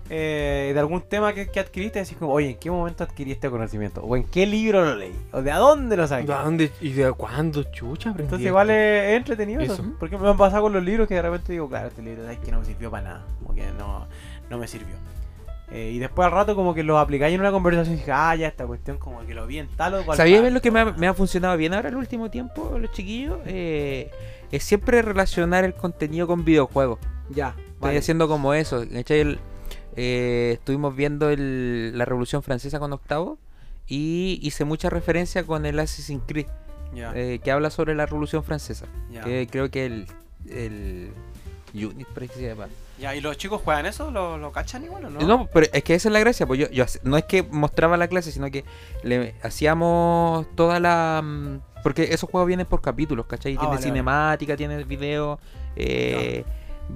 eh, 0.09 0.71
de 0.73 0.79
algún 0.79 1.01
tema 1.01 1.33
que, 1.33 1.49
que 1.49 1.59
adquiriste, 1.61 1.99
decís 1.99 2.17
como, 2.19 2.33
oye, 2.33 2.51
¿en 2.51 2.57
qué 2.57 2.69
momento 2.69 3.03
adquirí 3.05 3.31
este 3.31 3.49
conocimiento? 3.49 4.01
¿O 4.03 4.15
en 4.17 4.25
qué 4.25 4.45
libro 4.45 4.83
lo 4.85 4.95
leí? 4.95 5.15
¿O 5.31 5.41
de 5.41 5.49
a 5.49 5.57
dónde 5.57 5.95
lo 5.95 6.05
saqué? 6.07 6.27
¿De 6.27 6.33
dónde 6.33 6.71
y 6.81 6.91
de 6.91 7.11
cuándo 7.13 7.63
chucha 7.63 8.09
aprendí? 8.09 8.25
Entonces 8.27 8.47
igual 8.47 8.69
es, 8.69 9.03
es 9.11 9.17
entretenido 9.17 9.61
eso. 9.61 9.73
Eso. 9.75 9.85
Porque 9.99 10.17
me 10.17 10.27
han 10.27 10.37
pasado 10.37 10.63
con 10.63 10.73
los 10.73 10.83
libros 10.83 11.07
que 11.07 11.15
de 11.15 11.21
repente 11.21 11.53
digo, 11.53 11.69
claro, 11.69 11.87
este 11.87 12.01
libro 12.01 12.29
es 12.29 12.37
que 12.39 12.51
no 12.51 12.59
me 12.59 12.65
sirvió 12.65 12.91
para 12.91 13.03
nada. 13.03 13.25
Como 13.39 13.55
que 13.55 13.63
no, 13.79 14.05
no 14.49 14.57
me 14.57 14.67
sirvió. 14.67 14.95
Eh, 15.71 15.91
y 15.95 15.99
después 15.99 16.25
al 16.25 16.31
rato 16.33 16.53
como 16.55 16.73
que 16.75 16.83
lo 16.83 16.99
aplicáis 16.99 17.33
en 17.33 17.39
una 17.39 17.51
conversación 17.51 17.95
y 17.95 17.99
dije, 17.99 18.11
ah, 18.11 18.35
ya 18.35 18.47
esta 18.47 18.67
cuestión 18.67 18.97
como 18.97 19.25
que 19.25 19.33
lo 19.33 19.47
vi 19.47 19.57
en 19.59 19.69
tal 19.69 19.95
o 19.95 20.05
cual 20.05 20.17
¿Sabías 20.17 20.35
parte". 20.39 20.43
ver 20.43 20.53
lo 20.53 20.61
que 20.61 20.69
me 20.69 20.81
ha, 20.81 20.85
me 20.85 21.07
ha 21.07 21.13
funcionado 21.15 21.57
bien 21.57 21.73
ahora 21.73 21.89
el 21.89 21.95
último 21.95 22.29
tiempo, 22.29 22.77
los 22.77 22.91
chiquillos? 22.91 23.39
Eh, 23.45 24.11
es 24.55 24.63
siempre 24.63 25.01
relacionar 25.01 25.63
el 25.65 25.73
contenido 25.73 26.27
con 26.27 26.45
videojuegos. 26.45 26.99
Ya, 27.29 27.49
Estoy 27.57 27.73
vale. 27.79 27.97
haciendo 27.97 28.27
como 28.27 28.53
eso. 28.53 28.83
¿cachai? 28.91 29.19
El- 29.21 29.39
eh, 29.95 30.51
estuvimos 30.53 30.95
viendo 30.95 31.29
el- 31.29 31.97
la 31.97 32.05
Revolución 32.05 32.41
Francesa 32.43 32.79
con 32.79 32.93
Octavo 32.93 33.37
y 33.87 34.39
hice 34.41 34.63
mucha 34.65 34.89
referencia 34.89 35.43
con 35.43 35.65
el 35.65 35.79
Assassin's 35.79 36.23
Creed, 36.27 36.47
Ya, 36.93 37.11
eh, 37.15 37.39
que 37.43 37.51
habla 37.51 37.69
sobre 37.69 37.95
la 37.95 38.05
Revolución 38.05 38.43
Francesa. 38.43 38.85
Que 39.23 39.47
creo 39.49 39.69
que 39.71 39.85
el, 39.85 40.07
el 40.49 41.11
Unit, 41.73 42.07
se 42.35 42.41
llama. 42.47 42.67
Ya, 42.99 43.15
¿y 43.15 43.21
los 43.21 43.35
chicos 43.37 43.59
juegan 43.63 43.87
eso? 43.87 44.11
¿Lo, 44.11 44.37
lo 44.37 44.51
cachan 44.51 44.83
igual 44.83 45.05
o 45.05 45.09
no? 45.09 45.19
No, 45.21 45.47
pero 45.51 45.65
es 45.73 45.83
que 45.83 45.95
esa 45.95 46.09
es 46.09 46.13
la 46.13 46.19
gracia, 46.19 46.45
pues 46.45 46.59
yo, 46.59 46.69
yo 46.69 46.85
no 47.03 47.17
es 47.17 47.25
que 47.25 47.41
mostraba 47.41 47.97
la 47.97 48.07
clase, 48.07 48.31
sino 48.31 48.49
que 48.51 48.63
le 49.03 49.33
hacíamos 49.41 50.45
toda 50.55 50.79
la 50.79 51.21
mm, 51.23 51.59
porque 51.83 52.03
esos 52.11 52.29
juegos 52.29 52.47
vienen 52.47 52.65
por 52.65 52.81
capítulos, 52.81 53.25
¿cachai? 53.25 53.53
Ah, 53.53 53.59
tiene 53.59 53.67
vale, 53.67 53.75
vale. 53.75 53.83
cinemática, 53.83 54.57
tiene 54.57 54.83
video, 54.85 55.39
eh, 55.75 56.43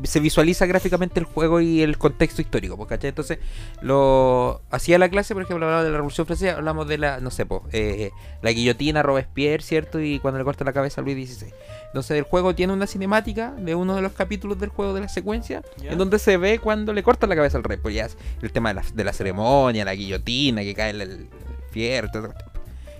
se 0.04 0.19
visualiza 0.19 0.65
gráficamente 0.65 1.19
el 1.19 1.26
juego 1.26 1.62
y 1.62 1.82
el 1.82 1.97
contexto 1.97 2.41
histórico, 2.41 2.78
pues, 2.78 2.89
¿cachai? 2.89 3.10
Entonces, 3.10 3.39
lo 3.82 4.62
hacía 4.69 4.97
la 4.97 5.10
clase, 5.10 5.34
por 5.34 5.43
ejemplo, 5.43 5.65
hablaba 5.65 5.84
de 5.84 5.91
la 5.91 5.97
Revolución 5.97 6.28
Francesa, 6.28 6.58
hablamos 6.58 6.88
de 6.88 6.97
la, 6.97 7.19
no 7.19 7.32
sé, 7.32 7.45
pues, 7.45 7.62
eh, 7.71 8.12
la 8.41 8.52
guillotina, 8.52 9.04
Robespierre, 9.04 9.63
¿cierto? 9.63 10.00
Y 10.00 10.19
cuando 10.19 10.38
le 10.38 10.43
corta 10.43 10.63
la 10.63 10.73
cabeza 10.73 11.02
a 11.02 11.04
Luis 11.04 11.30
XVI. 11.30 11.54
Entonces, 11.88 12.17
el 12.17 12.23
juego 12.23 12.56
tiene 12.56 12.73
una 12.73 12.88
cinemática 12.88 13.52
de 13.58 13.76
uno 13.76 13.95
de 13.95 14.02
los 14.02 14.13
capítulos 14.13 14.60
del 14.60 14.69
juego 14.69 14.93
de 14.93 15.02
la 15.02 15.10
secuencia, 15.10 15.63
en 15.82 15.97
donde 15.97 16.19
se 16.19 16.38
ve 16.38 16.60
cuando 16.60 16.93
le 16.93 17.04
cortan 17.04 17.30
la 17.30 17.36
cabeza 17.36 17.58
al 17.58 17.63
rey. 17.63 17.78
Pues 17.78 17.95
ya 17.95 18.06
es 18.06 18.17
el 18.41 18.52
tema 18.52 18.69
de 18.69 18.76
la, 18.76 18.84
de 18.93 19.04
la 19.04 19.13
ceremonia, 19.13 19.86
la 19.86 19.95
guillotina, 19.95 20.62
que 20.62 20.73
cae 20.73 20.91
el, 20.91 21.02
el 21.02 21.30
eso. 21.73 22.34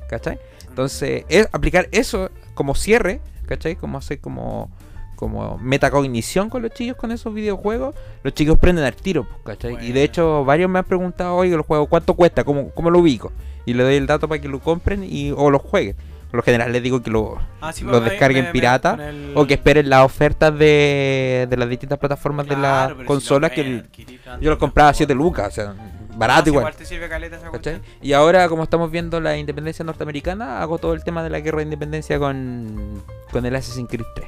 ¿cachai? 0.08 0.40
Entonces, 0.82 1.26
es 1.28 1.50
aplicar 1.54 1.88
eso 1.92 2.30
como 2.54 2.76
cierre, 2.76 3.20
¿cachai? 3.48 3.76
Como 3.76 3.98
hacer 3.98 4.20
como, 4.20 4.70
como 5.16 5.58
metacognición 5.58 6.52
con 6.52 6.62
los 6.62 6.72
chicos 6.72 6.98
con 6.98 7.12
esos 7.12 7.34
videojuegos. 7.34 7.96
Los 8.22 8.36
chicos 8.36 8.60
prenden 8.60 8.86
al 8.86 8.94
tiro, 8.96 9.24
pues, 9.44 9.58
¿cachai? 9.58 9.84
Y 9.88 9.92
de 9.92 10.04
hecho, 10.04 10.46
varios 10.46 10.70
me 10.70 10.78
han 10.78 10.86
preguntado, 10.86 11.36
oye, 11.36 11.52
el 11.56 11.62
juego, 11.62 11.88
¿cuánto 11.88 12.14
cuesta? 12.14 12.44
¿Cómo, 12.44 12.70
cómo 12.76 12.92
lo 12.92 13.00
ubico? 13.00 13.32
Y 13.66 13.74
le 13.74 13.82
doy 13.82 13.96
el 13.96 14.06
dato 14.06 14.28
para 14.28 14.40
que 14.40 14.48
lo 14.48 14.60
compren 14.60 15.04
y, 15.04 15.32
o 15.32 15.50
lo 15.50 15.58
jueguen. 15.58 15.96
Por 16.30 16.36
lo 16.38 16.44
general 16.44 16.72
les 16.72 16.84
digo 16.84 17.02
que 17.02 17.10
lo, 17.10 17.40
Ah, 17.60 17.74
sí, 17.74 17.84
los 17.84 17.98
pues, 18.00 18.12
descarguen 18.12 18.46
me- 18.46 18.52
pirata 18.52 18.98
el- 19.10 19.32
o 19.34 19.48
que 19.48 19.56
esperen 19.56 19.90
las 19.90 20.06
ofertas 20.06 20.56
de, 20.60 21.48
de 21.50 21.58
las 21.58 21.70
distintas 21.70 21.98
plataformas 21.98 22.48
de 22.48 22.56
las 22.58 22.92
si 22.96 23.04
consolas 23.06 23.50
lo 23.50 23.56
que 23.56 23.62
el- 23.62 23.90
yo 24.42 24.50
los 24.52 24.60
compraba 24.60 24.90
a 24.90 24.92
mejor. 24.92 24.98
7 24.98 25.16
lucas, 25.16 25.48
o 25.48 25.52
sea, 25.52 25.74
barato 26.18 26.46
sí, 26.46 26.50
igual. 26.50 26.76
te 26.76 26.86
sirve 26.86 27.10
caleta 27.10 27.38
esa. 27.38 27.82
Y 28.02 28.14
ahora, 28.14 28.50
como 28.50 28.64
estamos 28.64 28.92
viendo 28.92 29.20
la 29.20 29.38
independencia 29.38 29.86
norteamericana, 29.86 30.62
hago 30.62 30.78
todo 30.78 30.94
el 30.94 31.04
tema 31.04 31.24
de 31.24 31.30
la 31.30 31.40
guerra 31.40 31.58
de 31.58 31.64
independencia 31.64 32.20
con, 32.20 33.04
con 33.32 33.46
el 33.46 33.56
Assassin's 33.56 33.90
Creed 33.90 34.06
3. 34.16 34.28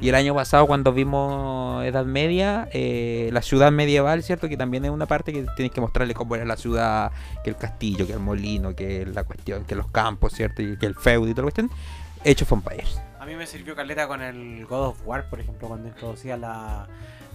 Y 0.00 0.10
el 0.10 0.14
año 0.14 0.34
pasado, 0.34 0.66
cuando 0.66 0.92
vimos 0.92 1.82
Edad 1.84 2.04
Media, 2.04 2.68
eh, 2.72 3.30
la 3.32 3.40
ciudad 3.40 3.72
medieval, 3.72 4.22
¿cierto? 4.22 4.46
Que 4.48 4.56
también 4.56 4.84
es 4.84 4.90
una 4.90 5.06
parte 5.06 5.32
que 5.32 5.46
tienes 5.56 5.72
que 5.72 5.80
mostrarle 5.80 6.12
cómo 6.12 6.36
era 6.36 6.44
la 6.44 6.56
ciudad, 6.56 7.12
que 7.42 7.50
el 7.50 7.56
castillo, 7.56 8.06
que 8.06 8.12
el 8.12 8.18
molino, 8.18 8.74
que 8.74 9.06
la 9.06 9.24
cuestión, 9.24 9.64
que 9.64 9.74
los 9.74 9.88
campos, 9.88 10.34
¿cierto? 10.34 10.60
Y 10.60 10.76
que 10.76 10.84
el 10.84 10.94
feudo 10.94 11.28
y 11.28 11.30
toda 11.30 11.42
la 11.42 11.52
cuestión. 11.52 11.70
Hecho 12.24 12.44
of 12.44 12.52
Empires. 12.52 13.00
A 13.18 13.24
mí 13.24 13.34
me 13.36 13.46
sirvió 13.46 13.74
caleta 13.74 14.06
con 14.06 14.20
el 14.20 14.66
God 14.66 14.88
of 14.88 14.98
War, 15.06 15.30
por 15.30 15.40
ejemplo, 15.40 15.68
cuando 15.68 15.88
introducía 15.88 16.36
la, 16.36 16.86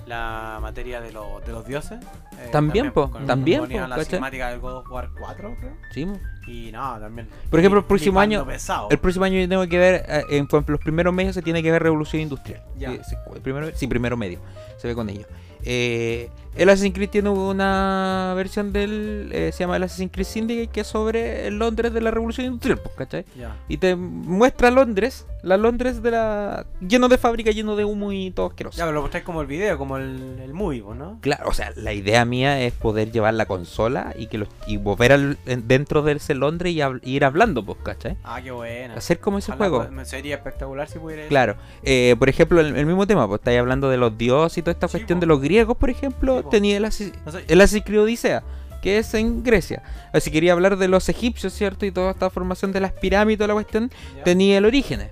la 0.06 0.60
materia 0.62 1.02
de, 1.02 1.12
los 1.12 1.46
de 1.46 1.52
los 1.52 1.66
dioses. 1.66 2.00
Eh, 2.40 2.50
También, 2.52 2.92
po, 2.92 3.12
con- 3.12 3.26
también, 3.26 3.62
po, 3.62 3.68
la 3.88 4.04
cinemática 4.04 4.50
del 4.50 4.60
God 4.60 4.78
of 4.78 4.90
War 4.90 5.10
4, 5.18 5.56
creo. 5.60 5.78
¿sí? 5.94 6.06
mo? 6.06 6.20
Y 6.48 6.72
no, 6.72 7.00
también. 7.00 7.28
Por 7.50 7.60
ejemplo, 7.60 7.80
el 7.80 7.86
próximo 7.86 8.20
año- 8.20 8.46
pesado. 8.46 8.88
El 8.90 8.98
próximo 8.98 9.26
año 9.26 9.40
yo 9.40 9.48
tengo 9.48 9.68
que 9.68 9.78
ver, 9.78 10.06
eh, 10.08 10.24
en, 10.30 10.48
los 10.50 10.80
primeros 10.80 11.14
medios 11.14 11.36
se 11.36 11.42
tiene 11.42 11.62
que 11.62 11.72
ver 11.72 11.84
Revolución 11.84 12.22
Industrial. 12.24 12.64
Ya. 12.78 12.92
Sí, 13.04 13.16
primero, 13.44 13.70
sí, 13.76 13.88
primero 13.88 14.18
medio. 14.18 14.40
Se 14.78 14.88
ve 14.88 14.96
con 14.96 15.10
ellos. 15.10 15.28
Eh, 15.63 16.30
el 16.58 16.67
Assassin's 16.69 16.93
Creed 16.93 17.10
tiene 17.10 17.30
una 17.30 18.34
versión 18.36 18.74
del. 18.74 19.30
eh, 19.32 19.52
se 19.54 19.60
llama 19.63 19.78
el 19.78 19.84
Assassin's 19.84 20.12
Creed 20.12 20.26
Syndicate, 20.28 20.67
que 20.67 20.82
es 20.82 20.88
sobre 20.88 21.47
el 21.47 21.58
Londres 21.58 21.93
de 21.93 22.02
la 22.02 22.12
Revolución 22.12 22.47
Industrial, 22.47 22.78
pues, 22.80 22.95
¿cachai? 22.95 23.26
Ya. 23.38 23.56
Y 23.69 23.78
te 23.78 23.95
muestra 23.95 24.69
Londres, 24.69 25.26
la 25.43 25.56
Londres 25.56 26.04
de 26.04 26.12
la. 26.12 26.65
lleno 26.86 27.08
de 27.08 27.17
fábricas, 27.17 27.56
lleno 27.56 27.78
de 27.78 27.86
humo 27.86 28.12
y 28.12 28.32
todo 28.32 28.47
asqueroso. 28.47 28.78
Ya, 28.78 28.84
pero 28.84 28.95
lo 28.95 29.02
mostráis 29.02 29.24
como 29.24 29.39
el 29.41 29.47
video, 29.47 29.78
como 29.78 29.95
el, 29.97 30.39
el 30.43 30.54
movie, 30.54 30.82
po, 30.82 30.93
¿no? 30.93 31.19
Claro, 31.21 31.47
o 31.47 31.54
sea, 31.54 31.71
la 31.78 31.93
idea 31.93 32.26
mía 32.26 32.60
es 32.62 32.74
poder 32.74 33.12
llevar 33.13 33.34
la 33.36 33.45
consola 33.45 34.13
y 34.17 34.28
que 34.28 34.38
los 34.38 34.50
y 34.67 34.76
volver 34.76 35.13
al, 35.13 35.38
en- 35.45 35.69
dentro 35.69 36.02
de 36.02 36.13
ese 36.13 36.36
Londres 36.36 36.74
y, 36.74 36.82
ir 37.10 37.24
hablando, 37.24 37.65
pues, 37.65 37.78
¿cachai? 37.82 38.17
Ah, 38.26 38.41
qué 38.43 38.52
buena. 38.52 38.95
Hacer 38.95 39.19
como 39.19 39.38
ese 39.38 39.52
Ojalá, 39.54 39.69
juego. 39.69 39.78
pues, 39.84 39.91
me 39.91 40.04
Sería 40.04 40.36
espectacular 40.36 40.89
si 40.89 41.00
pudiera. 41.00 41.28
Claro, 41.30 41.56
eh, 41.84 42.15
por 42.19 42.28
ejemplo, 42.28 42.60
el, 42.60 42.76
el 42.76 42.86
mismo 42.86 43.08
tema, 43.08 43.26
pues 43.28 43.39
estáis 43.39 43.58
hablando 43.60 43.89
de 43.89 43.95
los 43.95 44.17
dioses 44.17 44.58
y 44.58 44.62
toda 44.63 44.74
esta 44.74 44.89
Sí, 44.89 44.97
cuestión 44.97 45.19
po. 45.19 45.21
de 45.21 45.28
los 45.28 45.39
griegos, 45.39 45.51
por 45.78 45.90
ejemplo, 45.90 46.42
Sí, 46.42 46.48
tenía 46.52 46.78
el, 46.78 46.86
Asi- 46.86 47.12
No 47.26 47.32
sé- 47.32 47.44
el 47.48 47.62
Assassin's 47.62 47.86
Creed 47.86 48.02
Odisea, 48.02 48.44
que 48.82 48.98
es 48.98 49.14
en 49.14 49.44
Grecia. 49.44 49.84
Así 50.14 50.32
quería 50.32 50.54
hablar 50.54 50.78
de 50.78 50.88
los 50.88 51.08
egipcios, 51.10 51.54
¿cierto? 51.54 51.86
Y 51.86 51.92
toda 51.92 52.12
esta 52.12 52.30
formación 52.30 52.72
de 52.72 52.80
las 52.80 52.92
pirámides 52.94 53.38
toda 53.38 53.50
la 53.50 53.54
cuestión, 53.54 53.92
tenía 54.24 54.58
el 54.58 54.66
Orígenes, 54.66 55.10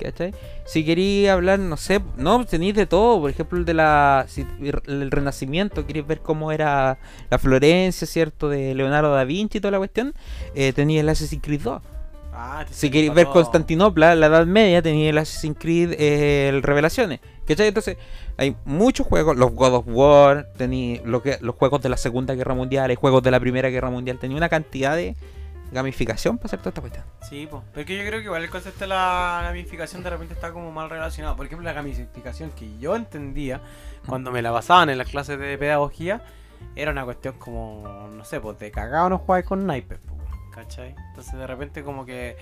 ¿cachai? 0.00 0.32
Si 0.66 0.82
quería 0.84 1.34
hablar, 1.34 1.58
no 1.58 1.76
sé, 1.76 2.00
no, 2.16 2.44
tenéis 2.46 2.74
de 2.74 2.86
todo, 2.86 3.20
por 3.20 3.28
ejemplo, 3.30 3.58
el 3.58 3.66
de 3.66 3.74
la 3.74 4.24
si- 4.28 4.46
el 4.86 5.10
Renacimiento, 5.10 5.86
queréis 5.86 6.06
ver 6.06 6.20
cómo 6.20 6.50
era 6.52 6.96
la 7.30 7.38
Florencia, 7.38 8.06
¿cierto? 8.06 8.48
De 8.48 8.74
Leonardo 8.74 9.12
da 9.14 9.24
Vinci 9.24 9.58
y 9.58 9.60
toda 9.60 9.72
la 9.72 9.78
cuestión, 9.78 10.14
eh, 10.54 10.72
tenía 10.72 11.00
el 11.02 11.08
Assassin's 11.10 11.42
Creed 11.42 11.60
2. 11.60 11.82
Ah, 12.36 12.64
Si 12.70 12.90
queréis 12.90 13.14
ver. 13.14 13.26
Constantinopla, 13.26 14.14
la 14.16 14.26
Edad 14.26 14.46
Media, 14.46 14.82
tenía 14.82 15.10
el 15.10 15.18
Assassin's 15.18 15.56
Creed, 15.58 15.92
eh, 15.98 16.48
el 16.48 16.62
Revelaciones. 16.62 17.20
¿Cachai? 17.46 17.68
Entonces, 17.68 17.98
hay 18.36 18.56
muchos 18.64 19.06
juegos, 19.06 19.36
los 19.36 19.52
God 19.52 19.74
of 19.74 19.84
War, 19.86 20.48
tenía 20.56 21.00
lo 21.04 21.22
que, 21.22 21.38
los 21.40 21.54
juegos 21.56 21.82
de 21.82 21.88
la 21.88 21.96
Segunda 21.96 22.34
Guerra 22.34 22.54
Mundial, 22.54 22.90
hay 22.90 22.96
juegos 22.96 23.22
de 23.22 23.30
la 23.30 23.40
Primera 23.40 23.68
Guerra 23.68 23.90
Mundial, 23.90 24.18
tenía 24.18 24.36
una 24.36 24.48
cantidad 24.48 24.96
de 24.96 25.14
gamificación 25.72 26.38
para 26.38 26.46
hacer 26.46 26.60
toda 26.60 26.70
esta 26.70 26.80
cuestión. 26.80 27.04
Sí, 27.28 27.46
pues. 27.50 27.62
Pero 27.72 27.80
es 27.80 27.86
que 27.86 27.98
yo 27.98 28.06
creo 28.06 28.20
que 28.20 28.26
igual 28.26 28.42
el 28.42 28.50
concepto 28.50 28.80
de 28.80 28.88
la 28.88 29.40
gamificación 29.44 30.02
de 30.02 30.10
repente 30.10 30.34
está 30.34 30.52
como 30.52 30.70
mal 30.72 30.88
relacionado. 30.88 31.36
Por 31.36 31.46
ejemplo, 31.46 31.64
la 31.64 31.72
gamificación 31.72 32.50
que 32.52 32.78
yo 32.78 32.96
entendía 32.96 33.60
cuando 34.06 34.30
me 34.30 34.40
la 34.40 34.52
pasaban 34.52 34.88
en 34.90 34.98
las 34.98 35.08
clases 35.08 35.38
de 35.38 35.58
pedagogía 35.58 36.22
era 36.76 36.92
una 36.92 37.04
cuestión 37.04 37.34
como, 37.38 38.08
no 38.12 38.24
sé, 38.24 38.40
pues 38.40 38.58
de 38.58 38.70
cagado 38.70 39.10
no 39.10 39.18
jugáis 39.18 39.44
con 39.44 39.66
naipes, 39.66 39.98
pues, 40.06 40.20
¿cachai? 40.54 40.94
Entonces 41.10 41.34
de 41.34 41.46
repente 41.46 41.82
como 41.82 42.06
que 42.06 42.36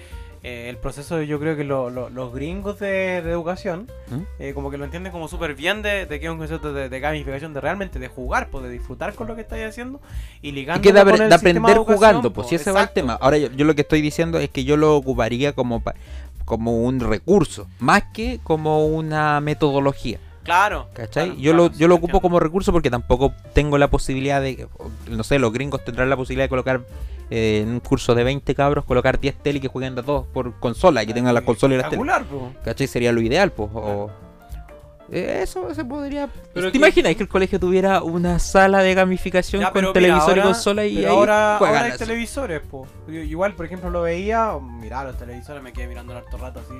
eh, 0.45 0.67
el 0.69 0.77
proceso 0.77 1.23
yo 1.23 1.39
creo 1.39 1.57
que 1.57 1.63
lo- 1.65 1.89
lo- 1.91 2.11
los 2.11 2.35
gringos 2.35 2.79
de, 2.81 3.23
de 3.23 3.31
educación 3.31 3.89
¿Mm? 4.11 4.21
eh, 4.41 4.53
como 4.55 4.71
que 4.73 4.77
lo 4.79 4.85
entienden 4.85 5.13
como 5.13 5.29
súper 5.29 5.55
bien 5.55 5.83
de, 5.83 6.07
de 6.07 6.19
que 6.19 6.27
es 6.27 6.33
un 6.33 6.39
concepto 6.39 6.73
de, 6.73 6.89
de 6.89 7.01
gamificación, 7.01 7.55
de 7.55 7.61
realmente 7.61 7.99
de 8.01 8.09
jugar, 8.09 8.49
pues 8.51 8.65
de 8.65 8.71
disfrutar 8.71 9.15
con 9.15 9.29
lo 9.29 9.35
que 9.37 9.43
estáis 9.43 9.65
haciendo 9.69 10.01
y 10.43 10.49
Y 10.49 10.53
ligando 10.53 10.83
que 10.83 10.93
de, 10.93 11.01
con 11.05 11.21
el 11.23 11.33
aprender 11.33 11.77
jugando, 11.79 12.33
pues 12.33 12.49
si 12.49 12.57
ese 12.57 12.73
va 12.73 12.83
el 12.83 12.91
tema. 12.91 13.17
Ahora 13.21 13.39
yo, 13.39 13.49
yo 13.53 13.65
lo 13.65 13.75
que 13.75 13.83
estoy 13.83 14.01
diciendo 14.01 14.39
es 14.39 14.51
que 14.51 14.65
yo 14.65 14.77
lo 14.77 14.97
ocuparía 14.97 15.53
como, 15.53 15.81
pa- 15.81 15.95
como 16.45 16.83
un 16.83 16.99
recurso, 16.99 17.69
más 17.79 18.03
que 18.13 18.41
como 18.43 18.87
una 18.87 19.41
metodología. 19.41 20.19
Claro. 20.43 20.89
¿Cachai? 20.93 21.27
claro, 21.29 21.41
yo 21.41 21.53
claro, 21.53 21.69
lo, 21.69 21.73
yo 21.79 21.87
lo 21.87 21.95
ocupo 21.95 22.07
entiendo. 22.09 22.21
como 22.23 22.41
recurso 22.41 22.73
porque 22.73 22.91
tampoco 22.91 23.33
tengo 23.55 23.79
la 23.79 23.89
posibilidad 23.89 24.43
de, 24.43 24.67
no 25.09 25.23
sé, 25.23 25.39
los 25.39 25.53
gringos 25.53 25.85
tendrán 25.85 26.11
la 26.11 26.17
posibilidad 26.17 26.47
de 26.47 26.49
colocar 26.49 26.81
eh, 27.31 27.61
en 27.63 27.71
un 27.71 27.81
curso 27.81 28.15
de 28.15 28.25
20 28.25 28.55
cabros, 28.55 28.85
colocar 28.85 29.19
10 29.21 29.37
tele 29.43 29.59
y 29.59 29.61
que 29.61 29.69
jueguen 29.69 29.99
a 29.99 30.03
todos 30.03 30.27
por 30.27 30.59
consola 30.61 31.03
y 31.03 31.07
que 31.07 31.15
tengan 31.15 31.35
las 31.35 31.45
consolas 31.45 31.77
y 31.77 31.81
las 31.83 31.91
tele. 31.91 32.03
Espectacular, 32.03 32.53
pues. 32.53 32.65
¿Cachai? 32.65 32.87
Sería 32.87 33.13
lo 33.13 33.21
ideal, 33.21 33.53
pues. 33.53 33.71
O... 33.73 34.11
Eh, 35.11 35.41
Eso 35.43 35.75
se 35.75 35.85
podría. 35.85 36.29
Pero 36.55 36.67
¿Te 36.69 36.73
que- 36.73 36.79
imaginas 36.79 37.15
que 37.17 37.23
el 37.25 37.29
colegio 37.29 37.61
tuviera 37.61 38.03
una 38.03 38.39
sala 38.39 38.79
de 38.83 38.95
gamificación 38.95 39.61
Ya, 39.61 39.71
con 39.71 39.93
televisor 39.93 40.39
y 40.39 40.41
consola 40.41 40.87
y 40.87 40.97
pero 40.97 41.11
ahora, 41.11 41.57
juegan 41.59 41.77
ahora 41.77 41.87
hay 41.87 41.91
así? 41.93 41.99
televisores, 42.05 42.61
po. 42.63 42.87
Igual, 43.09 43.55
por 43.55 43.67
ejemplo, 43.67 43.91
lo 43.91 44.03
veía, 44.03 44.53
mira 44.63 45.05
los 45.05 45.19
televisores, 45.19 45.63
me 45.63 45.73
quedé 45.75 45.87
mirando 45.89 46.17
harto 46.17 46.39
rato 46.39 46.61
así, 46.61 46.73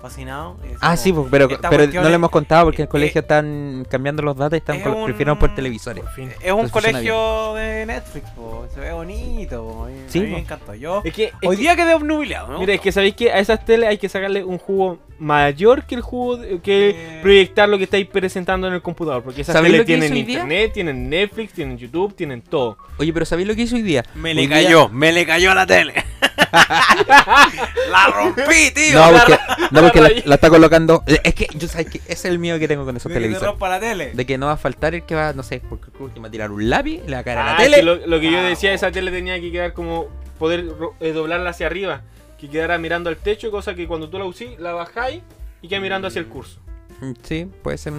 fascinado. 0.00 0.56
Ah, 0.80 0.96
sí, 0.96 1.12
pues, 1.12 1.26
pero, 1.30 1.48
no 1.48 2.02
le 2.02 2.08
es- 2.08 2.14
hemos 2.14 2.30
contado 2.30 2.64
porque 2.64 2.82
en 2.82 2.84
el 2.84 2.88
eh, 2.88 2.90
colegio 2.90 3.20
están 3.20 3.86
cambiando 3.88 4.22
los 4.22 4.36
datos 4.36 4.54
y 4.56 4.58
están 4.58 4.76
es 4.76 4.82
col- 4.82 4.94
un- 4.94 5.04
prefieren 5.04 5.38
por 5.38 5.54
televisores. 5.54 6.02
Por 6.04 6.12
fin. 6.14 6.30
Es 6.40 6.52
un 6.52 6.68
colegio 6.68 7.54
de 7.54 7.86
Netflix, 7.86 8.30
po. 8.30 8.66
se 8.72 8.80
ve 8.80 8.92
bonito, 8.92 9.62
po. 9.62 9.88
Sí, 10.08 10.18
a 10.18 10.22
mí 10.22 10.28
me 10.28 10.38
encantó. 10.38 10.74
Yo 10.74 11.02
Es 11.04 11.12
que, 11.12 11.24
es 11.26 11.32
hoy 11.44 11.56
que- 11.56 11.62
día 11.62 11.76
quedé 11.76 11.94
obnubilado, 11.94 12.48
¿no? 12.48 12.58
Mira, 12.58 12.74
es 12.74 12.80
que 12.80 12.92
sabéis 12.92 13.14
que 13.14 13.30
a 13.30 13.38
esas 13.38 13.64
teles 13.64 13.88
hay 13.88 13.98
que 13.98 14.08
sacarle 14.08 14.42
un 14.44 14.58
jugo 14.58 14.98
mayor 15.18 15.84
que 15.84 15.94
el 15.96 16.00
jugo 16.00 16.38
de- 16.38 16.60
que 16.60 16.90
Eh. 16.90 17.18
proyectar 17.22 17.68
lo 17.68 17.76
que 17.76 17.84
estáis 17.84 18.06
presentando 18.06 18.66
en 18.68 18.74
el 18.74 18.82
computador. 18.82 19.22
Porque 19.22 19.42
esas 19.42 19.52
¿Sabéis 19.54 19.72
teles 19.74 19.80
lo 19.82 19.86
tienen 19.86 20.16
internet, 20.16 20.72
tienen 20.72 21.10
Netflix, 21.10 21.52
tienen 21.52 21.76
YouTube, 21.76 22.14
tienen 22.16 22.40
todo. 22.42 22.78
Oye, 22.98 23.12
pero 23.12 23.26
¿sabéis 23.26 23.46
lo 23.48 23.54
que 23.54 23.62
hizo 23.62 23.76
hoy 23.76 23.82
día? 23.82 24.02
me 24.14 24.30
Hoy 24.30 24.34
le 24.36 24.40
día- 24.46 24.50
cayó, 24.64 24.88
me 24.88 25.12
le 25.12 25.26
cayó 25.26 25.52
a 25.52 25.54
la 25.54 25.66
tele. 25.66 25.92
la 26.50 28.06
rompí, 28.08 28.70
tío. 28.74 28.94
No, 28.94 29.10
la 29.12 29.18
porque, 29.18 29.38
no, 29.70 29.82
porque 29.92 30.22
la, 30.26 30.34
está 30.34 30.48
colocando. 30.50 31.02
Es 31.06 31.34
que 31.34 31.46
yo 31.56 31.68
sabes 31.68 31.88
que 31.90 31.98
ese 31.98 32.12
es 32.12 32.24
el 32.26 32.38
miedo 32.38 32.58
que 32.58 32.68
tengo 32.68 32.84
con 32.84 32.96
esos 32.96 33.08
que 33.10 33.14
televisores. 33.14 33.48
rompa 33.50 33.68
la 33.68 33.80
tele. 33.80 34.12
De 34.14 34.26
que 34.26 34.38
no 34.38 34.46
va 34.46 34.52
a 34.52 34.56
faltar 34.56 34.94
el 34.94 35.02
que 35.04 35.14
va, 35.14 35.32
no 35.32 35.42
sé, 35.42 35.60
porque 35.68 35.90
que 35.92 36.20
va 36.20 36.28
a 36.28 36.30
tirar 36.30 36.50
un 36.50 36.68
lápiz, 36.70 37.00
le 37.06 37.12
va 37.14 37.18
a 37.18 37.24
caer 37.24 37.38
a 37.38 37.44
la 37.44 37.54
Ah, 37.54 37.56
tele. 37.58 37.82
lo, 37.82 37.96
lo 38.06 38.20
que 38.20 38.30
yo 38.30 38.38
Ah, 38.38 38.42
decía, 38.42 38.70
po. 38.70 38.74
esa 38.76 38.90
tele 38.92 39.10
tenía 39.10 39.40
que 39.40 39.50
quedar 39.52 39.72
como 39.72 40.08
poder 40.38 40.64
eh, 41.00 41.12
doblarla 41.12 41.50
hacia 41.50 41.66
arriba. 41.66 42.02
Que 42.38 42.48
quedara 42.48 42.78
mirando 42.78 43.10
al 43.10 43.16
techo, 43.16 43.50
cosa 43.50 43.74
que 43.74 43.86
cuando 43.86 44.08
tú 44.08 44.18
la 44.18 44.24
usís, 44.24 44.58
la 44.58 44.72
bajáis 44.72 45.22
y 45.62 45.68
queda 45.68 45.80
mirando 45.80 46.08
hacia 46.08 46.20
el 46.20 46.26
curso. 46.26 46.58
Mm, 47.00 47.12
Sí, 47.22 47.46
puede 47.62 47.76
ser. 47.78 47.92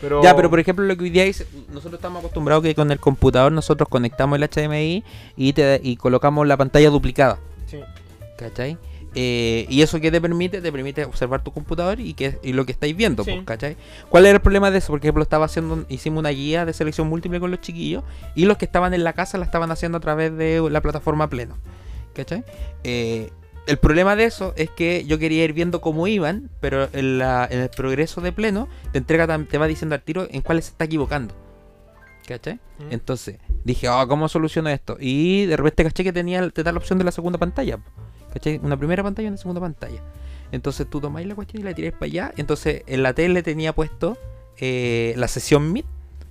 Pero... 0.00 0.22
Ya, 0.22 0.34
pero 0.36 0.48
por 0.50 0.60
ejemplo, 0.60 0.84
lo 0.84 0.96
que 0.96 1.04
hoy 1.04 1.10
día 1.10 1.24
nosotros 1.68 1.94
estamos 1.94 2.20
acostumbrados 2.20 2.62
que 2.62 2.74
con 2.74 2.90
el 2.92 2.98
computador 3.00 3.50
nosotros 3.52 3.88
conectamos 3.88 4.38
el 4.38 4.48
HDMI 4.48 5.02
y, 5.36 5.52
te, 5.52 5.80
y 5.82 5.96
colocamos 5.96 6.46
la 6.46 6.56
pantalla 6.56 6.90
duplicada. 6.90 7.38
Sí. 7.66 7.80
¿Cachai? 8.36 8.78
Eh, 9.14 9.66
y 9.70 9.80
eso 9.82 10.00
que 10.00 10.10
te 10.10 10.20
permite, 10.20 10.60
te 10.60 10.70
permite 10.70 11.04
observar 11.04 11.42
tu 11.42 11.50
computador 11.52 11.98
y 11.98 12.12
que 12.14 12.38
y 12.42 12.52
lo 12.52 12.66
que 12.66 12.72
estáis 12.72 12.94
viendo, 12.94 13.24
Sí. 13.24 13.32
pues, 13.32 13.44
¿cachai? 13.46 13.76
¿Cuál 14.10 14.26
era 14.26 14.36
el 14.36 14.42
problema 14.42 14.70
de 14.70 14.78
eso? 14.78 14.88
Por 14.88 15.00
ejemplo, 15.00 15.22
estaba 15.22 15.46
haciendo, 15.46 15.84
hicimos 15.88 16.18
una 16.20 16.28
guía 16.30 16.64
de 16.66 16.72
selección 16.74 17.08
múltiple 17.08 17.40
con 17.40 17.50
los 17.50 17.60
chiquillos 17.60 18.04
y 18.34 18.44
los 18.44 18.58
que 18.58 18.66
estaban 18.66 18.92
en 18.94 19.04
la 19.04 19.14
casa 19.14 19.38
la 19.38 19.44
estaban 19.46 19.70
haciendo 19.70 19.98
a 19.98 20.00
través 20.00 20.36
de 20.36 20.62
la 20.70 20.80
plataforma 20.82 21.28
Pleno, 21.30 21.56
¿cachai? 22.14 22.44
Eh, 22.84 23.30
el 23.66 23.78
problema 23.78 24.14
de 24.16 24.24
eso 24.24 24.52
es 24.56 24.70
que 24.70 25.04
yo 25.06 25.18
quería 25.18 25.44
ir 25.44 25.52
viendo 25.52 25.80
cómo 25.80 26.06
iban, 26.06 26.50
pero 26.60 26.88
en, 26.92 27.18
la- 27.18 27.46
en 27.50 27.60
el 27.60 27.70
progreso 27.70 28.20
de 28.20 28.32
Pleno 28.32 28.68
te 28.92 28.98
entrega, 28.98 29.26
te 29.44 29.58
va 29.58 29.66
diciendo 29.66 29.94
al 29.94 30.02
tiro 30.02 30.26
en 30.30 30.42
cuáles 30.42 30.66
se 30.66 30.70
está 30.72 30.84
equivocando. 30.84 31.34
¿Cachai? 32.26 32.54
Mm. 32.78 32.92
Entonces 32.92 33.38
dije, 33.64 33.88
ah, 33.88 34.04
¿cómo 34.06 34.28
soluciono 34.28 34.68
esto? 34.68 34.96
Y 35.00 35.46
de 35.46 35.56
repente 35.56 35.82
caché 35.84 36.04
que 36.04 36.12
tenía, 36.12 36.48
te 36.50 36.62
da 36.62 36.72
la 36.72 36.78
opción 36.78 36.98
de 36.98 37.04
la 37.04 37.10
segunda 37.12 37.38
pantalla. 37.38 37.78
¿Cachai? 38.32 38.60
Una 38.62 38.76
primera 38.76 39.02
pantalla 39.02 39.26
y 39.26 39.28
una 39.28 39.36
segunda 39.38 39.60
pantalla. 39.60 40.00
Entonces 40.52 40.88
tú 40.88 41.00
tomáis 41.00 41.26
la 41.26 41.34
cuestión 41.34 41.62
y 41.62 41.64
la 41.64 41.74
tiráis 41.74 41.92
para 41.94 42.06
allá. 42.06 42.32
Entonces 42.36 42.82
en 42.86 43.02
la 43.02 43.12
tele 43.12 43.42
tenía 43.42 43.74
puesto 43.74 44.16
eh, 44.58 45.14
la 45.16 45.28
sesión 45.28 45.72
Meet, 45.72 45.86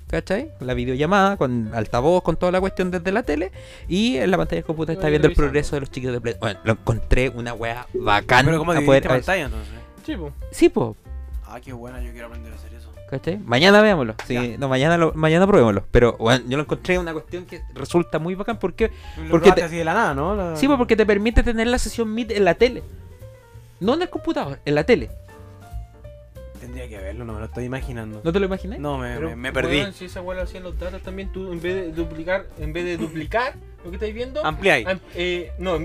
¿cachai? 0.08 0.52
La 0.60 0.74
videollamada 0.74 1.38
con 1.38 1.70
altavoz, 1.74 2.24
con 2.24 2.36
toda 2.36 2.52
la 2.52 2.60
cuestión 2.60 2.92
desde 2.92 3.12
la 3.12 3.24
tele. 3.24 3.52
Y 3.88 4.18
en 4.18 4.32
la 4.32 4.38
pantalla 4.38 4.58
del 4.58 4.66
computador 4.66 4.98
está 5.00 5.10
viendo 5.10 5.28
el 5.28 5.34
progreso 5.36 5.76
de 5.76 5.80
los 5.82 5.92
chicos 5.92 6.12
de 6.12 6.22
Play. 6.22 6.36
Bueno, 6.40 6.60
lo 6.64 6.72
encontré 6.74 7.30
una 7.30 7.54
wea. 7.54 7.86
Pero 7.94 8.60
¿cómo 8.60 8.72
a 8.72 8.82
poder- 8.82 9.08
pantalla 9.08 9.46
entonces? 9.46 9.74
Sí, 10.06 10.16
po. 10.16 10.32
Sí. 10.52 10.72
Ah, 11.46 11.60
qué 11.64 11.74
buena, 11.74 12.02
yo 12.02 12.12
quiero 12.12 12.28
aprender 12.28 12.52
a 12.52 12.56
hacer 12.56 12.74
eso. 12.74 12.77
¿Cachai? 13.10 13.38
Mañana 13.38 13.82
veámoslo. 13.82 14.16
Sí, 14.28 14.56
no, 14.60 14.68
mañana, 14.68 14.98
lo, 14.98 15.14
mañana 15.14 15.48
probémoslo. 15.48 15.86
Pero 15.92 16.18
bueno, 16.18 16.44
yo 16.48 16.58
lo 16.58 16.64
encontré 16.64 17.00
una 17.00 17.14
cuestión 17.14 17.46
que 17.46 17.62
resulta 17.74 18.20
muy 18.20 18.36
bacán 18.36 18.60
porque 18.60 18.92
Lo 19.24 19.30
Porque 19.32 19.52
te- 19.54 19.64
así 19.64 19.78
de 19.78 19.86
la 19.86 19.94
nada, 19.94 20.14
¿no? 20.14 20.36
La- 20.36 20.56
Sí, 20.58 20.68
pues 20.68 20.78
porque 20.78 20.96
te 20.98 21.06
permite 21.06 21.42
tener 21.42 21.68
la 21.68 21.80
sesión 21.80 22.14
Meet 22.14 22.32
en 22.32 22.44
la 22.44 22.56
tele. 22.56 22.84
No 23.80 23.94
en 23.94 24.02
el 24.02 24.10
computador, 24.10 24.60
en 24.66 24.76
la 24.76 24.84
tele. 24.84 25.10
Tendría 26.60 26.90
que 26.90 26.98
verlo, 26.98 27.24
no 27.24 27.34
me 27.34 27.40
lo 27.40 27.46
estoy 27.46 27.64
imaginando. 27.66 28.20
¿No 28.24 28.34
te 28.34 28.40
lo 28.40 28.46
imaginas? 28.48 28.80
No, 28.80 28.98
me, 28.98 29.14
Pero, 29.16 29.30
me, 29.30 29.36
me 29.36 29.54
perdí. 29.54 29.86
si 29.94 30.06
esa 30.06 30.22
weá 30.22 30.38
lo 30.38 30.44
hacían 30.44 30.64
los 30.64 30.78
datos 30.78 31.02
también, 31.04 31.32
tú 31.32 31.52
en 31.54 31.62
vez 31.62 31.76
de 31.76 31.92
duplicar, 31.94 32.48
en 32.60 32.74
vez 32.74 32.84
de 32.84 32.98
duplicar 32.98 33.54
lo 33.86 33.92
que 33.92 33.96
estáis 33.98 34.14
viendo, 34.14 34.44
Ampliáis. 34.46 34.86
am- 34.88 35.00
eh, 35.16 35.52
no, 35.60 35.80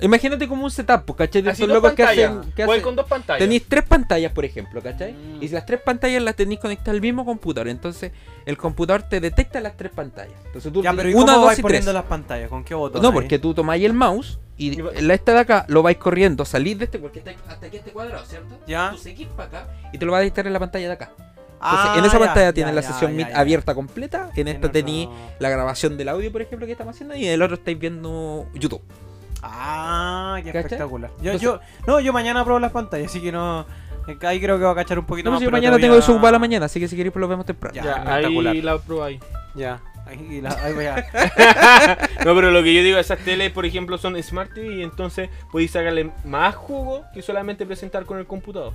Imagínate 0.00 0.46
como 0.46 0.64
un 0.64 0.70
setup, 0.70 1.04
pues, 1.06 1.16
¿cachai? 1.16 1.40
De 1.42 1.50
así 1.50 1.62
esos 1.62 1.74
locos 1.74 1.92
que 1.94 2.02
hacen. 2.02 2.40
Que 2.54 2.62
Igual 2.62 2.78
hacen- 2.78 2.84
con 2.84 2.96
dos 2.96 3.06
pantallas. 3.06 3.38
Tenéis 3.38 3.64
tres 3.66 3.82
pantallas, 3.84 4.30
por 4.32 4.44
ejemplo, 4.44 4.82
¿cachai? 4.82 5.12
Mm. 5.14 5.42
Y 5.42 5.48
si 5.48 5.54
las 5.54 5.64
tres 5.64 5.80
pantallas 5.80 6.22
las 6.22 6.36
tenéis 6.36 6.60
conectadas 6.60 6.94
al 6.96 7.00
mismo 7.00 7.24
computador, 7.24 7.68
entonces 7.68 8.12
el 8.44 8.58
computador 8.58 9.04
te 9.04 9.20
detecta 9.20 9.58
las 9.60 9.76
tres 9.76 9.92
pantallas. 9.92 10.34
Entonces 10.46 10.70
tú 10.72 10.82
Ya, 10.82 10.92
pero 10.92 11.08
¿y 11.08 11.14
una, 11.14 11.24
cómo 11.26 11.36
dos 11.38 11.46
vais 11.46 11.58
y 11.58 11.62
poniendo 11.62 11.86
tres. 11.92 11.94
las 11.94 12.04
pantallas? 12.04 12.50
¿Con 12.50 12.62
qué 12.62 12.74
botón? 12.74 13.00
No, 13.00 13.08
ahí? 13.08 13.14
porque 13.14 13.38
tú 13.38 13.54
tomáis 13.54 13.82
el 13.84 13.94
mouse 13.94 14.38
y 14.58 14.82
la 14.82 15.14
esta 15.14 15.32
de 15.32 15.38
acá 15.40 15.64
lo 15.68 15.82
vais 15.82 15.96
corriendo, 15.96 16.44
salís 16.44 16.78
de 16.78 16.84
este, 16.84 16.98
porque 16.98 17.20
está 17.20 17.30
hasta 17.48 17.66
aquí 17.66 17.78
este 17.78 17.90
cuadrado, 17.92 18.24
¿cierto? 18.26 18.58
Ya. 18.66 18.90
Tú 18.90 18.98
seguís 18.98 19.28
para 19.28 19.48
acá 19.48 19.68
y 19.94 19.98
te 19.98 20.04
lo 20.04 20.12
va 20.12 20.18
a 20.18 20.22
dictar 20.22 20.46
en 20.46 20.52
la 20.52 20.58
pantalla 20.60 20.88
de 20.88 20.92
acá. 20.92 21.10
Entonces, 21.16 21.40
Ah, 21.58 21.94
en 21.98 22.04
esa 22.04 22.18
ya, 22.18 22.24
pantalla 22.26 22.46
ya, 22.48 22.52
tienes 22.52 22.74
la 22.74 22.82
sesión 22.82 23.16
ya, 23.16 23.28
abierta 23.34 23.74
completa. 23.74 24.30
En 24.36 24.46
esta 24.46 24.70
tenéis 24.70 25.08
la 25.38 25.48
grabación 25.48 25.96
del 25.96 26.10
audio, 26.10 26.30
por 26.30 26.42
ejemplo, 26.42 26.66
que 26.66 26.72
estamos 26.72 26.94
haciendo. 26.94 27.16
Y 27.16 27.26
en 27.26 27.32
el 27.32 27.40
otro 27.40 27.54
estáis 27.56 27.78
viendo 27.78 28.46
YouTube. 28.52 28.82
Ah, 29.52 30.36
qué 30.38 30.46
¿Cachai? 30.52 30.62
espectacular. 30.62 31.10
Yo, 31.22 31.32
Entonces- 31.32 31.40
yo, 31.42 31.60
no, 31.86 32.00
yo 32.00 32.12
mañana 32.12 32.42
pruebo 32.44 32.58
las 32.60 32.72
pantallas, 32.72 33.08
así 33.10 33.20
que 33.20 33.32
no. 33.32 33.66
Ahí 34.22 34.40
creo 34.40 34.56
que 34.58 34.64
va 34.64 34.70
a 34.70 34.74
cachar 34.76 34.98
un 35.00 35.04
poquito 35.04 35.26
No, 35.30 35.32
más. 35.32 35.38
pues 35.40 35.46
yo 35.46 35.50
mañana 35.50 35.76
te 35.76 35.82
tengo 35.82 35.96
eso 35.96 36.12
ocupado 36.12 36.32
la 36.32 36.38
mañana, 36.38 36.66
así 36.66 36.78
que 36.78 36.86
si 36.86 36.94
queréis, 36.96 37.12
pues 37.12 37.20
lo 37.20 37.26
vemos 37.28 37.44
temprano. 37.44 37.74
Ya, 37.74 37.82
Ya, 37.82 37.96
espectacular. 37.96 38.52
ahí 38.54 38.62
la 38.62 38.78
probáis. 38.78 39.20
Ya, 39.56 39.80
ahí, 40.06 40.40
la- 40.40 40.50
ahí 40.62 40.72
voy 40.74 40.84
a. 40.86 40.94
No, 42.24 42.34
pero 42.34 42.50
lo 42.52 42.62
que 42.62 42.72
yo 42.74 42.82
digo, 42.82 42.98
esas 42.98 43.18
teles, 43.20 43.50
por 43.52 43.66
ejemplo, 43.66 43.98
son 43.98 44.20
Smart 44.22 44.52
TV 44.54 44.76
y 44.76 44.82
entonces 44.82 45.28
podéis 45.50 45.72
sacarle 45.72 46.10
más 46.24 46.54
jugo 46.54 47.04
que 47.14 47.20
solamente 47.22 47.66
presentar 47.66 48.04
con 48.04 48.18
el 48.18 48.26
computador. 48.26 48.72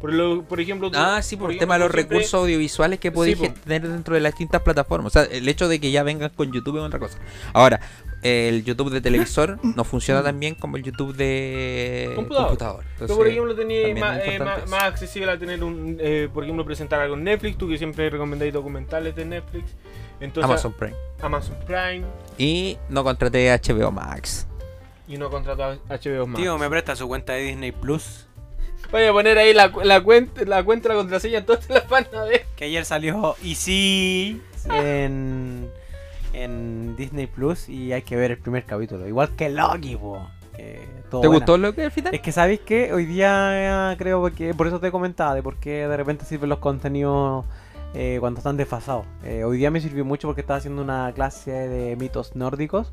Por, 0.00 0.12
lo, 0.12 0.42
por 0.44 0.60
ejemplo, 0.60 0.90
tú- 0.90 0.98
Ah, 0.98 1.20
sí, 1.22 1.36
por 1.36 1.50
el 1.50 1.56
ejemplo, 1.56 1.66
tema 1.66 1.74
de 1.74 1.78
los 1.80 1.92
siempre- 1.92 2.16
recursos 2.18 2.34
audiovisuales 2.40 3.00
que 3.00 3.10
podéis 3.10 3.38
Sí, 3.38 3.48
tener 3.64 3.88
dentro 3.88 4.14
de 4.14 4.20
las 4.20 4.32
distintas 4.32 4.62
plataformas. 4.62 5.14
O 5.16 5.18
sea, 5.18 5.24
el 5.24 5.48
hecho 5.48 5.66
de 5.68 5.80
que 5.80 5.90
ya 5.90 6.02
vengan 6.04 6.30
con 6.30 6.52
YouTube 6.52 6.76
es 6.78 6.82
otra 6.84 6.98
cosa. 7.00 7.18
Ahora, 7.52 7.80
el 8.22 8.64
YouTube 8.64 8.90
de 8.90 9.00
televisor 9.00 9.58
no 9.76 9.82
funciona 9.84 10.22
tan 10.22 10.38
bien 10.38 10.54
como 10.54 10.76
el 10.76 10.82
YouTube 10.84 11.16
de 11.16 12.12
Computador. 12.14 12.46
computador. 12.48 12.84
Entonces, 12.92 13.16
por 13.16 13.26
ejemplo, 13.26 13.54
más, 14.00 14.18
es 14.18 14.28
eh, 14.28 14.38
más, 14.68 14.82
accesible 14.84 15.32
a 15.32 15.38
tener 15.38 15.64
un, 15.64 15.96
eh, 16.00 16.28
por 16.32 16.44
ejemplo, 16.44 16.64
presentar 16.64 17.00
algo 17.00 17.14
en 17.16 17.24
Netflix, 17.24 17.58
tú 17.58 17.68
que 17.68 17.76
siempre 17.78 18.08
recomendáis 18.10 18.52
documentales 18.52 19.16
de 19.16 19.24
Netflix. 19.24 19.70
Entonces, 20.20 20.44
Amazon 20.48 20.72
Prime. 20.74 20.96
Amazon 21.20 21.56
Prime 21.66 22.04
Y 22.38 22.76
no 22.88 23.02
contraté 23.04 23.50
HBO 23.52 23.90
Max. 23.92 24.46
y 25.08 25.16
no 25.16 25.28
contrató 25.30 25.62
a 25.64 25.74
HBO 25.88 26.26
Max. 26.26 26.40
Tío, 26.42 26.56
me 26.58 26.68
presta 26.70 26.94
su 26.94 27.08
cuenta 27.08 27.32
de 27.32 27.42
Disney 27.42 27.72
Plus. 27.72 28.26
Voy 28.90 29.04
a 29.04 29.12
poner 29.12 29.36
ahí 29.36 29.52
la, 29.52 29.70
la 29.84 30.00
cuenta, 30.02 30.42
la 30.44 30.62
cuenta, 30.64 30.88
la 30.88 30.94
contraseña, 30.94 31.38
entonces 31.38 31.68
la 31.68 31.80
van 31.88 32.06
a 32.16 32.22
ver. 32.22 32.46
Que 32.56 32.64
ayer 32.64 32.84
salió 32.84 33.36
Easy 33.44 34.40
en, 34.72 35.68
en 36.32 36.96
Disney 36.96 37.26
Plus 37.26 37.68
y 37.68 37.92
hay 37.92 38.02
que 38.02 38.16
ver 38.16 38.30
el 38.30 38.38
primer 38.38 38.64
capítulo. 38.64 39.06
Igual 39.06 39.30
que 39.36 39.50
Loki, 39.50 39.96
po. 39.96 40.26
Que 40.56 40.88
todo 41.10 41.20
¿Te 41.20 41.28
buena. 41.28 41.38
gustó 41.38 41.58
lo 41.58 41.74
que 41.74 41.84
al 41.84 41.90
final? 41.90 42.14
Es 42.14 42.20
que 42.20 42.32
sabéis 42.32 42.60
que 42.60 42.92
hoy 42.92 43.04
día 43.04 43.92
eh, 43.92 43.96
creo 43.98 44.24
que 44.34 44.54
por 44.54 44.66
eso 44.66 44.80
te 44.80 44.90
comentaba 44.90 45.34
de 45.34 45.42
por 45.42 45.56
qué 45.56 45.86
de 45.86 45.96
repente 45.96 46.24
sirven 46.24 46.48
los 46.48 46.58
contenidos 46.58 47.44
eh, 47.94 48.16
cuando 48.20 48.38
están 48.38 48.56
desfasados. 48.56 49.04
Eh, 49.22 49.44
hoy 49.44 49.58
día 49.58 49.70
me 49.70 49.80
sirvió 49.80 50.04
mucho 50.04 50.26
porque 50.28 50.40
estaba 50.40 50.56
haciendo 50.58 50.82
una 50.82 51.12
clase 51.14 51.50
de 51.50 51.94
mitos 51.96 52.34
nórdicos 52.34 52.92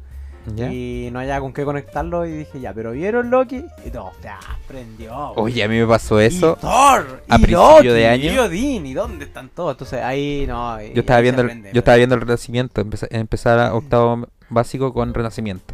¿Ya? 0.54 0.72
y 0.72 1.10
no 1.12 1.20
había 1.20 1.40
con 1.40 1.54
qué 1.54 1.66
conectarlo 1.66 2.26
y 2.26 2.32
dije 2.32 2.60
ya, 2.60 2.74
pero 2.74 2.92
vieron 2.92 3.32
Loki 3.32 3.66
y 3.86 3.92
no, 3.92 4.12
ya 4.24 4.40
prendió. 4.68 5.32
Oye, 5.36 5.64
a 5.64 5.68
mí 5.68 5.80
me 5.80 5.88
pasó 5.88 6.20
eso. 6.20 6.56
Y 6.58 6.62
Thor, 6.62 7.24
a 7.28 7.36
y 7.36 7.40
principio 7.40 7.76
Loki, 7.78 7.88
de 7.88 8.08
año. 8.08 8.32
y 8.34 8.38
Odín, 8.38 8.86
y 8.86 8.94
dónde 8.94 9.26
están 9.26 9.50
todos. 9.50 9.72
Entonces 9.72 10.02
ahí 10.04 10.46
no. 10.48 10.80
Yo 10.82 11.00
estaba 11.02 11.22
viendo 11.22 11.42
el, 11.42 11.64
yo 11.72 11.80
estaba 11.80 11.98
viendo 11.98 12.16
el 12.16 12.22
Renacimiento, 12.22 12.86
empezar 13.10 13.60
a 13.60 13.74
octavo 13.74 14.28
básico 14.50 14.94
con 14.94 15.14
Renacimiento. 15.14 15.74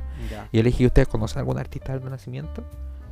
Y 0.52 0.58
yo 0.58 0.64
le 0.64 0.70
dije, 0.70 0.86
¿ustedes 0.86 1.08
conocen 1.08 1.40
algún 1.40 1.58
artista 1.58 1.92
del 1.94 2.02
Renacimiento? 2.02 2.64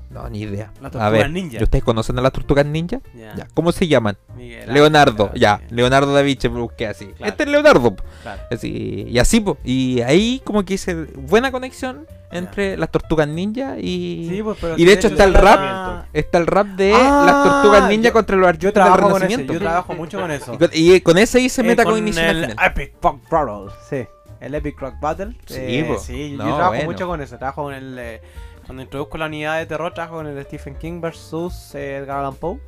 No, 0.10 0.28
ni 0.28 0.40
idea. 0.42 0.72
Las 0.82 0.90
A 0.90 0.92
tortugas 0.92 1.12
ver, 1.12 1.30
ninja. 1.30 1.58
¿y 1.60 1.64
¿ustedes 1.64 1.84
conocen 1.84 2.18
a 2.18 2.22
las 2.22 2.32
tortugas 2.32 2.66
ninja? 2.66 3.00
Ya. 3.16 3.36
Ya. 3.36 3.48
¿Cómo 3.54 3.72
se 3.72 3.88
llaman? 3.88 4.18
Miguel 4.36 4.74
Leonardo, 4.74 5.32
ya. 5.36 5.62
Leonardo 5.70 6.12
da 6.14 6.22
Vinci, 6.24 6.48
busqué 6.48 6.88
así. 6.88 7.06
Claro. 7.08 7.32
Este 7.32 7.44
es 7.44 7.50
Leonardo. 7.50 7.96
claro. 8.24 8.42
Así, 8.50 9.06
y 9.08 9.20
así, 9.20 9.40
po. 9.40 9.58
Y 9.64 10.02
ahí 10.02 10.42
como 10.44 10.66
que 10.66 10.74
hice 10.74 10.96
buena 11.16 11.52
conexión 11.52 12.08
entre 12.32 12.78
las 12.78 12.90
tortugas 12.92 13.28
ninja 13.28 13.76
y... 13.80 14.28
Sí, 14.32 14.42
pues, 14.44 14.58
pero 14.62 14.76
y 14.78 14.86
de 14.86 14.94
hecho 14.94 15.08
está 15.08 15.24
el 15.26 15.34
rap, 15.34 16.06
está 16.14 16.38
el 16.38 16.46
rap 16.48 16.68
de 16.68 16.94
Ah, 16.94 17.24
las 17.26 17.44
tortugas 17.44 17.88
ninja 17.90 18.10
yo- 18.10 18.14
contra 18.14 18.36
los 18.36 18.46
Yo 18.46 18.50
artistas 18.50 18.74
del 18.74 18.84
trabajo 18.84 19.02
con 19.02 19.10
ese, 19.12 19.20
renacimiento. 19.20 19.54
yo 19.54 19.60
trabajo 19.60 19.94
mucho 19.94 20.20
con 20.20 20.32
eso. 20.32 20.54
Y 20.54 20.58
con, 20.58 20.70
y 20.74 21.02
con 21.02 21.18
ese 21.20 21.40
hice 21.40 21.62
Eh, 21.62 21.66
metacognition 21.66 22.26
al 22.26 22.38
el 22.44 22.50
final. 22.52 22.66
Epic 22.68 22.94
Rock 23.02 23.22
Battle, 23.30 23.72
sí. 23.90 24.08
El 24.40 24.56
Epic 24.56 24.80
Rock 24.80 24.94
Battle. 25.02 25.36
Sí, 25.48 25.56
eh, 25.58 25.96
sí, 26.00 26.32
yo 26.32 26.38
trabajo 26.46 26.70
bueno. 26.70 26.86
mucho 26.92 27.08
con 27.08 27.22
eso. 27.22 27.38
Trabajo 27.38 27.64
con 27.64 27.74
el. 27.74 27.98
eh, 28.00 28.22
cuando 28.70 28.84
introduzco 28.84 29.18
la 29.18 29.26
unidad 29.26 29.58
de 29.58 29.66
terror, 29.66 29.92
trabajo 29.96 30.18
con 30.18 30.28
el 30.28 30.46
Stephen 30.46 30.76
King 30.76 31.02
versus 31.02 31.74
eh, 31.74 31.98
Edgar 31.98 32.20
Allan 32.20 32.36
Poe. 32.36 32.60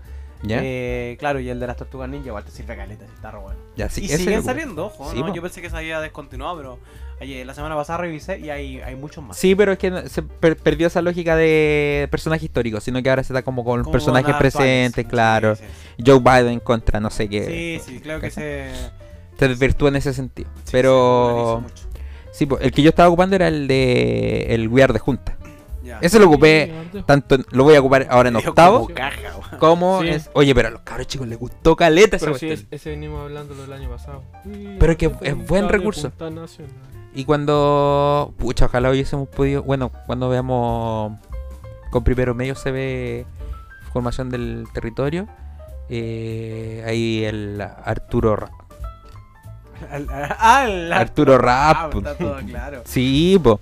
¿Ya? 0.41 0.59
Eh, 0.63 1.15
claro, 1.19 1.39
y 1.39 1.47
el 1.47 1.59
de 1.59 1.67
las 1.67 1.77
tortugas 1.77 2.09
ninja, 2.09 2.25
igual 2.29 2.43
te 2.43 2.49
sirve 2.49 2.75
caleta, 2.75 3.05
si 3.05 3.13
está 3.13 3.29
re 3.29 3.37
bueno. 3.37 3.59
ya, 3.75 3.87
sí, 3.87 4.05
y 4.05 4.07
siguen 4.07 4.41
saliendo, 4.43 4.87
ojo, 4.87 5.11
Sí, 5.11 5.19
¿no? 5.19 5.27
po. 5.27 5.33
Yo 5.35 5.43
pensé 5.43 5.61
que 5.61 5.69
se 5.69 5.77
había 5.77 6.01
descontinuado, 6.01 6.57
pero 6.57 6.79
ayer, 7.19 7.45
la 7.45 7.53
semana 7.53 7.75
pasada 7.75 7.99
revisé 7.99 8.39
y 8.39 8.49
hay, 8.49 8.79
hay 8.81 8.95
muchos 8.95 9.23
más. 9.23 9.37
Sí, 9.37 9.53
pero 9.53 9.73
es 9.73 9.77
que 9.77 10.09
se 10.09 10.23
per- 10.23 10.57
perdió 10.57 10.87
esa 10.87 11.03
lógica 11.03 11.35
de 11.35 12.07
personaje 12.09 12.45
histórico, 12.45 12.79
sino 12.81 13.03
que 13.03 13.11
ahora 13.11 13.23
se 13.23 13.33
da 13.33 13.43
como 13.43 13.63
con 13.63 13.81
Como 13.83 13.91
personajes 13.91 14.33
presentes, 14.37 15.05
claro. 15.05 15.55
Sí, 15.55 15.63
Joe 16.03 16.17
Biden 16.19 16.59
contra 16.59 16.99
no 16.99 17.11
sé 17.11 17.29
qué. 17.29 17.79
Sí, 17.85 17.91
sí, 17.93 17.99
creo 17.99 18.19
que 18.19 18.31
se. 18.31 18.71
Se 19.37 19.47
desvirtúa 19.47 19.89
en 19.89 19.97
ese 19.97 20.11
sentido. 20.11 20.49
pero 20.71 21.63
sí, 22.31 22.47
el 22.61 22.71
que 22.71 22.81
yo 22.81 22.89
estaba 22.89 23.09
ocupando 23.09 23.35
era 23.35 23.47
el 23.47 23.67
de 23.67 24.47
el 24.55 24.67
We 24.69 24.81
Are 24.81 24.91
de 24.93 24.97
Junta. 24.99 25.37
Ya. 25.83 25.97
Ese 26.01 26.19
lo 26.19 26.27
ocupé 26.27 26.71
tanto, 27.07 27.35
en- 27.35 27.45
lo 27.51 27.63
voy 27.63 27.75
a 27.75 27.79
ocupar 27.79 28.05
ahora 28.09 28.29
en 28.29 28.35
octavo, 28.35 28.81
como 28.83 28.93
caja, 28.95 29.57
como 29.59 30.01
Sí. 30.01 30.09
es- 30.09 30.29
oye, 30.33 30.53
pero 30.53 30.67
a 30.67 30.71
los 30.71 30.81
cabros 30.81 31.07
chicos 31.07 31.27
les 31.27 31.39
gustó 31.39 31.75
caleta 31.75 32.17
esa 32.17 32.27
Pero 32.27 32.37
sí, 32.37 32.47
cuestión. 32.47 32.67
es- 32.71 32.81
ese 32.81 32.89
venimos 32.91 33.21
hablando 33.23 33.55
del 33.55 33.73
año 33.73 33.89
pasado. 33.89 34.23
Pero 34.79 34.95
que 34.97 35.11
es 35.21 35.47
buen 35.47 35.69
recurso. 35.69 36.11
Y 37.13 37.25
cuando. 37.25 38.33
Pucha, 38.37 38.65
ojalá 38.65 38.89
hubiésemos 38.91 39.27
podido. 39.27 39.63
Bueno, 39.63 39.91
cuando 40.05 40.29
veamos. 40.29 41.19
Con 41.89 42.03
primero 42.03 42.33
medio 42.35 42.55
se 42.55 42.71
ve. 42.71 43.25
Formación 43.91 44.29
del 44.29 44.65
territorio. 44.73 45.27
eh, 45.93 46.85
ahí 46.87 47.25
el 47.25 47.59
Arturo 47.59 48.37
Rap. 48.37 48.51
Al- 49.91 50.07
Ah, 50.09 50.65
el 50.65 50.93
Arturo 50.93 51.33
Ah, 51.33 51.37
Rap. 51.89 51.95
está 51.95 52.15
todo 52.15 52.37
claro. 52.47 52.81
Sí, 52.85 53.37
po. 53.43 53.59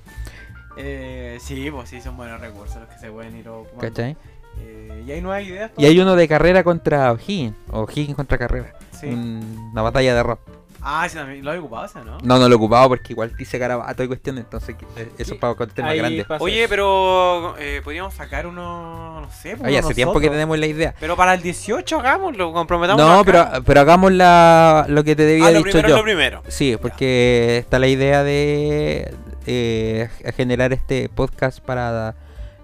Eh, 0.82 1.38
sí, 1.42 1.70
pues 1.72 1.90
sí, 1.90 2.02
son 2.02 2.16
buenos 2.16 2.40
recursos 2.40 2.78
los 2.78 2.88
que 2.90 2.98
se 2.98 3.12
pueden 3.12 3.36
ir 3.36 3.50
ocupando. 3.50 3.82
¿Cachai? 3.82 4.16
Eh, 4.62 5.04
y 5.06 5.12
hay 5.12 5.22
nuevas 5.22 5.44
ideas. 5.44 5.72
Y 5.78 5.86
hay 5.86 6.00
uno 6.00 6.16
de 6.16 6.28
carrera 6.28 6.64
contra 6.64 7.12
O'Higgins. 7.12 7.56
O 7.72 7.82
O'Higgins 7.82 8.16
contra 8.16 8.38
carrera. 8.38 8.74
Sí. 8.92 9.08
Un- 9.08 9.70
una 9.74 9.82
batalla 9.82 10.16
de 10.16 10.24
rap. 10.24 10.40
Ah, 10.82 11.06
sí, 11.10 11.18
también. 11.18 11.44
Lo 11.44 11.54
he 11.54 11.60
ocupado 11.60 11.86
ese, 11.86 12.00
¿no? 12.06 12.18
No, 12.24 12.40
no 12.40 12.48
lo 12.48 12.54
he 12.54 12.56
ocupado 12.56 12.88
porque 12.88 13.12
igual 13.12 13.36
dice 13.36 13.58
garabato 13.58 14.02
y 14.02 14.08
cuestiones. 14.08 14.46
Entonces, 14.46 14.78
eh, 14.96 15.10
eso 15.18 15.34
es 15.34 15.40
para 15.40 15.54
contestar 15.54 15.84
más 15.84 15.96
grande. 15.96 16.26
Oye, 16.40 16.68
pero 16.70 17.56
eh, 17.60 17.82
podríamos 17.84 18.14
sacar 18.14 18.48
uno, 18.48 19.20
no 19.20 19.30
sé. 19.30 19.58
pues, 19.58 19.68
Ay, 19.68 19.76
uno 19.78 19.86
hace 19.86 19.94
tiempo 19.96 20.18
que 20.22 20.30
tenemos 20.30 20.58
la 20.58 20.68
idea. 20.68 20.96
Pero 20.98 21.18
para 21.18 21.34
el 21.34 21.42
18 21.42 22.00
hagámoslo, 22.00 22.54
comprometamos. 22.54 23.06
No, 23.06 23.26
pero, 23.26 23.46
pero 23.66 23.82
hagamos 23.82 24.14
la, 24.14 24.86
lo 24.88 25.04
que 25.04 25.18
te 25.18 25.26
debía 25.26 25.46
ah, 25.46 25.48
haber 25.50 25.62
lo 25.62 25.66
dicho 25.66 25.78
primero 25.80 25.90
yo. 25.90 25.96
es 25.96 26.00
lo 26.00 26.04
primero. 26.06 26.44
Sí, 26.48 26.78
porque 26.82 27.58
está 27.58 27.78
la 27.78 27.88
idea 27.88 28.24
de 28.24 29.14
eh, 29.46 30.10
generar 30.36 30.74
este 30.74 31.10
podcast 31.10 31.60
para 31.60 32.16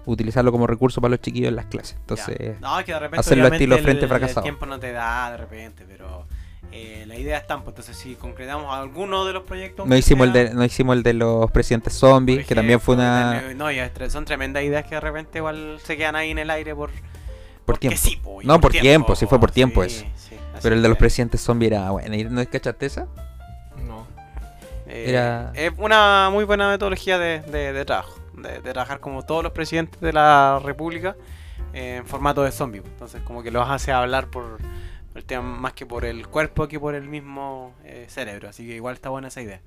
utilizarlo 0.04 0.52
como 0.52 0.66
recurso 0.66 1.00
para 1.00 1.10
los 1.10 1.20
chiquillos 1.20 1.48
en 1.48 1.56
las 1.56 1.66
clases. 1.66 1.96
Entonces, 2.00 2.60
no, 2.60 2.78
es 2.78 2.84
que 2.84 2.92
de 2.92 2.98
repente 3.00 3.20
hacerlo 3.20 3.48
estilo 3.48 3.76
el- 3.76 3.82
Frente 3.82 4.02
el, 4.04 4.08
Fracasado. 4.08 4.42
tiempo 4.42 4.66
no 4.66 4.78
te 4.78 4.92
da 4.92 5.32
de 5.32 5.36
repente, 5.38 5.84
pero 5.88 6.26
eh, 6.72 7.04
la 7.06 7.16
idea 7.16 7.38
está, 7.38 7.56
pues 7.56 7.68
entonces 7.68 7.96
si 7.96 8.14
concretamos 8.14 8.72
alguno 8.72 9.24
de 9.24 9.32
los 9.32 9.42
proyectos. 9.44 9.86
no 9.86 9.96
hicimos, 9.96 10.28
el 10.28 10.32
de, 10.32 10.54
no 10.54 10.64
hicimos 10.64 10.96
el 10.96 11.02
de 11.02 11.14
los 11.14 11.50
presidentes 11.50 11.94
zombies, 11.94 12.46
que 12.46 12.54
también 12.54 12.80
fue 12.80 12.94
una... 12.94 13.52
No, 13.54 13.70
y 13.72 13.78
es 13.78 13.90
son 14.12 14.24
tremendas 14.24 14.62
ideas 14.62 14.84
que 14.84 14.94
de 14.94 15.00
repente 15.00 15.38
igual 15.38 15.78
se 15.82 15.96
quedan 15.96 16.14
ahí 16.16 16.30
en 16.30 16.38
el 16.38 16.50
aire 16.50 16.74
por. 16.74 16.90
Por 17.64 17.78
tiempo. 17.78 17.98
sí, 18.00 18.16
po, 18.16 18.40
y 18.42 18.46
No, 18.46 18.60
por 18.60 18.70
tiempo, 18.70 19.16
sí 19.16 19.26
fue 19.26 19.40
por 19.40 19.50
tiempo 19.50 19.82
sí, 19.84 19.88
eso. 19.96 20.06
sí, 20.16 20.36
Pero 20.62 20.76
el 20.76 20.82
de 20.82 20.88
los 20.88 20.96
presidentes 20.98 21.40
zombies 21.40 21.72
era 21.72 21.90
bueno. 21.90 22.14
¿Y 22.14 22.22
¿No 22.24 22.44
cachaste 22.48 22.86
esa? 22.86 23.08
No. 24.96 25.02
eh, 25.02 25.10
era- 25.10 25.52
Es 25.54 25.72
una 25.78 26.28
muy 26.32 26.44
buena 26.44 26.68
metodología 26.70 27.18
de, 27.18 27.40
de- 27.40 27.72
de 27.72 27.84
trabajo. 27.84 28.18
De, 28.34 28.60
de 28.60 28.72
trabajar 28.72 29.00
como 29.00 29.22
todos 29.24 29.42
los 29.42 29.52
presidentes 29.52 30.00
de 30.00 30.12
la 30.12 30.60
república 30.62 31.16
eh, 31.72 31.96
en 31.96 32.06
formato 32.06 32.42
de 32.42 32.52
zombie. 32.52 32.82
Entonces, 32.84 33.22
como 33.22 33.42
que 33.42 33.50
los 33.50 33.68
hace 33.68 33.92
hablar 33.92 34.28
por 34.28 34.58
el 35.14 35.24
tema 35.24 35.56
más 35.56 35.72
que 35.72 35.86
por 35.86 36.04
el 36.04 36.28
cuerpo 36.28 36.68
que 36.68 36.78
por 36.78 36.94
el 36.94 37.08
mismo 37.08 37.72
eh, 37.84 38.04
cerebro. 38.08 38.48
Así 38.50 38.66
que 38.66 38.74
igual 38.74 38.94
está 38.94 39.08
buena 39.08 39.28
esa 39.28 39.40
idea. 39.40 39.60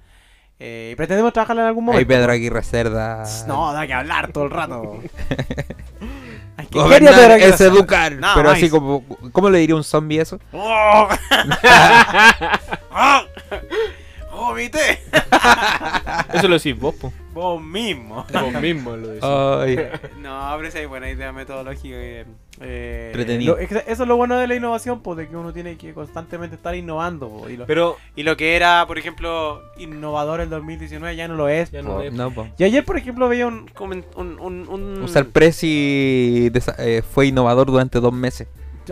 Eh, 0.60 0.90
y 0.92 0.96
pretendemos 0.96 1.32
trabajarla 1.34 1.64
en 1.64 1.68
algún 1.70 1.84
Ahí 1.86 1.92
momento. 1.94 2.08
Pedro 2.10 2.32
Aguirre 2.34 2.62
Cerda. 2.64 3.24
No, 3.48 3.72
da 3.74 3.88
que 3.88 3.94
hablar 3.94 4.32
todo 4.34 4.44
el 4.44 4.52
rato. 4.52 5.00
Ay, 6.58 6.66
¿qué 6.66 6.72
quería 6.72 6.84
Gobernar 6.84 7.32
es 7.40 7.56
Cerda? 7.56 7.74
educar. 7.78 8.12
Nada 8.14 8.36
pero 8.36 8.50
así 8.52 8.70
como. 8.70 9.04
¿Cómo 9.32 9.50
le 9.50 9.60
diría 9.60 9.76
un 9.76 9.84
zombie 9.86 10.20
eso? 10.20 10.38
¡Vomité! 14.40 15.00
Eso 16.34 16.48
lo 16.48 16.56
decís 16.56 16.78
vos, 16.80 16.96
po. 16.96 17.12
Vos 17.34 17.62
mismo. 17.62 18.26
Vos 18.34 18.62
mismo 18.62 18.96
lo 18.96 19.08
decís. 19.10 19.24
Ay. 19.24 19.78
No, 20.20 20.54
pero 20.58 20.68
esa 20.68 20.80
es 20.80 20.88
buena 20.90 21.10
idea 21.10 21.32
metodológica. 21.32 21.96
eh, 21.96 22.26
eh, 22.62 23.06
Entretenido. 23.08 23.56
lo- 23.56 23.62
es 23.62 23.70
que 23.70 23.76
eso 23.88 24.04
es 24.04 24.08
lo 24.10 24.18
bueno 24.18 24.38
de 24.38 24.48
la 24.48 24.56
innovación, 24.56 25.02
pues, 25.02 25.18
de 25.18 25.28
que 25.30 25.36
uno 25.38 25.54
tiene 25.54 25.78
que 25.78 25.94
constantemente 25.94 26.56
estar 26.56 26.76
innovando. 26.76 27.30
po, 27.30 27.50
y, 27.50 27.58
lo, 27.58 27.66
Pero 27.66 27.98
y 28.16 28.24
lo 28.24 28.36
que 28.38 28.56
era, 28.56 28.86
por 28.88 28.98
ejemplo, 28.98 29.62
innovador 29.78 30.42
el 30.42 30.50
2019 30.50 31.16
ya 31.16 31.28
no 31.28 31.36
lo 31.36 31.48
es. 31.50 31.72
Ya 31.72 31.82
po. 31.82 31.88
no 31.88 32.02
es. 32.02 32.14
No, 32.14 32.32
po. 32.32 32.48
Y 32.58 32.64
ayer, 32.64 32.84
por 32.84 32.98
ejemplo, 32.98 33.30
veía 33.30 33.48
un... 33.48 33.68
comen- 33.70 34.06
un, 34.16 34.40
un, 34.40 34.68
un- 34.68 35.04
Usar 35.04 35.26
Prezi 35.28 36.50
desa- 36.52 36.76
eh, 36.80 37.02
fue 37.02 37.28
innovador 37.28 37.68
durante 37.68 38.00
dos 38.00 38.14
meses. 38.14 38.48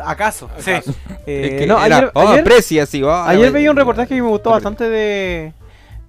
¿Acaso? 0.06 0.50
Sí. 0.60 0.72
Eh, 1.26 1.50
Es 1.54 1.60
que 1.60 1.68
no, 1.68 1.84
era, 1.84 1.98
ayer, 1.98 2.12
oh, 2.14 2.22
ayer- 2.22 2.44
así. 2.82 3.04
oh, 3.04 3.12
Ayer 3.14 3.46
eh, 3.48 3.52
veía 3.52 3.72
un 3.72 3.78
reportaje 3.78 4.10
que 4.16 4.22
me 4.22 4.28
gustó 4.30 4.52
bastante 4.52 4.90
de, 4.90 5.54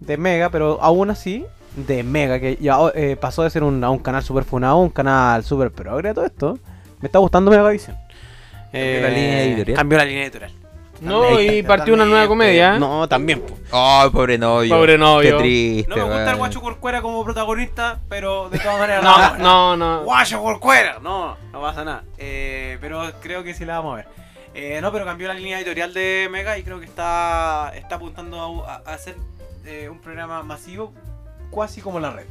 de 0.00 0.16
Mega, 0.16 0.50
pero 0.50 0.78
aún 0.80 1.10
así, 1.10 1.44
de 1.76 2.02
Mega, 2.02 2.38
que 2.40 2.56
ya 2.60 2.76
eh, 2.94 3.16
pasó 3.20 3.42
de 3.42 3.50
ser 3.50 3.62
un, 3.62 3.82
a 3.84 3.90
un 3.90 3.98
canal 3.98 4.22
super 4.22 4.44
funado 4.44 4.78
un 4.78 4.90
canal 4.90 5.42
super 5.44 5.70
progre, 5.70 6.14
todo 6.14 6.24
esto. 6.26 6.58
Me 7.00 7.06
está 7.06 7.18
gustando 7.18 7.50
Megavisión. 7.50 7.96
Cambió 8.72 9.00
la 9.02 9.08
línea 9.08 9.42
editorial. 9.44 9.76
Cambió 9.76 9.98
la 9.98 10.04
línea 10.04 10.22
editorial. 10.24 10.52
No, 11.00 11.40
y 11.40 11.62
partió 11.62 11.94
una 11.94 12.04
nueva 12.04 12.26
comedia. 12.26 12.74
¿eh? 12.76 12.78
No, 12.80 13.08
también. 13.08 13.40
po. 13.40 13.56
Oh, 13.70 14.08
pobre 14.12 14.36
novio. 14.38 14.74
Pobre 14.74 14.98
novio. 14.98 15.36
Qué 15.36 15.42
triste. 15.42 15.90
No 15.90 15.96
me 15.96 16.02
gusta 16.02 16.30
el. 16.32 16.36
Guacho 16.36 16.60
Corcuera 16.60 17.00
como 17.02 17.24
protagonista, 17.24 18.00
pero 18.08 18.48
de 18.50 18.58
todas 18.58 18.78
maneras. 18.80 19.04
No, 19.04 19.36
no, 19.38 19.76
no. 19.76 20.02
Guacho 20.04 20.40
Corcuera. 20.42 20.98
No, 21.02 21.36
no 21.52 21.60
pasa 21.60 21.84
nada. 21.84 22.04
Eh, 22.18 22.78
pero 22.80 23.02
creo 23.22 23.44
que 23.44 23.54
sí 23.54 23.64
la 23.64 23.76
vamos 23.78 23.92
a 23.92 23.96
ver. 23.96 24.06
Eh, 24.54 24.80
no, 24.80 24.90
pero 24.90 25.04
cambió 25.04 25.28
la 25.28 25.34
línea 25.34 25.58
editorial 25.58 25.94
de 25.94 26.28
Mega 26.32 26.58
y 26.58 26.62
creo 26.64 26.80
que 26.80 26.86
está, 26.86 27.70
está 27.76 27.96
apuntando 27.96 28.64
a, 28.66 28.82
a 28.84 28.94
hacer 28.94 29.14
eh, 29.66 29.88
un 29.88 30.00
programa 30.00 30.42
masivo, 30.42 30.92
casi 31.54 31.80
como 31.80 32.00
la 32.00 32.10
red. 32.10 32.26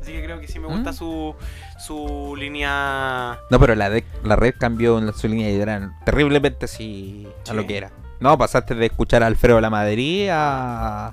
Así 0.00 0.12
que 0.12 0.22
creo 0.22 0.38
que 0.40 0.46
sí 0.48 0.58
me 0.58 0.66
gusta 0.68 0.90
¿Mm? 0.90 0.94
su, 0.94 1.34
su 1.78 2.34
línea. 2.36 3.38
No, 3.50 3.58
pero 3.58 3.74
la, 3.74 3.88
de- 3.90 4.04
la 4.24 4.36
red 4.36 4.54
cambió 4.58 4.98
en 4.98 5.06
la- 5.06 5.12
su 5.12 5.26
línea 5.28 5.48
editorial 5.48 5.92
terriblemente 6.04 6.68
sí, 6.68 7.26
a 7.44 7.50
Sí. 7.50 7.54
lo 7.56 7.66
que 7.66 7.76
era. 7.78 7.90
No, 8.22 8.38
pasaste 8.38 8.74
de 8.74 8.86
escuchar 8.86 9.22
a 9.22 9.26
Alfredo 9.26 9.60
La 9.60 9.70
Madrid 9.70 10.28
a. 10.30 11.08
a- 11.08 11.12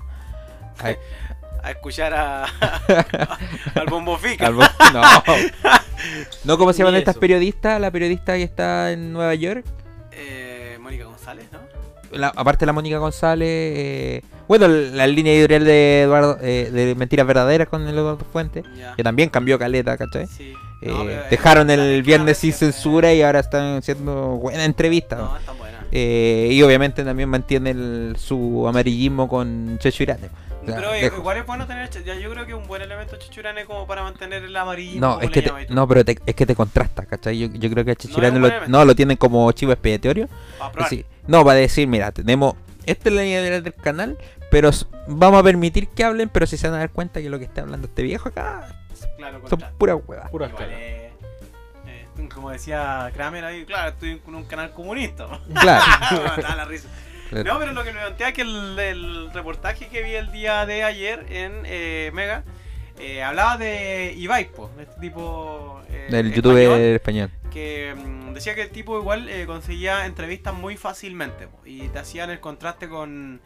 A 1.61 1.71
escuchar 1.71 2.13
a, 2.13 2.45
al 3.75 3.85
Bombo 3.89 4.17
Fica. 4.17 4.47
al 4.47 4.53
bo- 4.53 4.63
no. 4.93 5.01
no, 6.45 6.57
¿cómo 6.57 6.71
se 6.71 6.79
llaman 6.79 6.95
estas 6.95 7.17
periodistas? 7.17 7.81
La 7.81 7.91
periodista 7.91 8.35
que 8.35 8.43
está 8.43 8.91
en 8.93 9.11
Nueva 9.11 9.35
York. 9.35 9.65
Eh, 10.13 10.77
Mónica 10.79 11.03
González, 11.05 11.47
¿no? 11.51 11.59
La- 12.17 12.29
aparte 12.35 12.61
de 12.61 12.67
la 12.67 12.73
Mónica 12.73 12.97
González. 12.97 13.47
eh, 13.49 14.21
bueno, 14.47 14.67
la 14.67 15.05
línea 15.05 15.33
editorial 15.33 15.63
de 15.65 16.01
Eduardo 16.03 16.37
eh, 16.41 16.69
de 16.71 16.95
Mentiras 16.95 17.27
Verdaderas 17.27 17.67
con 17.67 17.85
el 17.87 17.95
Eduardo 17.97 18.25
Fuente. 18.31 18.63
Ya. 18.77 18.95
Que 18.95 19.03
también 19.03 19.29
cambió 19.29 19.59
caleta, 19.59 19.95
¿cachai? 19.97 20.25
Sí. 20.27 20.53
Eh, 20.81 20.87
No, 20.87 21.03
eh, 21.09 21.23
dejaron 21.29 21.69
el 21.69 22.01
viernes 22.03 22.37
sin 22.37 22.53
censura 22.53 23.13
y 23.13 23.21
ahora 23.21 23.41
están 23.41 23.77
haciendo 23.79 24.13
buena 24.37 24.63
entrevista. 24.63 25.17
No, 25.17 25.37
está 25.37 25.51
buena. 25.51 25.68
Eh, 25.91 26.49
y 26.51 26.61
obviamente 26.61 27.03
también 27.03 27.29
mantiene 27.29 27.71
el- 27.71 28.15
su 28.17 28.67
amarillismo 28.67 29.27
con 29.27 29.77
sea, 30.65 30.75
Pero 30.75 30.93
eh, 30.93 31.11
igual 31.17 31.37
es 31.37 31.45
bueno 31.45 31.65
tener. 31.67 31.89
ya 32.03 32.15
Yo 32.15 32.29
creo 32.31 32.45
que 32.45 32.53
un 32.53 32.67
buen 32.67 32.81
elemento 32.81 33.15
chichurane 33.17 33.65
como 33.65 33.87
para 33.87 34.03
mantener 34.03 34.43
el 34.43 34.55
amarillo. 34.55 34.99
no, 34.99 35.19
es 35.21 35.29
que 35.31 35.41
te, 35.41 35.51
no, 35.69 35.87
pero 35.87 36.05
te- 36.05 36.19
es 36.25 36.35
que 36.35 36.45
te 36.45 36.55
contrasta, 36.55 37.05
¿cachai? 37.05 37.39
Yo, 37.39 37.47
yo 37.47 37.69
creo 37.69 37.85
que 37.85 37.91
a 37.91 37.95
Checho 37.95 38.19
No 38.19 38.27
es 38.27 38.33
lo, 38.33 38.67
no, 38.67 38.85
lo 38.85 38.95
tienen 38.95 39.17
como 39.17 39.51
chivo 39.51 39.71
expiatorio. 39.71 40.27
Para. 40.59 40.85
Así, 40.85 41.05
no, 41.27 41.43
va 41.43 41.53
a 41.53 41.55
decir, 41.55 41.87
mira, 41.87 42.11
tenemos 42.11 42.55
esta 42.85 43.09
es 43.09 43.15
la 43.15 43.21
línea 43.21 43.41
del 43.41 43.73
canal, 43.73 44.17
pero 44.51 44.71
vamos 45.07 45.39
a 45.39 45.43
permitir 45.43 45.87
que 45.89 46.03
hablen, 46.03 46.29
pero 46.29 46.47
si 46.47 46.57
se 46.57 46.67
van 46.67 46.75
a 46.75 46.79
dar 46.79 46.89
cuenta 46.89 47.21
que 47.21 47.29
lo 47.29 47.37
que 47.39 47.45
está 47.45 47.61
hablando 47.61 47.87
este 47.87 48.03
viejo 48.03 48.29
acá 48.29 48.67
Claro, 49.17 49.41
son 49.49 49.63
puras 49.77 49.97
huevas. 50.07 50.29
Puras 50.29 50.51
como 52.27 52.49
decía 52.51 53.09
Kramer 53.13 53.45
ahí, 53.45 53.65
claro, 53.65 53.89
estoy 53.91 54.21
en 54.25 54.35
un 54.35 54.43
canal 54.45 54.71
comunista. 54.71 55.27
Claro. 55.59 55.85
Me 56.37 56.43
da 56.43 56.55
la 56.55 56.65
risa. 56.65 56.89
Claro. 57.29 57.53
No, 57.53 57.59
pero 57.59 57.73
lo 57.73 57.83
que 57.83 57.93
me 57.93 57.99
plantea 57.99 58.29
es 58.29 58.33
que 58.33 58.41
el, 58.41 58.79
el 58.79 59.31
reportaje 59.31 59.87
que 59.87 60.01
vi 60.01 60.15
el 60.15 60.31
día 60.31 60.65
de 60.65 60.83
ayer 60.83 61.27
en 61.29 61.61
eh, 61.65 62.09
Mega 62.11 62.43
eh, 62.97 63.21
hablaba 63.21 63.55
de 63.57 64.13
Ibai, 64.17 64.51
po, 64.51 64.71
de 64.75 64.83
este 64.83 64.99
tipo 64.99 65.79
eh, 65.89 66.07
Del 66.09 66.33
youtuber 66.33 66.81
español. 66.95 67.29
que 67.51 67.93
mm, 67.95 68.33
decía 68.33 68.55
que 68.55 68.63
el 68.63 68.71
tipo 68.71 68.97
igual 68.99 69.29
eh, 69.29 69.45
conseguía 69.45 70.07
entrevistas 70.07 70.55
muy 70.55 70.75
fácilmente 70.75 71.47
po, 71.47 71.61
y 71.65 71.87
te 71.89 71.99
hacían 71.99 72.31
el 72.31 72.39
contraste 72.39 72.89
con 72.89 73.41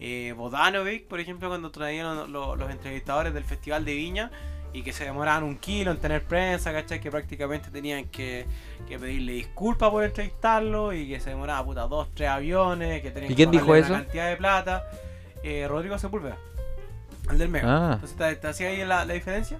eh, 0.00 0.34
Bodanovic, 0.36 1.06
por 1.06 1.20
ejemplo, 1.20 1.48
cuando 1.48 1.70
traían 1.70 2.32
lo- 2.32 2.56
los 2.56 2.70
entrevistadores 2.72 3.32
del 3.34 3.44
Festival 3.44 3.84
de 3.84 3.94
Viña 3.94 4.30
y 4.72 4.82
que 4.82 4.92
se 4.92 5.04
demoraban 5.04 5.44
un 5.44 5.56
kilo 5.56 5.90
en 5.90 5.98
tener 5.98 6.22
prensa, 6.24 6.72
¿cachai? 6.72 7.00
Que 7.00 7.10
prácticamente 7.10 7.70
tenían 7.70 8.04
que, 8.06 8.46
que 8.86 8.98
pedirle 8.98 9.32
disculpas 9.32 9.90
por 9.90 10.04
entrevistarlo 10.04 10.92
y 10.92 11.08
que 11.08 11.20
se 11.20 11.30
demoraba 11.30 11.64
puta 11.64 11.82
dos, 11.82 12.08
tres 12.14 12.28
aviones, 12.28 13.00
que 13.02 13.10
tenían 13.10 13.32
¿Y 13.32 13.34
quién 13.34 13.50
que 13.50 13.58
dijo 13.58 13.74
eso? 13.74 13.92
una 13.92 14.02
cantidad 14.02 14.28
de 14.28 14.36
plata. 14.36 14.84
Eh, 15.42 15.66
Rodrigo 15.68 15.98
Sepúlveda, 15.98 16.36
el 17.30 17.38
del 17.38 17.48
Mega. 17.48 17.66
Ah. 17.68 17.92
Entonces 17.94 18.16
te, 18.16 18.36
te 18.36 18.46
hacía 18.48 18.68
ahí 18.68 18.84
la, 18.84 19.04
la 19.04 19.14
diferencia. 19.14 19.58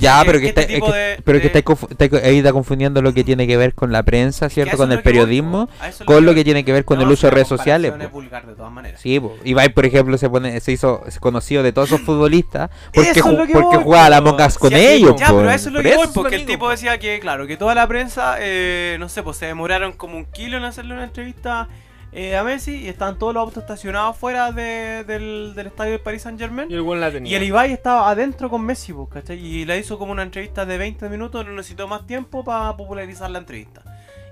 Ya, 0.00 0.22
pero 0.26 0.38
que, 0.40 0.48
este 0.48 0.60
está, 0.74 0.86
que- 0.86 0.92
de- 0.92 1.22
pero 1.24 1.38
que 1.40 1.48
de- 1.48 1.58
está, 1.58 2.04
está- 2.04 2.26
ahí 2.28 2.38
está 2.38 2.52
confundiendo 2.52 3.02
lo 3.02 3.12
que 3.14 3.24
tiene 3.24 3.46
que 3.46 3.56
ver 3.56 3.74
con 3.74 3.92
la 3.92 4.02
prensa, 4.02 4.48
¿cierto? 4.48 4.76
Con 4.76 4.92
el 4.92 5.02
periodismo, 5.02 5.68
con 6.04 6.24
lo 6.26 6.34
que 6.34 6.44
tiene 6.44 6.64
que 6.64 6.72
ver 6.72 6.84
con 6.84 6.98
No, 6.98 7.04
el 7.04 7.10
uso 7.10 7.26
de 7.26 7.30
redes 7.32 7.48
sociales. 7.48 7.92
es 7.98 8.10
vulgar 8.10 8.46
de 8.46 8.54
todas 8.54 8.72
maneras. 8.72 9.00
Sí, 9.00 9.18
po. 9.20 9.36
Ibai, 9.44 9.68
por 9.70 9.86
ejemplo, 9.86 10.18
se 10.18 10.28
pone, 10.28 10.60
se 10.60 10.72
hizo 10.72 11.02
conocido 11.20 11.62
de 11.62 11.72
todos 11.72 11.88
esos 11.90 12.00
futbolistas 12.06 12.70
porque, 12.92 13.10
Eso 13.10 13.20
es 13.30 13.36
porque 13.36 13.52
voy, 13.54 13.82
jugaba 13.84 14.06
a 14.06 14.10
la 14.10 14.46
Us 14.46 14.58
con 14.58 14.70
Sí, 14.70 14.76
ellos. 14.76 15.14
Ya, 15.18 15.28
po. 15.28 15.38
pero 15.38 15.50
eso 15.50 15.68
es 15.68 15.74
lo 15.74 15.82
que 15.82 15.96
voy, 15.96 16.06
porque 16.14 16.36
el 16.36 16.46
tipo 16.46 16.66
po. 16.66 16.70
decía 16.70 16.98
que, 16.98 17.18
claro, 17.20 17.46
que 17.46 17.56
toda 17.56 17.74
la 17.74 17.86
prensa, 17.86 18.36
eh, 18.40 18.96
no 18.98 19.08
sé, 19.08 19.22
pues 19.22 19.36
se 19.36 19.46
demoraron 19.46 19.92
como 19.92 20.16
un 20.16 20.24
kilo 20.26 20.56
en 20.56 20.64
hacerle 20.64 20.94
una 20.94 21.04
entrevista 21.04 21.68
eh, 22.12 22.36
a 22.36 22.42
Messi 22.44 22.84
y 22.84 22.88
estaban 22.88 23.18
todos 23.18 23.34
los 23.34 23.42
autos 23.42 23.62
estacionados 23.62 24.16
fuera 24.16 24.52
de- 24.52 25.04
del, 25.04 25.52
del 25.54 25.66
estadio 25.66 25.92
del 25.92 26.00
Paris 26.00 26.22
Saint 26.22 26.38
Germain. 26.38 26.70
Y 26.70 26.74
el 26.74 26.82
buen 26.82 27.00
la 27.00 27.10
tenía. 27.10 27.30
Y 27.30 27.34
el 27.34 27.42
Ibai 27.42 27.72
estaba 27.72 28.08
adentro 28.10 28.48
con 28.48 28.62
Messi, 28.62 28.92
pues, 28.92 29.08
¿cachai? 29.10 29.38
Y 29.38 29.64
le 29.64 29.78
hizo 29.78 29.98
como 29.98 30.12
una 30.12 30.22
entrevista 30.22 30.64
de 30.64 30.78
20 30.78 31.08
minutos, 31.08 31.44
no 31.46 31.52
necesitó 31.52 31.88
más 31.88 32.06
tiempo 32.06 32.42
para 32.44 32.76
popularizar 32.76 33.30
la 33.30 33.38
entrevista. 33.38 33.82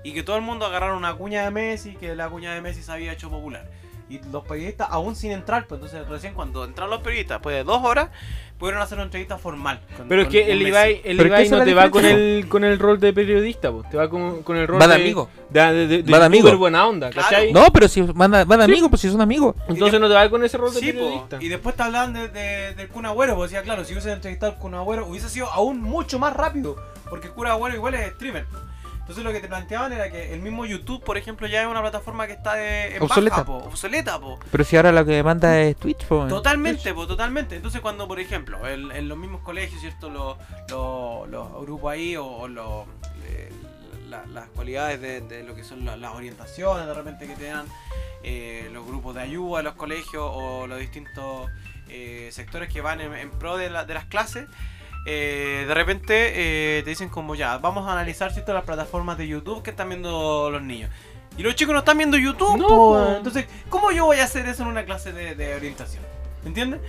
Y 0.03 0.13
que 0.13 0.23
todo 0.23 0.35
el 0.35 0.41
mundo 0.43 0.65
agarraron 0.65 0.97
una 0.97 1.13
cuña 1.15 1.43
de 1.43 1.51
Messi, 1.51 1.95
que 1.95 2.15
la 2.15 2.29
cuña 2.29 2.53
de 2.53 2.61
Messi 2.61 2.81
se 2.83 2.91
había 2.91 3.11
hecho 3.13 3.29
popular. 3.29 3.67
Y 4.07 4.19
los 4.31 4.43
periodistas, 4.43 4.87
aún 4.91 5.15
sin 5.15 5.31
entrar, 5.31 5.65
pues 5.65 5.79
entonces 5.81 6.07
recién 6.07 6.35
cuando 6.35 6.63
entraron 6.63 6.91
los 6.91 7.01
periodistas, 7.01 7.37
después 7.37 7.55
de 7.55 7.63
dos 7.63 7.83
horas, 7.83 8.09
pudieron 8.57 8.81
hacer 8.81 8.97
una 8.97 9.05
entrevista 9.05 9.37
formal. 9.37 9.81
con- 9.97 10.07
Pero 10.07 10.21
es 10.23 10.27
que 10.29 10.51
el. 10.51 10.61
Ibai, 10.61 11.01
el 11.03 11.17
Pero 11.17 11.29
es 11.35 11.41
que 11.41 11.47
Ibai 11.47 11.59
no 11.59 11.65
te 11.65 11.73
va 11.73 11.89
con 11.91 12.05
el, 12.05 12.47
con 12.47 12.63
el 12.63 12.79
rol 12.79 12.99
de 12.99 13.11
periodista, 13.13 13.71
po. 13.71 13.83
te 13.89 13.97
va 13.97 14.09
con, 14.09 14.43
con 14.43 14.57
el 14.57 14.67
rol 14.67 14.81
Va 14.81 14.87
de 14.87 14.95
de 14.95 15.01
amigo. 15.01 15.29
De, 15.49 15.59
de, 15.61 15.87
de, 15.87 16.03
de 16.03 16.11
Va 16.11 16.19
de 16.19 16.25
amigo. 16.25 16.57
buena 16.57 16.87
onda. 16.87 17.09
No, 17.53 17.65
pero 17.73 17.87
si 17.87 18.01
van, 18.01 18.33
a- 18.33 18.45
van 18.45 18.61
amigos, 18.61 18.89
pues 18.89 19.01
si 19.01 19.09
son 19.11 19.21
amigos. 19.21 19.55
Entonces 19.67 19.99
no 19.99 20.07
te 20.07 20.13
va 20.13 20.29
con 20.29 20.43
ese 20.43 20.57
rol 20.57 20.73
de 20.73 20.79
Sí, 20.79 20.91
po. 20.93 20.99
periodista. 20.99 21.37
y 21.41 21.47
después 21.49 21.75
te 21.75 21.83
hablaban 21.83 22.13
de, 22.13 22.27
de- 22.29 22.73
del 22.75 22.87
Kun 22.87 23.05
Agüero, 23.05 23.35
pues 23.35 23.51
decía, 23.51 23.63
claro, 23.63 23.83
si 23.83 23.93
hubiese 23.93 24.11
entrevistado 24.11 24.53
al 24.53 24.57
Kun 24.59 24.73
Agüero 24.75 25.05
hubiese 25.05 25.29
sido 25.29 25.47
aún 25.51 25.81
mucho 25.81 26.17
más 26.19 26.33
rápido, 26.33 26.75
porque 27.09 27.27
el 27.27 27.33
Kun 27.33 27.47
Agüero 27.47 27.75
igual 27.75 27.93
es 27.95 28.13
streamer. 28.13 28.45
Entonces 29.05 29.23
lo 29.23 29.31
que 29.31 29.39
te 29.39 29.47
planteaban 29.47 29.93
era 29.93 30.09
que 30.09 30.33
el 30.33 30.41
mismo 30.41 30.65
YouTube, 30.65 31.03
por 31.03 31.15
ejemplo, 31.15 31.45
ya 31.45 31.61
es 31.61 31.67
una 31.67 31.79
plataforma 31.81 32.25
que 32.25 32.33
está 32.33 32.55
de, 32.55 32.95
en 32.95 33.03
Obsoleta. 33.03 33.35
baja, 33.35 33.45
po, 33.45 33.57
obsoleta, 33.57 34.19
po. 34.19 34.39
Pero 34.51 34.63
si 34.63 34.75
ahora 34.77 34.91
lo 34.91 35.05
que 35.05 35.21
manda 35.21 35.59
es 35.61 35.77
Twitch, 35.77 36.05
po. 36.05 36.25
Totalmente, 36.27 36.91
po, 36.91 37.05
totalmente. 37.05 37.55
Entonces 37.55 37.81
cuando, 37.81 38.07
por 38.07 38.19
ejemplo, 38.19 38.67
en, 38.67 38.91
en 38.91 39.07
los 39.07 39.15
mismos 39.15 39.41
colegios, 39.41 39.79
¿cierto? 39.79 40.09
Los, 40.09 40.37
los, 40.69 41.29
los 41.29 41.61
grupos 41.61 41.91
ahí 41.93 42.15
o, 42.15 42.25
o 42.25 42.47
los, 42.47 42.87
eh, 43.27 43.51
la- 44.09 44.25
las 44.33 44.47
cualidades 44.49 44.99
de, 44.99 45.21
de 45.21 45.43
lo 45.43 45.53
que 45.53 45.63
son 45.63 45.85
la- 45.85 45.97
las 45.97 46.11
orientaciones 46.15 46.87
de 46.87 46.93
repente 46.95 47.27
que 47.27 47.35
te 47.35 47.45
dan 47.45 47.67
eh, 48.23 48.69
los 48.73 48.87
grupos 48.87 49.13
de 49.13 49.21
ayuda 49.21 49.57
de 49.57 49.63
los 49.65 49.75
colegios 49.75 50.23
o 50.33 50.65
los 50.65 50.79
distintos 50.79 51.51
eh, 51.89 52.29
sectores 52.31 52.73
que 52.73 52.81
van 52.81 53.01
en, 53.01 53.13
en 53.13 53.29
pro 53.29 53.55
de, 53.55 53.69
la- 53.69 53.85
de 53.85 53.93
las 53.93 54.05
clases. 54.05 54.47
Eh, 55.05 55.65
de 55.67 55.73
repente 55.73 56.33
eh, 56.35 56.83
te 56.83 56.89
dicen 56.89 57.09
como 57.09 57.35
ya, 57.35 57.57
vamos 57.59 57.87
a 57.87 57.93
analizar 57.93 58.33
¿cierto? 58.33 58.53
las 58.53 58.63
plataformas 58.63 59.17
de 59.17 59.27
YouTube 59.27 59.61
que 59.61 59.69
están 59.69 59.89
viendo 59.89 60.49
los 60.49 60.61
niños. 60.61 60.89
Y 61.37 61.43
los 61.43 61.55
chicos 61.55 61.73
no 61.73 61.79
están 61.79 61.97
viendo 61.97 62.17
YouTube. 62.17 62.57
No, 62.57 62.67
po. 62.67 63.15
Entonces, 63.17 63.45
¿cómo 63.69 63.91
yo 63.91 64.05
voy 64.05 64.17
a 64.17 64.23
hacer 64.23 64.47
eso 64.47 64.63
en 64.63 64.69
una 64.69 64.85
clase 64.85 65.11
de, 65.11 65.35
de 65.35 65.55
orientación? 65.55 66.03
¿Entiendes? 66.45 66.79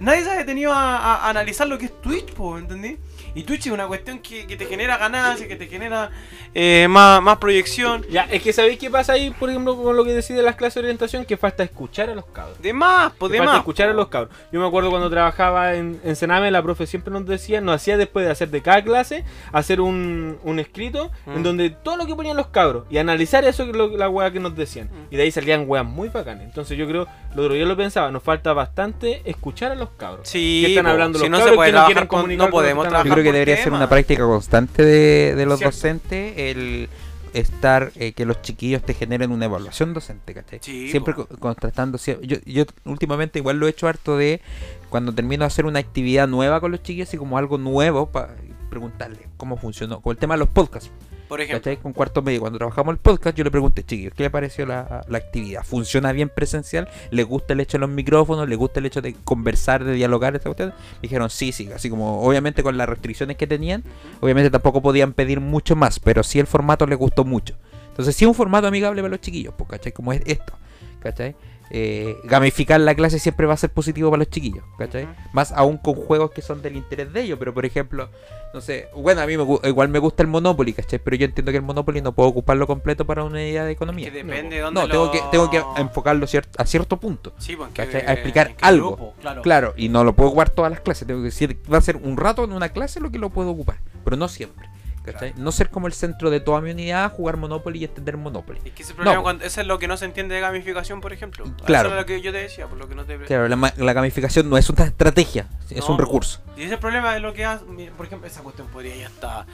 Nadie 0.00 0.22
se 0.24 0.30
ha 0.30 0.36
detenido 0.36 0.72
a, 0.72 0.96
a- 0.98 1.28
analizar 1.30 1.66
lo 1.66 1.78
que 1.78 1.86
es 1.86 2.00
Twitch, 2.02 2.32
po, 2.34 2.58
¿entendí? 2.58 2.98
Y 3.34 3.42
Twitch 3.44 3.66
es 3.66 3.72
una 3.72 3.86
cuestión 3.86 4.18
que, 4.20 4.46
que 4.46 4.56
te 4.56 4.66
genera 4.66 4.96
ganancia, 4.96 5.46
que 5.46 5.54
te 5.56 5.66
genera 5.66 6.10
eh, 6.54 6.86
más, 6.88 7.22
más 7.22 7.36
proyección. 7.38 8.04
Ya, 8.10 8.22
es 8.24 8.42
que 8.42 8.52
¿sabéis 8.52 8.78
qué 8.78 8.90
pasa 8.90 9.12
ahí, 9.12 9.30
por 9.30 9.48
ejemplo, 9.50 9.76
con 9.80 9.96
lo 9.96 10.04
que 10.04 10.12
decide 10.12 10.42
las 10.42 10.56
clases 10.56 10.76
de 10.76 10.80
orientación? 10.80 11.24
Que 11.24 11.36
falta 11.36 11.62
escuchar 11.62 12.10
a 12.10 12.14
los 12.14 12.24
cabros. 12.26 12.60
De 12.60 12.72
más, 12.72 13.12
pues 13.18 13.30
de 13.32 13.38
falta 13.38 13.52
más. 13.52 13.58
escuchar 13.60 13.90
a 13.90 13.92
los 13.92 14.08
cabros. 14.08 14.34
Yo 14.50 14.60
me 14.60 14.66
acuerdo 14.66 14.90
cuando 14.90 15.08
trabajaba 15.10 15.74
en, 15.74 16.00
en 16.04 16.16
Sename, 16.16 16.50
la 16.50 16.62
profe 16.62 16.86
siempre 16.86 17.12
nos 17.12 17.26
decía, 17.26 17.60
nos 17.60 17.76
hacía 17.76 17.96
después 17.96 18.24
de 18.26 18.32
hacer 18.32 18.48
de 18.50 18.62
cada 18.62 18.82
clase, 18.82 19.24
hacer 19.52 19.80
un, 19.80 20.38
un 20.42 20.58
escrito 20.58 21.10
en 21.26 21.40
Mm. 21.40 21.42
donde 21.44 21.70
todo 21.70 21.96
lo 21.96 22.06
que 22.06 22.14
ponían 22.16 22.36
los 22.36 22.48
cabros 22.48 22.86
y 22.90 22.98
analizar 22.98 23.44
eso 23.44 23.66
que 23.66 23.72
lo- 23.72 23.96
la 23.96 24.08
weá 24.08 24.30
que 24.32 24.40
nos 24.40 24.56
decían. 24.56 24.86
Mm. 24.88 25.14
Y 25.14 25.16
de 25.16 25.22
ahí 25.22 25.30
salían 25.30 25.64
weas 25.66 25.84
muy 25.84 26.08
bacanas. 26.08 26.44
Entonces 26.44 26.76
yo 26.76 26.88
creo, 26.88 27.06
lo 27.36 27.42
otro 27.42 27.54
día 27.54 27.66
lo 27.66 27.76
pensaba, 27.76 28.10
nos 28.10 28.22
falta 28.22 28.52
bastante 28.52 29.17
escuchar 29.24 29.72
a 29.72 29.74
los 29.74 29.90
cabros. 29.90 30.28
Sí, 30.28 30.62
¿Qué 30.64 30.72
están 30.72 30.86
hablando 30.86 31.18
si 31.18 31.28
los 31.28 31.40
no 31.40 31.46
se 31.46 31.52
puede 31.54 31.70
que 31.70 31.76
no 31.76 31.86
quieren 31.86 31.94
trabajar 31.94 32.08
con- 32.08 32.20
comunicar 32.20 32.38
no 32.38 32.46
que 32.46 32.50
podemos 32.52 32.84
trabajar 32.88 33.06
Yo 33.06 33.12
creo 33.14 33.24
que 33.24 33.32
debería 33.32 33.56
ser 33.62 33.72
una 33.72 33.88
práctica 33.88 34.22
constante 34.24 34.84
de, 34.84 35.34
de 35.34 35.46
los 35.46 35.58
Cierto. 35.58 35.74
docentes 35.76 36.34
el 36.38 36.88
estar, 37.34 37.92
eh, 37.96 38.12
que 38.12 38.24
los 38.24 38.40
chiquillos 38.40 38.82
te 38.82 38.94
generen 38.94 39.30
una 39.30 39.44
evaluación 39.44 39.92
docente, 39.92 40.32
¿cachai? 40.34 40.60
Sí, 40.62 40.90
Siempre 40.90 41.12
po. 41.14 41.26
co- 41.26 41.36
contrastando. 41.38 41.98
Yo, 42.22 42.36
yo 42.46 42.64
últimamente 42.84 43.38
igual 43.38 43.58
lo 43.58 43.66
he 43.66 43.70
hecho 43.70 43.86
harto 43.86 44.16
de 44.16 44.40
cuando 44.88 45.12
termino 45.14 45.42
de 45.42 45.46
hacer 45.48 45.66
una 45.66 45.78
actividad 45.78 46.26
nueva 46.26 46.60
con 46.60 46.70
los 46.72 46.82
chiquillos 46.82 47.12
y 47.12 47.18
como 47.18 47.36
algo 47.36 47.58
nuevo 47.58 48.06
para 48.10 48.34
preguntarle 48.70 49.18
cómo 49.36 49.56
funcionó. 49.58 50.00
Con 50.00 50.12
el 50.12 50.16
tema 50.18 50.34
de 50.34 50.38
los 50.38 50.48
podcasts, 50.48 50.90
Por 51.28 51.40
ejemplo. 51.40 51.60
¿cachai? 51.60 51.76
Con 51.76 51.92
cuarto 51.92 52.22
medio, 52.22 52.40
cuando 52.40 52.58
trabajamos 52.58 52.92
el 52.92 52.98
podcast, 52.98 53.36
yo 53.36 53.44
le 53.44 53.50
pregunté, 53.50 53.84
chiquillos, 53.84 54.14
¿qué 54.14 54.24
le 54.24 54.30
pareció 54.30 54.64
la, 54.66 55.04
la 55.06 55.18
actividad? 55.18 55.62
¿Funciona 55.62 56.12
bien 56.12 56.30
presencial? 56.30 56.88
¿Les 57.10 57.26
gusta 57.26 57.52
el 57.52 57.60
hecho 57.60 57.76
de 57.76 57.80
los 57.80 57.90
micrófonos? 57.90 58.48
¿Les 58.48 58.58
gusta 58.58 58.80
el 58.80 58.86
hecho 58.86 59.02
de 59.02 59.14
conversar, 59.24 59.84
de 59.84 59.92
dialogar? 59.92 60.34
Esta 60.34 60.48
cuestión? 60.48 60.72
Dijeron, 61.02 61.28
sí, 61.30 61.52
sí, 61.52 61.70
así 61.72 61.90
como 61.90 62.22
obviamente 62.22 62.62
con 62.62 62.76
las 62.76 62.88
restricciones 62.88 63.36
que 63.36 63.46
tenían, 63.46 63.84
obviamente 64.20 64.50
tampoco 64.50 64.80
podían 64.80 65.12
pedir 65.12 65.40
mucho 65.40 65.76
más, 65.76 66.00
pero 66.00 66.22
sí 66.22 66.38
el 66.38 66.46
formato 66.46 66.86
les 66.86 66.98
gustó 66.98 67.24
mucho. 67.24 67.54
Entonces 67.90 68.16
sí 68.16 68.24
un 68.24 68.34
formato 68.34 68.66
amigable 68.66 69.02
para 69.02 69.10
los 69.10 69.20
chiquillos, 69.20 69.54
pues, 69.58 69.68
¿cachai? 69.68 69.92
Como 69.92 70.12
es 70.12 70.22
esto, 70.24 70.54
¿cachai? 71.00 71.34
Eh, 71.70 72.16
gamificar 72.24 72.80
la 72.80 72.94
clase 72.94 73.18
siempre 73.18 73.46
va 73.46 73.52
a 73.54 73.56
ser 73.58 73.70
positivo 73.70 74.08
para 74.10 74.20
los 74.20 74.30
chiquillos, 74.30 74.64
¿cachai? 74.78 75.06
Más 75.34 75.52
aún 75.52 75.76
con 75.76 75.94
juegos 75.94 76.30
que 76.30 76.40
son 76.40 76.62
del 76.62 76.76
interés 76.76 77.12
de 77.12 77.22
ellos, 77.22 77.38
pero 77.38 77.52
por 77.52 77.66
ejemplo, 77.66 78.08
no 78.54 78.62
sé, 78.62 78.88
bueno, 78.96 79.20
a 79.20 79.26
mí 79.26 79.36
me 79.36 79.42
gu- 79.42 79.60
igual 79.68 79.88
me 79.90 79.98
gusta 79.98 80.22
el 80.22 80.28
Monopoly, 80.28 80.72
¿cachai? 80.72 80.98
Pero 80.98 81.16
yo 81.16 81.26
entiendo 81.26 81.52
que 81.52 81.58
el 81.58 81.64
Monopoly 81.64 82.00
no 82.00 82.12
puedo 82.12 82.30
ocuparlo 82.30 82.66
completo 82.66 83.04
para 83.06 83.22
una 83.22 83.42
idea 83.46 83.64
de 83.64 83.68
Que 83.68 83.72
economía. 83.74 84.10
depende 84.10 84.56
de 84.56 84.62
dónde 84.62 84.80
No, 84.80 84.88
tengo 84.88 85.04
lo- 85.06 85.10
que, 85.12 85.20
tengo 85.30 85.50
que 85.50 85.62
enfocarlo 85.76 86.26
cier- 86.26 86.48
a 86.56 86.64
cierto 86.64 86.98
punto. 86.98 87.34
Sí, 87.38 87.54
pues. 87.54 87.68
A 87.78 88.12
explicar 88.14 88.54
algo. 88.62 88.96
grupo, 88.96 89.14
claro. 89.20 89.42
Claro, 89.42 89.74
y 89.76 89.90
no 89.90 90.04
lo 90.04 90.14
puedo 90.14 90.30
ocupar 90.30 90.48
todas 90.48 90.70
las 90.70 90.80
clases. 90.80 91.06
Tengo 91.06 91.20
que 91.20 91.26
decir, 91.26 91.60
va 91.70 91.76
a 91.76 91.82
ser 91.82 91.96
un 91.96 92.16
rato 92.16 92.44
en 92.44 92.52
una 92.52 92.70
clase 92.70 92.98
lo 93.00 93.10
que 93.10 93.18
lo 93.18 93.28
puedo 93.28 93.50
ocupar, 93.50 93.76
pero 94.04 94.16
no 94.16 94.28
siempre. 94.28 94.67
¿Cachai? 95.12 95.34
No 95.36 95.52
ser 95.52 95.70
como 95.70 95.86
el 95.86 95.92
centro 95.92 96.30
de 96.30 96.40
toda 96.40 96.60
mi 96.60 96.70
unidad, 96.70 97.12
jugar 97.12 97.36
Monopoly 97.36 97.80
y 97.80 97.84
entender 97.84 98.16
Monopoly. 98.16 98.60
Es 98.64 98.72
que 98.72 98.82
ese 98.82 98.94
problema, 98.94 99.16
No. 99.16 99.22
cuando, 99.22 99.44
eso 99.44 99.60
es 99.60 99.66
lo 99.66 99.78
que 99.78 99.88
no 99.88 99.96
se 99.96 100.04
entiende 100.04 100.34
de 100.34 100.40
gamificación, 100.40 101.00
por 101.00 101.12
ejemplo. 101.12 101.44
Claro. 101.64 101.88
Eso 101.88 101.96
es 101.96 102.02
lo 102.02 102.06
que 102.06 102.20
yo 102.20 102.32
te 102.32 102.38
decía, 102.38 102.66
por 102.66 102.78
lo 102.78 102.88
que 102.88 102.94
no 102.94 103.04
te... 103.04 103.18
Claro, 103.18 103.48
la, 103.48 103.92
gamificación 103.92 104.48
no 104.48 104.56
es 104.58 104.68
una 104.70 104.84
estrategia, 104.84 105.46
es 105.70 105.80
No, 105.80 105.94
un 105.94 105.98
recurso. 105.98 106.40
Y 106.56 106.62
ese 106.62 106.78
problema 106.78 107.14
es 107.16 107.22
lo 107.22 107.32
que 107.32 107.44
hace, 107.44 107.64
por 107.96 108.06
ejemplo, 108.06 108.26
esa 108.26 108.42
cuestión 108.42 108.68
podría 108.68 108.96
ya 108.96 109.06
hasta, 109.06 109.46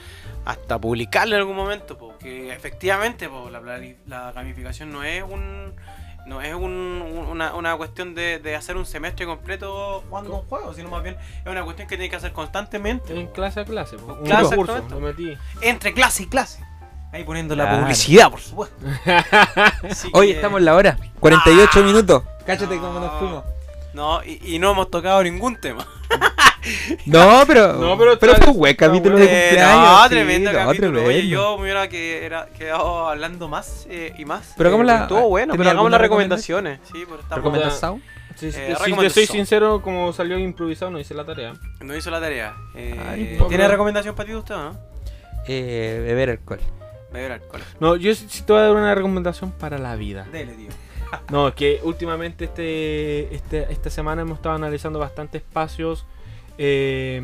hasta 0.45 0.79
publicarla 0.79 1.35
en 1.35 1.41
algún 1.41 1.55
momento, 1.55 1.97
porque 1.97 2.53
efectivamente 2.53 3.29
po, 3.29 3.49
la 3.49 4.31
gamificación 4.31 4.91
no 4.91 5.03
es 5.03 5.23
un 5.23 5.73
no 6.25 6.41
es 6.41 6.53
un- 6.55 6.63
un- 7.01 7.27
una, 7.27 7.53
una 7.53 7.75
cuestión 7.77 8.15
de, 8.15 8.39
de 8.39 8.55
hacer 8.55 8.77
un 8.77 8.85
semestre 8.85 9.25
completo 9.25 10.03
jugando 10.09 10.35
un 10.35 10.41
juego, 10.47 10.73
sino 10.73 10.89
más 10.89 11.03
bien 11.03 11.15
es 11.43 11.51
una 11.51 11.63
cuestión 11.63 11.87
que 11.87 11.97
tiene 11.97 12.09
que 12.09 12.15
hacer 12.15 12.33
constantemente. 12.33 13.19
En 13.19 13.27
clase 13.27 13.59
a 13.61 13.65
clase. 13.65 13.97
po. 13.97 14.13
Un 14.13 14.23
Clase, 14.25 14.55
curso, 14.55 14.83
lo 14.89 14.99
metí. 14.99 15.37
Entre 15.61 15.93
clase 15.93 16.23
y 16.23 16.27
clase. 16.27 16.63
Ahí 17.11 17.23
poniendo 17.23 17.55
la 17.55 17.79
publicidad, 17.79 18.29
por 18.29 18.41
supuesto. 18.41 18.75
Hoy 20.13 20.27
que- 20.27 20.33
estamos 20.35 20.59
en 20.59 20.65
la 20.65 20.75
hora, 20.75 20.97
48 21.19 21.69
Ah. 21.73 21.79
minutos. 21.83 22.23
Cáchate 22.45 22.75
No. 22.75 22.81
cómo 22.81 22.99
nos 22.99 23.19
fuimos. 23.19 23.43
No, 23.93 24.23
y, 24.23 24.55
y 24.55 24.59
no 24.59 24.71
hemos 24.71 24.91
tocado 24.91 25.23
ningún 25.23 25.55
tema. 25.55 25.87
No, 27.05 27.43
pero. 27.47 27.73
No, 27.73 27.97
pero 27.97 28.17
pero 28.19 28.35
fue 28.35 28.47
un 28.51 28.57
buen 28.57 28.75
capítulo 28.75 29.17
de 29.17 29.25
Eh, 29.25 29.47
cumpleaños. 29.49 29.85
no, 29.89 30.03
sí, 30.03 30.09
tremendo 30.09 30.51
no, 30.51 30.57
capítulo. 30.57 30.99
Oye, 30.99 31.05
tremendo. 31.07 31.29
yo 31.29 31.57
me 31.57 31.63
hubiera 31.63 31.87
que 31.89 32.25
era 32.25 32.47
quedado 32.57 33.07
hablando 33.09 33.47
más 33.47 33.85
eh, 33.89 34.13
y 34.17 34.25
más. 34.25 34.53
Pero 34.57 34.69
hagamos 34.69 34.85
Eh, 34.85 34.87
la- 34.87 35.01
Estuvo 35.03 35.29
bueno, 35.29 35.53
¿tenía 35.53 35.57
pero 35.63 35.69
hagamos 35.71 35.91
las 35.91 36.01
recomendaciones. 36.01 36.79
Sí. 36.91 37.05
¿Recomendación? 37.29 38.01
Si, 38.35 38.47
Eh, 38.47 38.51
si 38.51 38.57
te 38.57 38.67
recomendación. 38.73 39.11
soy 39.11 39.25
sincero, 39.27 39.81
como 39.81 40.11
salió 40.11 40.37
improvisado, 40.37 40.91
no 40.91 40.99
hice 40.99 41.13
la 41.13 41.25
tarea. 41.25 41.53
No 41.81 41.95
hizo 41.95 42.09
la 42.11 42.19
tarea. 42.19 42.53
Eh, 42.75 42.99
Ay, 43.07 43.23
¿Tiene 43.47 43.63
poco. 43.63 43.67
recomendación 43.71 44.15
para 44.15 44.27
ti 44.27 44.35
usted 44.35 44.55
o 44.55 44.63
no? 44.71 44.79
eh, 45.47 46.01
beber 46.03 46.31
alcohol. 46.31 46.59
Beber 47.13 47.31
alcohol. 47.33 47.61
No, 47.79 47.95
yo 47.95 48.13
sí 48.15 48.25
sí 48.27 48.41
te 48.43 48.51
voy 48.51 48.61
a 48.61 48.65
dar 48.65 48.71
una 48.75 48.93
recomendación 48.95 49.51
para 49.51 49.77
la 49.77 49.95
vida. 49.95 50.25
Dele, 50.31 50.53
tío. 50.53 50.69
No, 51.29 51.47
es 51.47 51.53
que 51.55 51.79
últimamente 51.83 52.45
este, 52.45 53.33
este, 53.33 53.71
esta 53.71 53.89
semana 53.89 54.23
hemos 54.23 54.37
estado 54.39 54.55
analizando 54.55 54.99
bastantes 54.99 55.43
espacios 55.43 56.05
eh, 56.57 57.21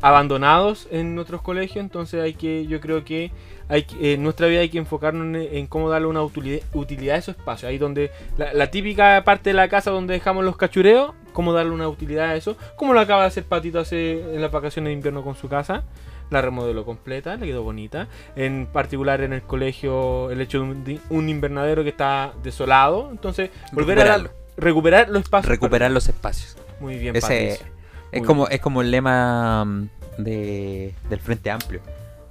abandonados 0.00 0.88
en 0.90 1.14
nuestros 1.14 1.42
colegios, 1.42 1.82
entonces 1.82 2.20
hay 2.20 2.34
que, 2.34 2.66
yo 2.66 2.80
creo 2.80 3.04
que 3.04 3.30
hay 3.68 3.84
que- 3.84 4.14
en 4.14 4.22
nuestra 4.22 4.48
vida 4.48 4.60
hay 4.60 4.68
que 4.68 4.78
enfocarnos 4.78 5.26
en, 5.26 5.36
en 5.36 5.66
cómo 5.66 5.88
darle 5.88 6.08
una 6.08 6.22
utilidad, 6.22 6.60
utilidad 6.74 7.16
a 7.16 7.18
esos 7.18 7.36
espacios, 7.36 7.70
ahí 7.70 7.78
donde 7.78 8.10
la, 8.36 8.52
la 8.52 8.70
típica 8.70 9.22
parte 9.24 9.50
de 9.50 9.54
la 9.54 9.68
casa 9.68 9.90
donde 9.90 10.14
dejamos 10.14 10.44
los 10.44 10.56
cachureos, 10.56 11.12
cómo 11.32 11.52
darle 11.52 11.72
una 11.72 11.88
utilidad 11.88 12.30
a 12.30 12.36
eso, 12.36 12.56
como 12.76 12.94
lo 12.94 13.00
acaba 13.00 13.22
de 13.22 13.28
hacer 13.28 13.44
Patito 13.44 13.80
hace 13.80 14.34
en 14.34 14.40
las 14.40 14.50
vacaciones 14.50 14.90
de 14.90 14.94
invierno 14.94 15.22
con 15.22 15.34
su 15.34 15.48
casa. 15.48 15.84
La 16.30 16.40
remodeló 16.40 16.86
completa, 16.86 17.36
le 17.36 17.44
quedó 17.44 17.62
bonita. 17.62 18.08
En 18.36 18.66
particular 18.66 19.20
en 19.20 19.34
el 19.34 19.42
colegio, 19.42 20.30
el 20.30 20.40
hecho 20.40 20.62
de 20.62 20.98
un, 21.10 21.28
invernadero 21.28 21.82
que 21.82 21.90
está 21.90 22.32
desolado. 22.42 23.10
Entonces, 23.10 23.50
volver 23.72 24.00
a 24.00 24.24
recuperar 24.56 25.10
los 25.10 25.24
espacios. 25.24 25.50
Recuperar 25.50 25.90
los 25.90 26.08
espacios. 26.08 26.56
Muy 26.80 26.96
bien, 26.96 27.14
Ese 27.16 27.26
Patricio. 27.26 27.66
Es 28.12 28.22
como, 28.26 28.48
es 28.48 28.60
como 28.60 28.82
el 28.82 28.90
lema 28.90 29.64
mm, 29.64 29.88
de, 30.18 30.94
del 31.08 31.20
Frente 31.20 31.50
Amplio. 31.50 31.80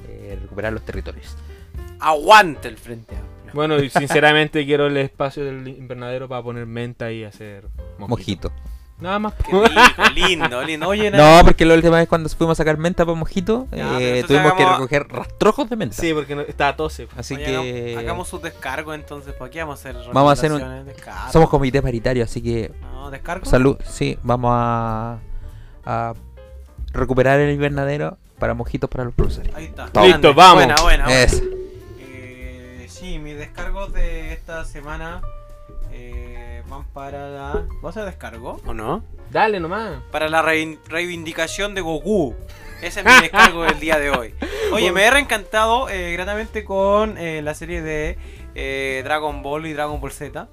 eh, 0.08 0.38
recuperar 0.42 0.72
los 0.74 0.84
territorios. 0.84 1.36
Aguante 2.00 2.68
el 2.68 2.78
frente 2.78 3.16
amplio. 3.16 3.54
Bueno, 3.54 3.78
y 3.80 3.90
sinceramente 3.92 4.66
quiero 4.66 4.88
el 4.88 4.98
espacio 4.98 5.44
del 5.46 5.68
invernadero 5.68 6.28
para 6.28 6.42
poner 6.42 6.66
menta 6.66 7.12
y 7.12 7.24
hacer 7.24 7.66
mojito. 8.00 8.50
Mojito. 8.50 8.52
Nada 9.00 9.18
más. 9.20 9.34
Qué 9.34 9.52
rico, 9.52 10.04
lindo, 10.16 10.64
lindo. 10.64 10.88
Oye, 10.88 11.10
No, 11.12 11.42
porque 11.44 11.66
la 11.66 11.74
última 11.76 11.98
vez 11.98 12.08
cuando 12.08 12.30
fuimos 12.30 12.58
a 12.60 12.62
sacar 12.62 12.78
menta 12.78 13.04
para 13.06 13.16
mojito, 13.18 13.68
Ya, 13.72 14.00
eh, 14.00 14.24
tuvimos 14.28 14.54
que 14.54 14.66
recoger 14.66 15.08
rastrojos 15.10 15.70
de 15.70 15.76
menta. 15.76 15.96
Sí, 15.96 16.14
porque 16.14 16.36
no, 16.36 16.42
estaba 16.42 16.76
tose. 16.76 17.08
Así 17.18 17.36
Oye, 17.36 17.46
que 17.46 17.56
hagamos, 17.56 17.98
hagamos 18.04 18.28
sus 18.30 18.42
descargos 18.44 18.96
entonces. 18.96 19.34
¿Para 19.34 19.50
qué 19.52 19.60
vamos 19.60 19.80
a 19.86 19.90
hacer 19.90 19.96
Vamos 20.14 20.30
a 20.30 20.34
hacer 20.34 20.52
un-? 20.52 20.86
Descargo. 20.86 21.32
somos 21.32 21.50
comité 21.50 21.82
paritario, 21.82 22.24
así 22.24 22.42
que 22.42 22.72
No, 22.94 23.10
descargo. 23.12 23.46
salud, 23.46 23.78
sí, 23.86 24.18
vamos 24.24 24.52
a, 24.54 25.18
a 25.86 26.14
recuperar 26.94 27.40
el 27.40 27.52
invernadero 27.54 28.18
para 28.40 28.54
mojitos 28.54 28.90
para 28.90 29.04
los 29.06 29.14
profesores. 29.14 29.54
Ahí 29.56 29.66
está. 29.66 29.86
Listo, 29.86 30.02
Grande. 30.02 30.34
vamos. 30.34 30.56
Buena, 30.56 30.76
buena. 30.82 31.06
buena. 31.06 31.24
Es. 31.24 31.44
Eh, 32.00 32.86
sí, 32.90 33.20
mis 33.20 33.38
descargos 33.38 33.94
de 33.94 34.34
esta 34.34 34.66
semana 34.66 35.22
eh, 35.92 36.64
van 36.70 36.86
para 36.86 37.30
la. 37.30 37.66
¿Vas 37.82 37.98
a 37.98 38.06
descargo 38.06 38.60
o 38.66 38.74
no? 38.74 39.04
Dale 39.32 39.60
nomás. 39.60 40.02
Para 40.12 40.28
la 40.28 40.42
reivindicación 40.42 41.76
de 41.76 41.82
Goku. 41.82 42.36
Ese 42.82 43.02
es 43.02 43.06
mi 43.06 43.12
descargo 43.22 43.64
del 43.64 43.80
día 43.80 44.00
de 44.00 44.10
hoy. 44.10 44.34
Oye, 44.74 44.92
me 44.92 45.06
he 45.06 45.12
reencantado 45.12 45.88
eh, 45.90 46.14
gratamente 46.14 46.66
con 46.66 47.18
eh, 47.18 47.42
la 47.44 47.54
serie 47.54 47.82
de 47.84 48.18
eh, 48.56 49.02
Dragon 49.04 49.44
Ball 49.44 49.68
y 49.68 49.74
Dragon 49.74 50.02
Ball 50.02 50.12
Z. 50.12 50.48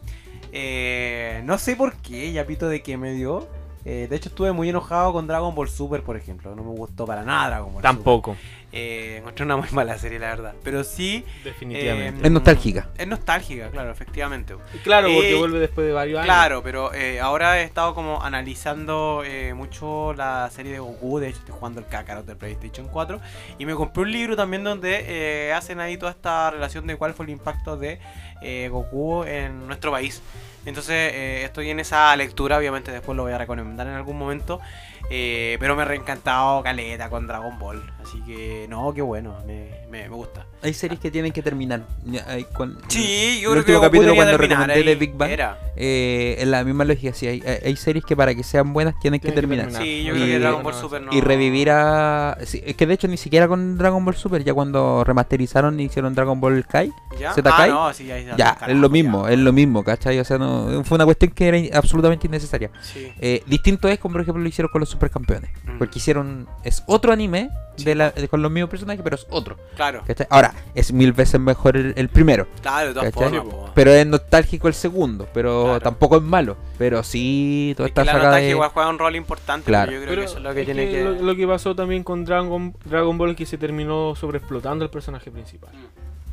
Eh, 0.53 1.41
no 1.45 1.59
sé 1.59 1.75
por 1.75 1.95
qué, 1.97 2.31
ya 2.33 2.47
pito 2.47 2.69
de 2.69 2.83
qué 2.83 2.97
me 2.99 3.13
dio. 3.13 3.49
Eh, 3.85 4.07
de 4.11 4.17
hecho, 4.17 4.29
estuve 4.29 4.53
muy 4.53 4.69
enojado 4.69 5.13
con 5.13 5.27
Dragon 5.27 5.55
Ball 5.55 5.69
Super, 5.69 6.03
por 6.03 6.17
ejemplo. 6.17 6.55
No 6.55 6.63
me 6.65 6.71
gustó 6.71 7.07
para 7.07 7.23
nada 7.25 7.49
Dragon 7.49 7.73
Ball 7.73 7.83
Tampoco. 7.83 8.33
Super. 8.35 8.59
Eh, 8.71 9.17
encontré 9.19 9.47
una 9.47 9.57
muy 9.57 9.69
mala 9.71 9.97
serie, 9.97 10.19
la 10.19 10.27
verdad. 10.29 10.55
Pero 10.63 10.85
sí. 10.85 11.25
Definitivamente. 11.43 12.21
eh, 12.21 12.27
Es 12.27 12.31
nostálgica. 12.31 12.89
Es 12.99 13.07
nostálgica, 13.07 13.71
claro, 13.71 13.91
efectivamente. 13.91 14.55
claro, 14.85 15.09
porque 15.09 15.33
eh, 15.33 15.39
vuelve 15.39 15.59
después 15.59 15.87
de 15.87 15.95
varios 15.95 16.19
años. 16.19 16.27
Claro, 16.27 16.63
pero 16.63 16.93
eh, 16.93 17.19
ahora 17.19 17.61
he 17.61 17.65
estado 17.65 17.95
como 17.95 18.23
analizando 18.23 19.23
eh, 19.25 19.55
mucho 19.55 20.13
la 20.13 20.51
serie 20.53 20.73
de 20.73 20.81
Goku. 20.81 21.19
De 21.19 21.29
hecho, 21.29 21.39
estoy 21.39 21.55
jugando 21.59 21.81
el 21.81 21.87
Kakarot 21.87 22.27
de 22.27 22.37
PlayStation 22.37 22.89
4. 22.89 23.21
Y 23.59 23.65
me 23.65 23.75
compré 23.75 24.03
un 24.03 24.13
libro 24.13 24.37
también 24.37 24.65
donde 24.65 25.03
eh, 25.49 25.53
hacen 25.55 25.81
ahí 25.81 25.97
toda 25.97 26.13
esta 26.13 26.51
relación 26.51 26.87
de 26.87 26.97
cuál 26.97 27.15
fue 27.15 27.25
el 27.25 27.31
impacto 27.33 27.79
de 27.79 28.01
eh, 28.43 28.69
Goku 28.71 29.25
en 29.25 29.67
nuestro 29.67 29.91
país. 29.91 30.23
Entonces, 30.67 31.13
eh, 31.15 31.45
estoy 31.45 31.71
en 31.71 31.81
esa 31.81 32.15
lectura. 32.17 32.59
Obviamente, 32.59 32.93
después 32.93 33.17
lo 33.17 33.23
voy 33.23 33.33
a 33.33 33.39
recomendar 33.39 33.87
en 33.87 33.95
algún 33.95 34.19
momento. 34.19 34.61
eh, 35.11 35.57
pero 35.61 35.75
me 35.75 35.83
ha 35.83 35.85
reencantado 35.87 36.63
Caleta 36.63 37.09
con 37.09 37.27
Dragon 37.27 37.59
Ball. 37.59 37.83
Así 38.03 38.21
que, 38.25 38.67
no, 38.69 38.93
qué 38.93 39.01
bueno. 39.03 39.39
Me, 39.47 39.71
me, 39.89 40.03
me 40.03 40.09
gusta. 40.09 40.45
Hay 40.63 40.75
series 40.75 40.99
que 41.01 41.11
tienen 41.11 41.31
que 41.33 41.43
terminar. 41.43 41.83
Ya, 42.05 42.27
Sí, 42.89 43.41
yo 43.41 43.53
el 43.55 43.63
creo 43.63 43.65
que 43.65 43.73
último 43.73 43.79
Goku 43.79 43.87
capítulo 43.87 44.13
que 44.13 44.17
cuando 44.17 44.37
recomendé 44.39 44.83
de. 44.83 44.95
Big 44.97 45.13
Bang, 45.15 45.31
eh, 45.77 46.37
en 46.41 46.51
la 46.51 46.65
misma 46.65 46.85
lógica, 46.85 47.13
sí, 47.15 47.27
hay, 47.29 47.77
series 47.77 48.05
que 48.05 48.17
para 48.17 48.35
que 48.35 48.43
sean 48.43 48.73
buenas 48.73 48.99
tienen 49.01 49.21
que 49.21 49.31
Tienen 49.31 49.35
que 49.35 49.41
terminar. 49.41 49.67
terminar. 49.67 49.83
Sí, 49.83 50.05
yo 50.05 50.15
Y- 50.15 50.17
creo 50.19 50.27
que 50.27 50.39
Dragon 50.41 50.63
Ball 50.65 50.75
Super 50.75 51.03
no. 51.03 51.13
Y 51.13 51.21
revivir 51.21 51.71
a... 51.71 52.37
sí, 52.45 52.61
es 52.67 52.75
que 52.75 52.87
de 52.87 52.95
hecho 52.95 53.07
ni 53.07 53.17
siquiera 53.17 53.47
con 53.47 53.79
Dragon 53.79 54.05
Ball 54.05 54.17
Super, 54.17 54.43
ya 54.43 54.53
cuando 54.55 55.05
remasterizaron 55.05 55.79
y 55.79 55.85
hicieron 55.85 56.15
Dragon 56.15 56.41
Ball 56.41 56.67
Kai, 56.67 56.93
¿Ya? 57.21 57.33
¿Z 57.35 57.49
Ah, 57.53 57.57
Kai? 57.57 57.71
no, 57.71 57.93
sí, 57.95 58.11
ahí 58.11 58.27
ya, 58.37 58.55
carajo, 58.55 58.67
es 58.73 58.77
lo 58.77 58.89
mismo, 58.89 59.27
ya. 59.29 59.35
es 59.35 59.39
lo 59.39 59.53
mismo, 59.53 59.85
¿cachai? 59.85 60.19
O 60.19 60.25
sea, 60.25 60.39
no, 60.39 60.83
fue 60.85 60.97
una 60.97 61.05
cuestión 61.05 61.31
que 61.31 61.49
era 61.49 61.79
absolutamente 61.79 62.27
innecesaria. 62.27 62.71
Sí. 62.83 63.13
Eh, 63.21 63.43
distinto 63.47 63.87
es 63.89 63.99
como 64.01 64.15
por 64.15 64.23
ejemplo 64.23 64.43
lo 64.43 64.49
hicieron 64.49 64.71
con 64.73 64.81
los 64.81 64.89
supercampeones. 64.89 65.51
Mm. 65.65 65.79
Porque 65.79 65.99
hicieron. 65.99 66.49
Es 66.65 66.83
otro 66.87 67.13
anime 67.13 67.51
de 67.79 67.95
la- 67.95 68.11
de- 68.11 68.27
con 68.29 68.43
los 68.43 68.51
mismos 68.51 68.71
personajes, 68.71 69.01
pero 69.05 69.15
es 69.17 69.27
otro. 69.31 69.57
Claro, 69.77 70.03
¿cachai? 70.07 70.27
Ahora, 70.31 70.48
es 70.75 70.93
mil 70.93 71.13
veces 71.13 71.41
mejor 71.41 71.77
el, 71.77 71.95
el 71.97 72.09
primero. 72.09 72.47
claro, 72.63 72.93
po. 73.45 73.71
Pero 73.75 73.93
es 73.93 74.07
nostálgico 74.07 74.69
el 74.69 74.75
segundo. 74.75 75.29
Pero 75.33 75.65
Claro. 75.65 75.81
tampoco 75.81 76.17
es 76.17 76.23
malo. 76.23 76.57
Pero 76.79 77.03
sí, 77.03 77.75
toda 77.77 77.89
Es 77.89 77.93
que 77.95 78.01
esta 78.01 78.05
la 78.05 78.13
saga 78.13 78.25
nostalgia 78.25 78.47
de. 78.47 78.51
igual 78.53 78.71
juega 78.75 78.89
un 78.91 78.99
rol 78.99 79.17
importante. 79.17 79.67
Claro. 79.67 79.91
pero 79.91 80.01
Yo 80.01 80.05
creo 80.05 80.11
Pero 80.13 80.21
que 80.23 80.27
eso 80.27 80.37
es 80.39 80.45
lo 80.45 80.55
que 80.55 80.61
es 80.61 80.67
tiene 80.67 80.87
que 80.87 80.93
que. 80.93 81.05
Lo, 81.05 81.13
lo 81.15 81.37
que 81.37 81.47
pasó 81.47 81.75
también 81.75 82.03
con 82.05 82.25
Dragon, 82.25 82.75
Dragon 82.85 83.19
Ball 83.19 83.31
es 83.31 83.37
que 83.37 83.47
se 83.47 83.59
terminó 83.59 84.15
sobreexplotando 84.17 84.85
el 84.85 84.91
personaje 84.91 85.31
principal. 85.31 85.71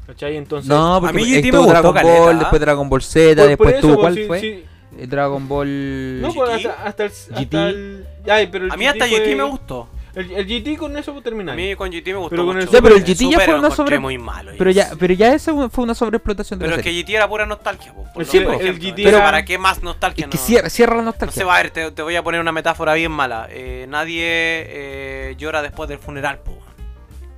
¿Cachai? 0.08 0.38
Entonces. 0.38 0.70
No, 0.70 0.98
porque 1.02 1.18
A 1.18 1.22
mí 1.24 1.30
me 1.32 1.38
estuvo 1.40 1.58
gustó 1.64 1.72
Dragon 1.74 1.94
caleta, 1.94 2.20
Ball, 2.20 2.36
¿ah? 2.36 2.40
después 2.40 2.62
Dragon 2.62 2.90
Ball 2.90 3.02
Z, 3.02 3.26
por- 3.28 3.36
por 3.36 3.48
después 3.50 3.74
eso, 3.76 3.82
tuvo. 3.82 3.94
pues, 3.96 4.02
¿Cuál 4.04 4.16
sí, 4.16 4.26
fue? 4.28 4.40
sí. 4.42 4.64
Dragon 5.08 5.48
Ball. 5.48 6.22
No, 6.22 6.34
pues 6.34 6.50
hasta, 6.52 6.84
hasta 6.86 7.04
el. 7.06 7.12
hasta 7.12 7.40
GT. 7.42 7.54
el- 7.70 8.06
Ay, 8.30 8.48
pero 8.52 8.66
el 8.66 8.72
A 8.72 8.78
mí 8.78 8.88
hasta 8.88 9.06
GT 9.08 9.12
GT 9.16 9.26
fue- 9.26 9.36
me 9.36 9.44
gustó. 9.44 9.88
El, 10.16 10.32
el 10.32 10.46
GT 10.48 10.78
con 10.78 10.96
eso 10.98 11.14
fue 11.14 11.32
A 11.32 11.56
mí 11.56 11.76
con 11.76 11.90
GT 11.92 12.08
me 12.08 12.14
gustó. 12.16 12.30
Pero 12.30 12.46
con 12.46 12.58
el 12.58 12.66
mucho. 12.66 12.78
Ya, 12.78 12.82
pero 12.82 12.96
el 12.96 13.04
GT 13.04 13.30
ya 13.30 13.40
fue 13.42 13.60
una 13.60 13.70
sobre- 13.72 14.00
muy 14.00 14.18
malo. 14.18 14.54
Pero 14.58 14.72
ya, 14.72 14.92
pero 14.98 15.14
ya 15.14 15.34
esa 15.34 15.70
fue 15.70 15.84
una 15.84 15.94
sobreexplotación 15.94 16.58
de 16.60 16.64
Pero 16.66 16.76
la 16.78 16.80
es 16.80 16.84
que 16.84 16.90
serie. 16.90 17.04
GT 17.04 17.16
era 17.16 17.28
pura 17.28 17.46
nostalgia. 17.46 17.94
po, 17.94 18.06
por 18.14 18.26
Sí, 18.26 18.38
el. 18.38 18.80
GT 18.80 19.00
era- 19.08 19.22
¿Para 19.24 19.44
qué 19.44 19.58
más 19.58 19.84
nostalgia? 19.84 20.26
Es 20.26 20.32
que 20.32 20.38
no? 20.38 20.44
cierra, 20.44 20.70
cierra 20.70 20.96
la 20.96 21.02
No 21.02 21.06
nostalgia. 21.08 21.36
se 21.36 21.44
va 21.44 21.56
a 21.56 21.62
ver, 21.62 21.72
te, 21.72 21.92
te 21.92 22.02
voy 22.02 22.16
a 22.16 22.24
poner 22.24 22.40
una 22.40 22.52
metáfora 22.54 22.94
bien 22.94 23.12
mala. 23.12 23.48
Eh, 23.52 23.86
nadie 23.90 24.24
eh, 24.26 25.36
llora 25.38 25.62
después 25.62 25.90
del 25.90 26.00
funeral, 26.00 26.40
po. 26.40 26.58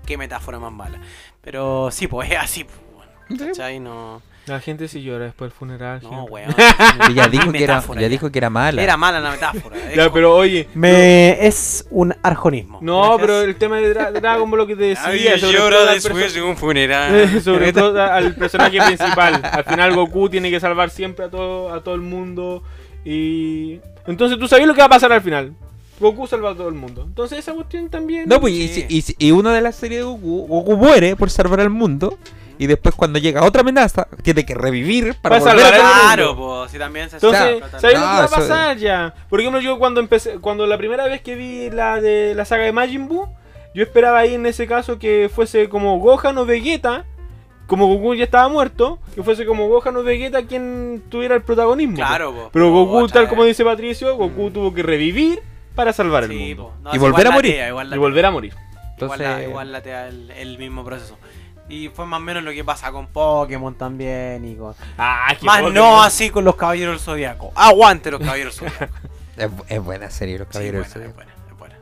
Qué 0.05 0.17
metáfora 0.17 0.59
más 0.59 0.71
mala. 0.71 0.99
Pero 1.41 1.89
sí, 1.91 2.07
pues 2.07 2.29
es 2.31 2.37
así, 2.37 2.63
po. 2.63 2.71
bueno, 2.95 3.11
¿Cachai? 3.45 3.79
No, 3.79 4.21
La 4.47 4.59
gente 4.61 4.87
sí 4.87 5.01
llora 5.03 5.25
después 5.25 5.51
del 5.51 5.57
funeral. 5.57 5.99
no, 6.01 6.09
gente. 6.09 6.31
weón. 6.31 6.55
Y 7.09 7.13
ya 7.15 7.27
dijo 7.27 7.51
que 7.51 7.63
era, 7.63 7.81
ya 7.81 8.01
ya. 8.01 8.09
dijo 8.09 8.31
que 8.31 8.37
era 8.39 8.49
mala. 8.49 8.81
Era 8.81 8.95
mala 8.97 9.19
la 9.19 9.31
metáfora. 9.31 9.75
Ya, 9.95 10.03
como- 10.05 10.13
pero 10.13 10.35
oye. 10.35 10.67
Me 10.73 11.45
es 11.45 11.85
un 11.91 12.15
arjonismo. 12.23 12.79
No, 12.81 13.01
Gracias. 13.17 13.21
pero 13.21 13.41
el 13.41 13.55
tema 13.57 13.77
de 13.77 13.93
Dra- 13.93 14.11
Dragon 14.11 14.49
Ball 14.49 14.59
lo 14.59 14.67
que 14.67 14.75
te 14.75 14.83
decía. 14.83 15.03
Nadie 15.07 15.37
sobre 15.37 15.57
llora 15.57 15.75
todo 15.77 15.87
al 15.89 15.93
después 15.95 16.33
de 16.33 16.41
un 16.41 16.57
funeral. 16.57 17.41
sobre 17.43 17.73
todo 17.73 18.01
al 18.01 18.35
personaje 18.35 18.79
principal. 18.81 19.41
Al 19.43 19.63
final 19.65 19.93
Goku 19.95 20.29
tiene 20.29 20.49
que 20.49 20.59
salvar 20.59 20.89
siempre 20.89 21.25
a 21.25 21.29
todo, 21.29 21.73
a 21.73 21.83
todo 21.83 21.95
el 21.95 22.01
mundo. 22.01 22.63
Y. 23.05 23.79
Entonces 24.05 24.37
tú 24.39 24.47
sabes 24.47 24.65
lo 24.67 24.73
que 24.73 24.79
va 24.79 24.85
a 24.85 24.89
pasar 24.89 25.11
al 25.11 25.21
final. 25.21 25.53
Goku 25.99 26.27
salva 26.27 26.51
a 26.51 26.55
todo 26.55 26.69
el 26.69 26.75
mundo. 26.75 27.03
Entonces 27.07 27.39
esa 27.39 27.53
cuestión 27.53 27.89
también. 27.89 28.29
No, 28.29 28.39
pues 28.39 28.53
y, 28.53 28.67
Sí. 28.67 28.85
y, 28.87 29.01
si- 29.01 29.15
y 29.17 29.31
uno 29.31 29.49
de 29.49 29.61
las 29.61 29.75
series 29.75 30.01
de 30.01 30.03
Goku, 30.05 30.45
Goku 30.47 30.77
muere 30.77 31.15
por 31.15 31.29
salvar 31.29 31.59
al 31.59 31.69
mundo. 31.69 32.17
Y 32.59 32.67
después 32.67 32.95
cuando 32.95 33.19
llega 33.19 33.43
otra 33.43 33.61
amenaza, 33.61 34.07
tiene 34.23 34.45
que 34.45 34.53
revivir 34.55 35.15
para 35.21 35.39
Para 35.39 35.53
volver 35.53 35.65
salvar 35.73 35.73
a 35.79 35.99
Claro, 36.01 36.35
mundo. 36.35 36.57
pues 36.61 36.71
si 36.71 36.77
también 36.79 37.09
se 37.09 37.17
Entonces, 37.17 37.59
trata- 37.59 37.79
¿sabes 37.79 37.99
lo 37.99 38.05
No, 38.05 38.05
que 38.11 38.13
va 38.17 38.21
a 38.21 38.25
eso- 38.25 38.35
pasar 38.35 38.77
ya? 38.77 39.13
Por 39.29 39.39
ejemplo, 39.39 39.61
yo 39.61 39.77
cuando 39.79 39.99
empecé, 39.99 40.39
cuando 40.39 40.65
la 40.65 40.77
primera 40.77 41.05
vez 41.07 41.21
que 41.21 41.35
vi 41.35 41.69
la 41.69 42.01
de 42.01 42.33
la 42.35 42.45
saga 42.45 42.63
de 42.63 42.71
Majin 42.71 43.07
Buu, 43.07 43.27
yo 43.75 43.83
esperaba 43.83 44.19
ahí 44.19 44.33
en 44.33 44.45
ese 44.45 44.65
caso 44.67 44.97
que 44.97 45.29
fuese 45.33 45.69
como 45.69 45.99
Gohan 45.99 46.37
o 46.39 46.45
Vegeta, 46.45 47.05
como 47.67 47.87
Goku 47.87 48.15
ya 48.15 48.23
estaba 48.23 48.47
muerto, 48.47 48.97
que 49.13 49.21
fuese 49.23 49.45
como 49.45 49.67
Gohan 49.67 49.95
o 49.97 50.03
Vegeta 50.03 50.43
quien 50.43 51.03
tuviera 51.09 51.35
el 51.35 51.41
protagonismo. 51.43 51.95
Claro, 51.97 52.33
po. 52.33 52.49
Pero 52.53 52.71
Goku, 52.71 53.07
tal 53.09 53.27
como 53.27 53.43
dice 53.43 53.63
Patricio, 53.65 54.15
Goku 54.15 54.51
tuvo 54.51 54.73
que 54.73 54.81
revivir 54.83 55.41
para 55.75 55.93
salvar 55.93 56.23
el 56.23 56.31
mundo. 56.31 56.73
No, 56.81 56.95
Y 56.95 56.97
volver 56.97 57.27
a 57.27 57.31
morir. 57.31 57.53
Y 57.55 57.57
latea. 57.59 57.97
volver 57.99 58.25
a 58.25 58.31
morir. 58.31 58.53
Igual, 58.99 59.19
la, 59.19 59.25
Entonces- 59.27 59.47
igual 59.49 59.75
el, 59.75 60.31
el 60.31 60.57
mismo 60.57 60.83
proceso. 60.83 61.17
Y 61.69 61.89
fue 61.89 62.05
más 62.05 62.19
o 62.19 62.23
menos 62.23 62.43
lo 62.43 62.51
que 62.51 62.63
pasa 62.63 62.91
con 62.91 63.07
Pokémon 63.07 63.75
también 63.75 64.45
y 64.45 64.55
con... 64.55 64.73
Ah, 64.97 65.27
Más 65.41 65.57
Pokémon. 65.59 65.73
no 65.73 66.01
así 66.01 66.29
con 66.29 66.45
los 66.45 66.55
Caballeros 66.55 66.93
del 66.95 66.99
Zodiaco. 67.01 67.51
Aguante 67.55 68.09
los 68.11 68.19
Caballeros 68.21 68.59
del 68.59 68.69
Zodiaco. 68.71 68.93
Es, 69.37 69.51
es 69.67 69.83
buena 69.83 70.09
serie, 70.09 70.39
los 70.39 70.47
Sí, 70.47 70.53
caballeros. 70.53 70.87
buena, 70.93 70.93
del 71.05 71.09
es 71.09 71.13
Zodiaco. 71.13 71.15
buena, 71.15 71.51
es 71.51 71.57
buena. 71.59 71.75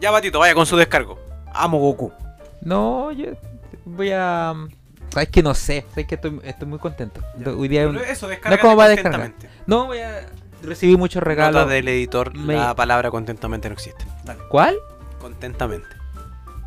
Ya, 0.00 0.10
Batito, 0.10 0.38
vaya 0.40 0.54
con 0.54 0.66
su 0.66 0.76
descargo. 0.76 1.18
Amo 1.54 1.78
Goku. 1.78 2.12
No, 2.60 3.12
yo 3.12 3.28
voy 3.86 4.10
a. 4.12 4.52
Sabes 5.10 5.30
que 5.30 5.42
no 5.42 5.54
sé, 5.54 5.86
sabes 5.88 6.06
que 6.06 6.16
estoy, 6.16 6.38
estoy 6.44 6.68
muy 6.68 6.78
contento. 6.78 7.22
Hoy 7.56 7.66
día 7.68 7.84
es 7.84 7.88
Pero 7.88 8.04
eso, 8.04 8.26
No 8.28 8.54
es 8.54 8.60
como 8.60 8.76
va 8.76 8.84
a 8.84 8.88
descargar. 8.88 9.32
No, 9.66 9.86
voy 9.86 10.00
a. 10.00 10.26
Recibí 10.62 10.96
muchos 10.98 11.20
Nota 11.22 11.28
regalos. 11.30 11.68
del 11.70 11.88
editor, 11.88 12.34
Me- 12.36 12.56
la 12.56 12.74
palabra 12.74 13.10
contentamente 13.10 13.68
no 13.70 13.72
existe. 13.74 14.04
Dale, 14.24 14.40
¿Cuál? 14.50 14.76
contentamente. 15.18 15.86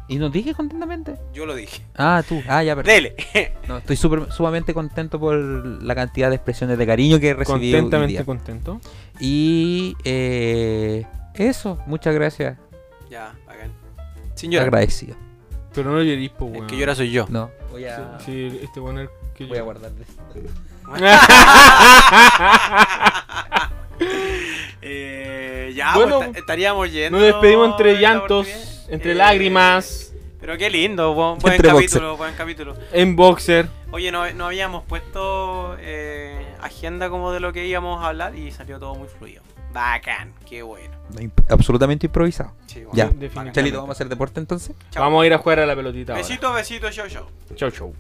¿Y 0.08 0.18
nos 0.18 0.32
dije 0.32 0.54
contentamente? 0.54 1.16
Yo 1.34 1.46
lo 1.46 1.56
dije. 1.56 1.82
Ah, 1.96 2.22
tú. 2.28 2.42
Ah, 2.48 2.64
ya, 2.64 2.76
perdón. 2.76 2.94
Dele. 2.94 3.16
No, 3.68 3.78
estoy 3.78 3.96
súper- 3.96 4.30
sumamente 4.32 4.74
contento 4.74 5.20
por 5.20 5.36
la 5.38 5.96
cantidad 5.96 6.30
de 6.30 6.36
expresiones 6.36 6.78
de 6.78 6.86
cariño 6.86 7.20
que 7.20 7.30
he 7.30 7.34
recibido 7.34 7.78
hoy 7.78 7.82
Contentamente 7.84 8.12
día. 8.14 8.26
contento. 8.26 8.82
Y 9.22 9.96
eh, 10.04 11.06
eso, 11.36 11.80
muchas 11.88 12.14
gracias. 12.14 12.58
ya, 13.10 13.34
bacán. 13.48 13.72
Sin 14.36 14.52
llorar. 14.52 14.68
Agradecido. 14.68 15.16
Pero 15.74 15.92
no 15.92 16.02
llorís, 16.04 16.32
po, 16.32 16.48
El 16.48 16.52
weón. 16.54 16.68
que 16.68 16.78
llora 16.78 16.96
soy 16.96 17.12
yo. 17.12 17.26
No, 17.30 17.50
voy 17.72 17.86
a, 17.86 18.20
Sí, 18.20 18.50
sí, 18.52 18.60
este 18.62 18.82
el 18.82 19.10
que 19.34 19.46
voy 19.46 19.58
a. 19.58 19.64
Eh, 24.82 25.72
ya, 25.76 25.94
Bueno, 25.96 26.18
pues, 26.20 26.32
ta- 26.34 26.40
estaríamos 26.40 26.92
yendo. 26.92 27.18
Nos 27.20 27.28
despedimos 27.28 27.70
entre 27.72 27.90
en 27.92 27.96
la 28.02 28.04
llantos, 28.14 28.48
oportunidad. 28.48 28.81
Entre 28.90 29.12
Eh, 29.12 29.16
lágrimas, 29.16 30.14
Pero 30.40 30.58
qué 30.58 30.70
lindo, 30.70 31.14
buen, 31.14 31.38
capítulo, 31.62 32.18
buen 32.18 32.34
capítulo. 32.36 32.76
en 32.92 33.16
boxer. 33.16 33.68
Oye, 33.92 34.12
no, 34.12 34.32
no 34.34 34.46
habíamos 34.48 34.84
puesto 34.86 35.76
eh, 35.80 36.46
agenda 36.62 37.10
como 37.10 37.32
de 37.32 37.40
lo 37.40 37.54
que 37.54 37.68
íbamos 37.68 38.04
a 38.04 38.08
hablar 38.08 38.36
y 38.36 38.52
salió 38.52 38.80
todo 38.80 38.96
muy 38.96 39.08
fluido. 39.08 39.44
Bacán, 39.74 40.34
qué 40.50 40.64
bueno. 40.64 40.96
Imp- 41.14 41.46
Absolutamente 41.50 42.08
improvisado. 42.08 42.52
Sí, 42.66 42.80
bueno. 42.84 42.92
Ya. 42.94 43.06
definitivamente. 43.06 43.60
Chelito, 43.60 43.78
¿vamos 43.78 43.90
a 43.90 43.94
hacer 43.94 44.10
deporte 44.10 44.40
entonces? 44.40 44.76
Vamos 44.96 45.24
a 45.24 45.28
ir 45.28 45.34
a 45.34 45.38
jugar 45.38 45.60
a 45.60 45.66
la 45.66 45.76
pelotita. 45.76 46.14
ahora. 46.14 46.22
Besito, 46.28 46.52
besito, 46.54 46.90
show, 46.92 47.08
show. 47.08 47.26
Chau, 47.56 47.70
chau. 47.72 47.94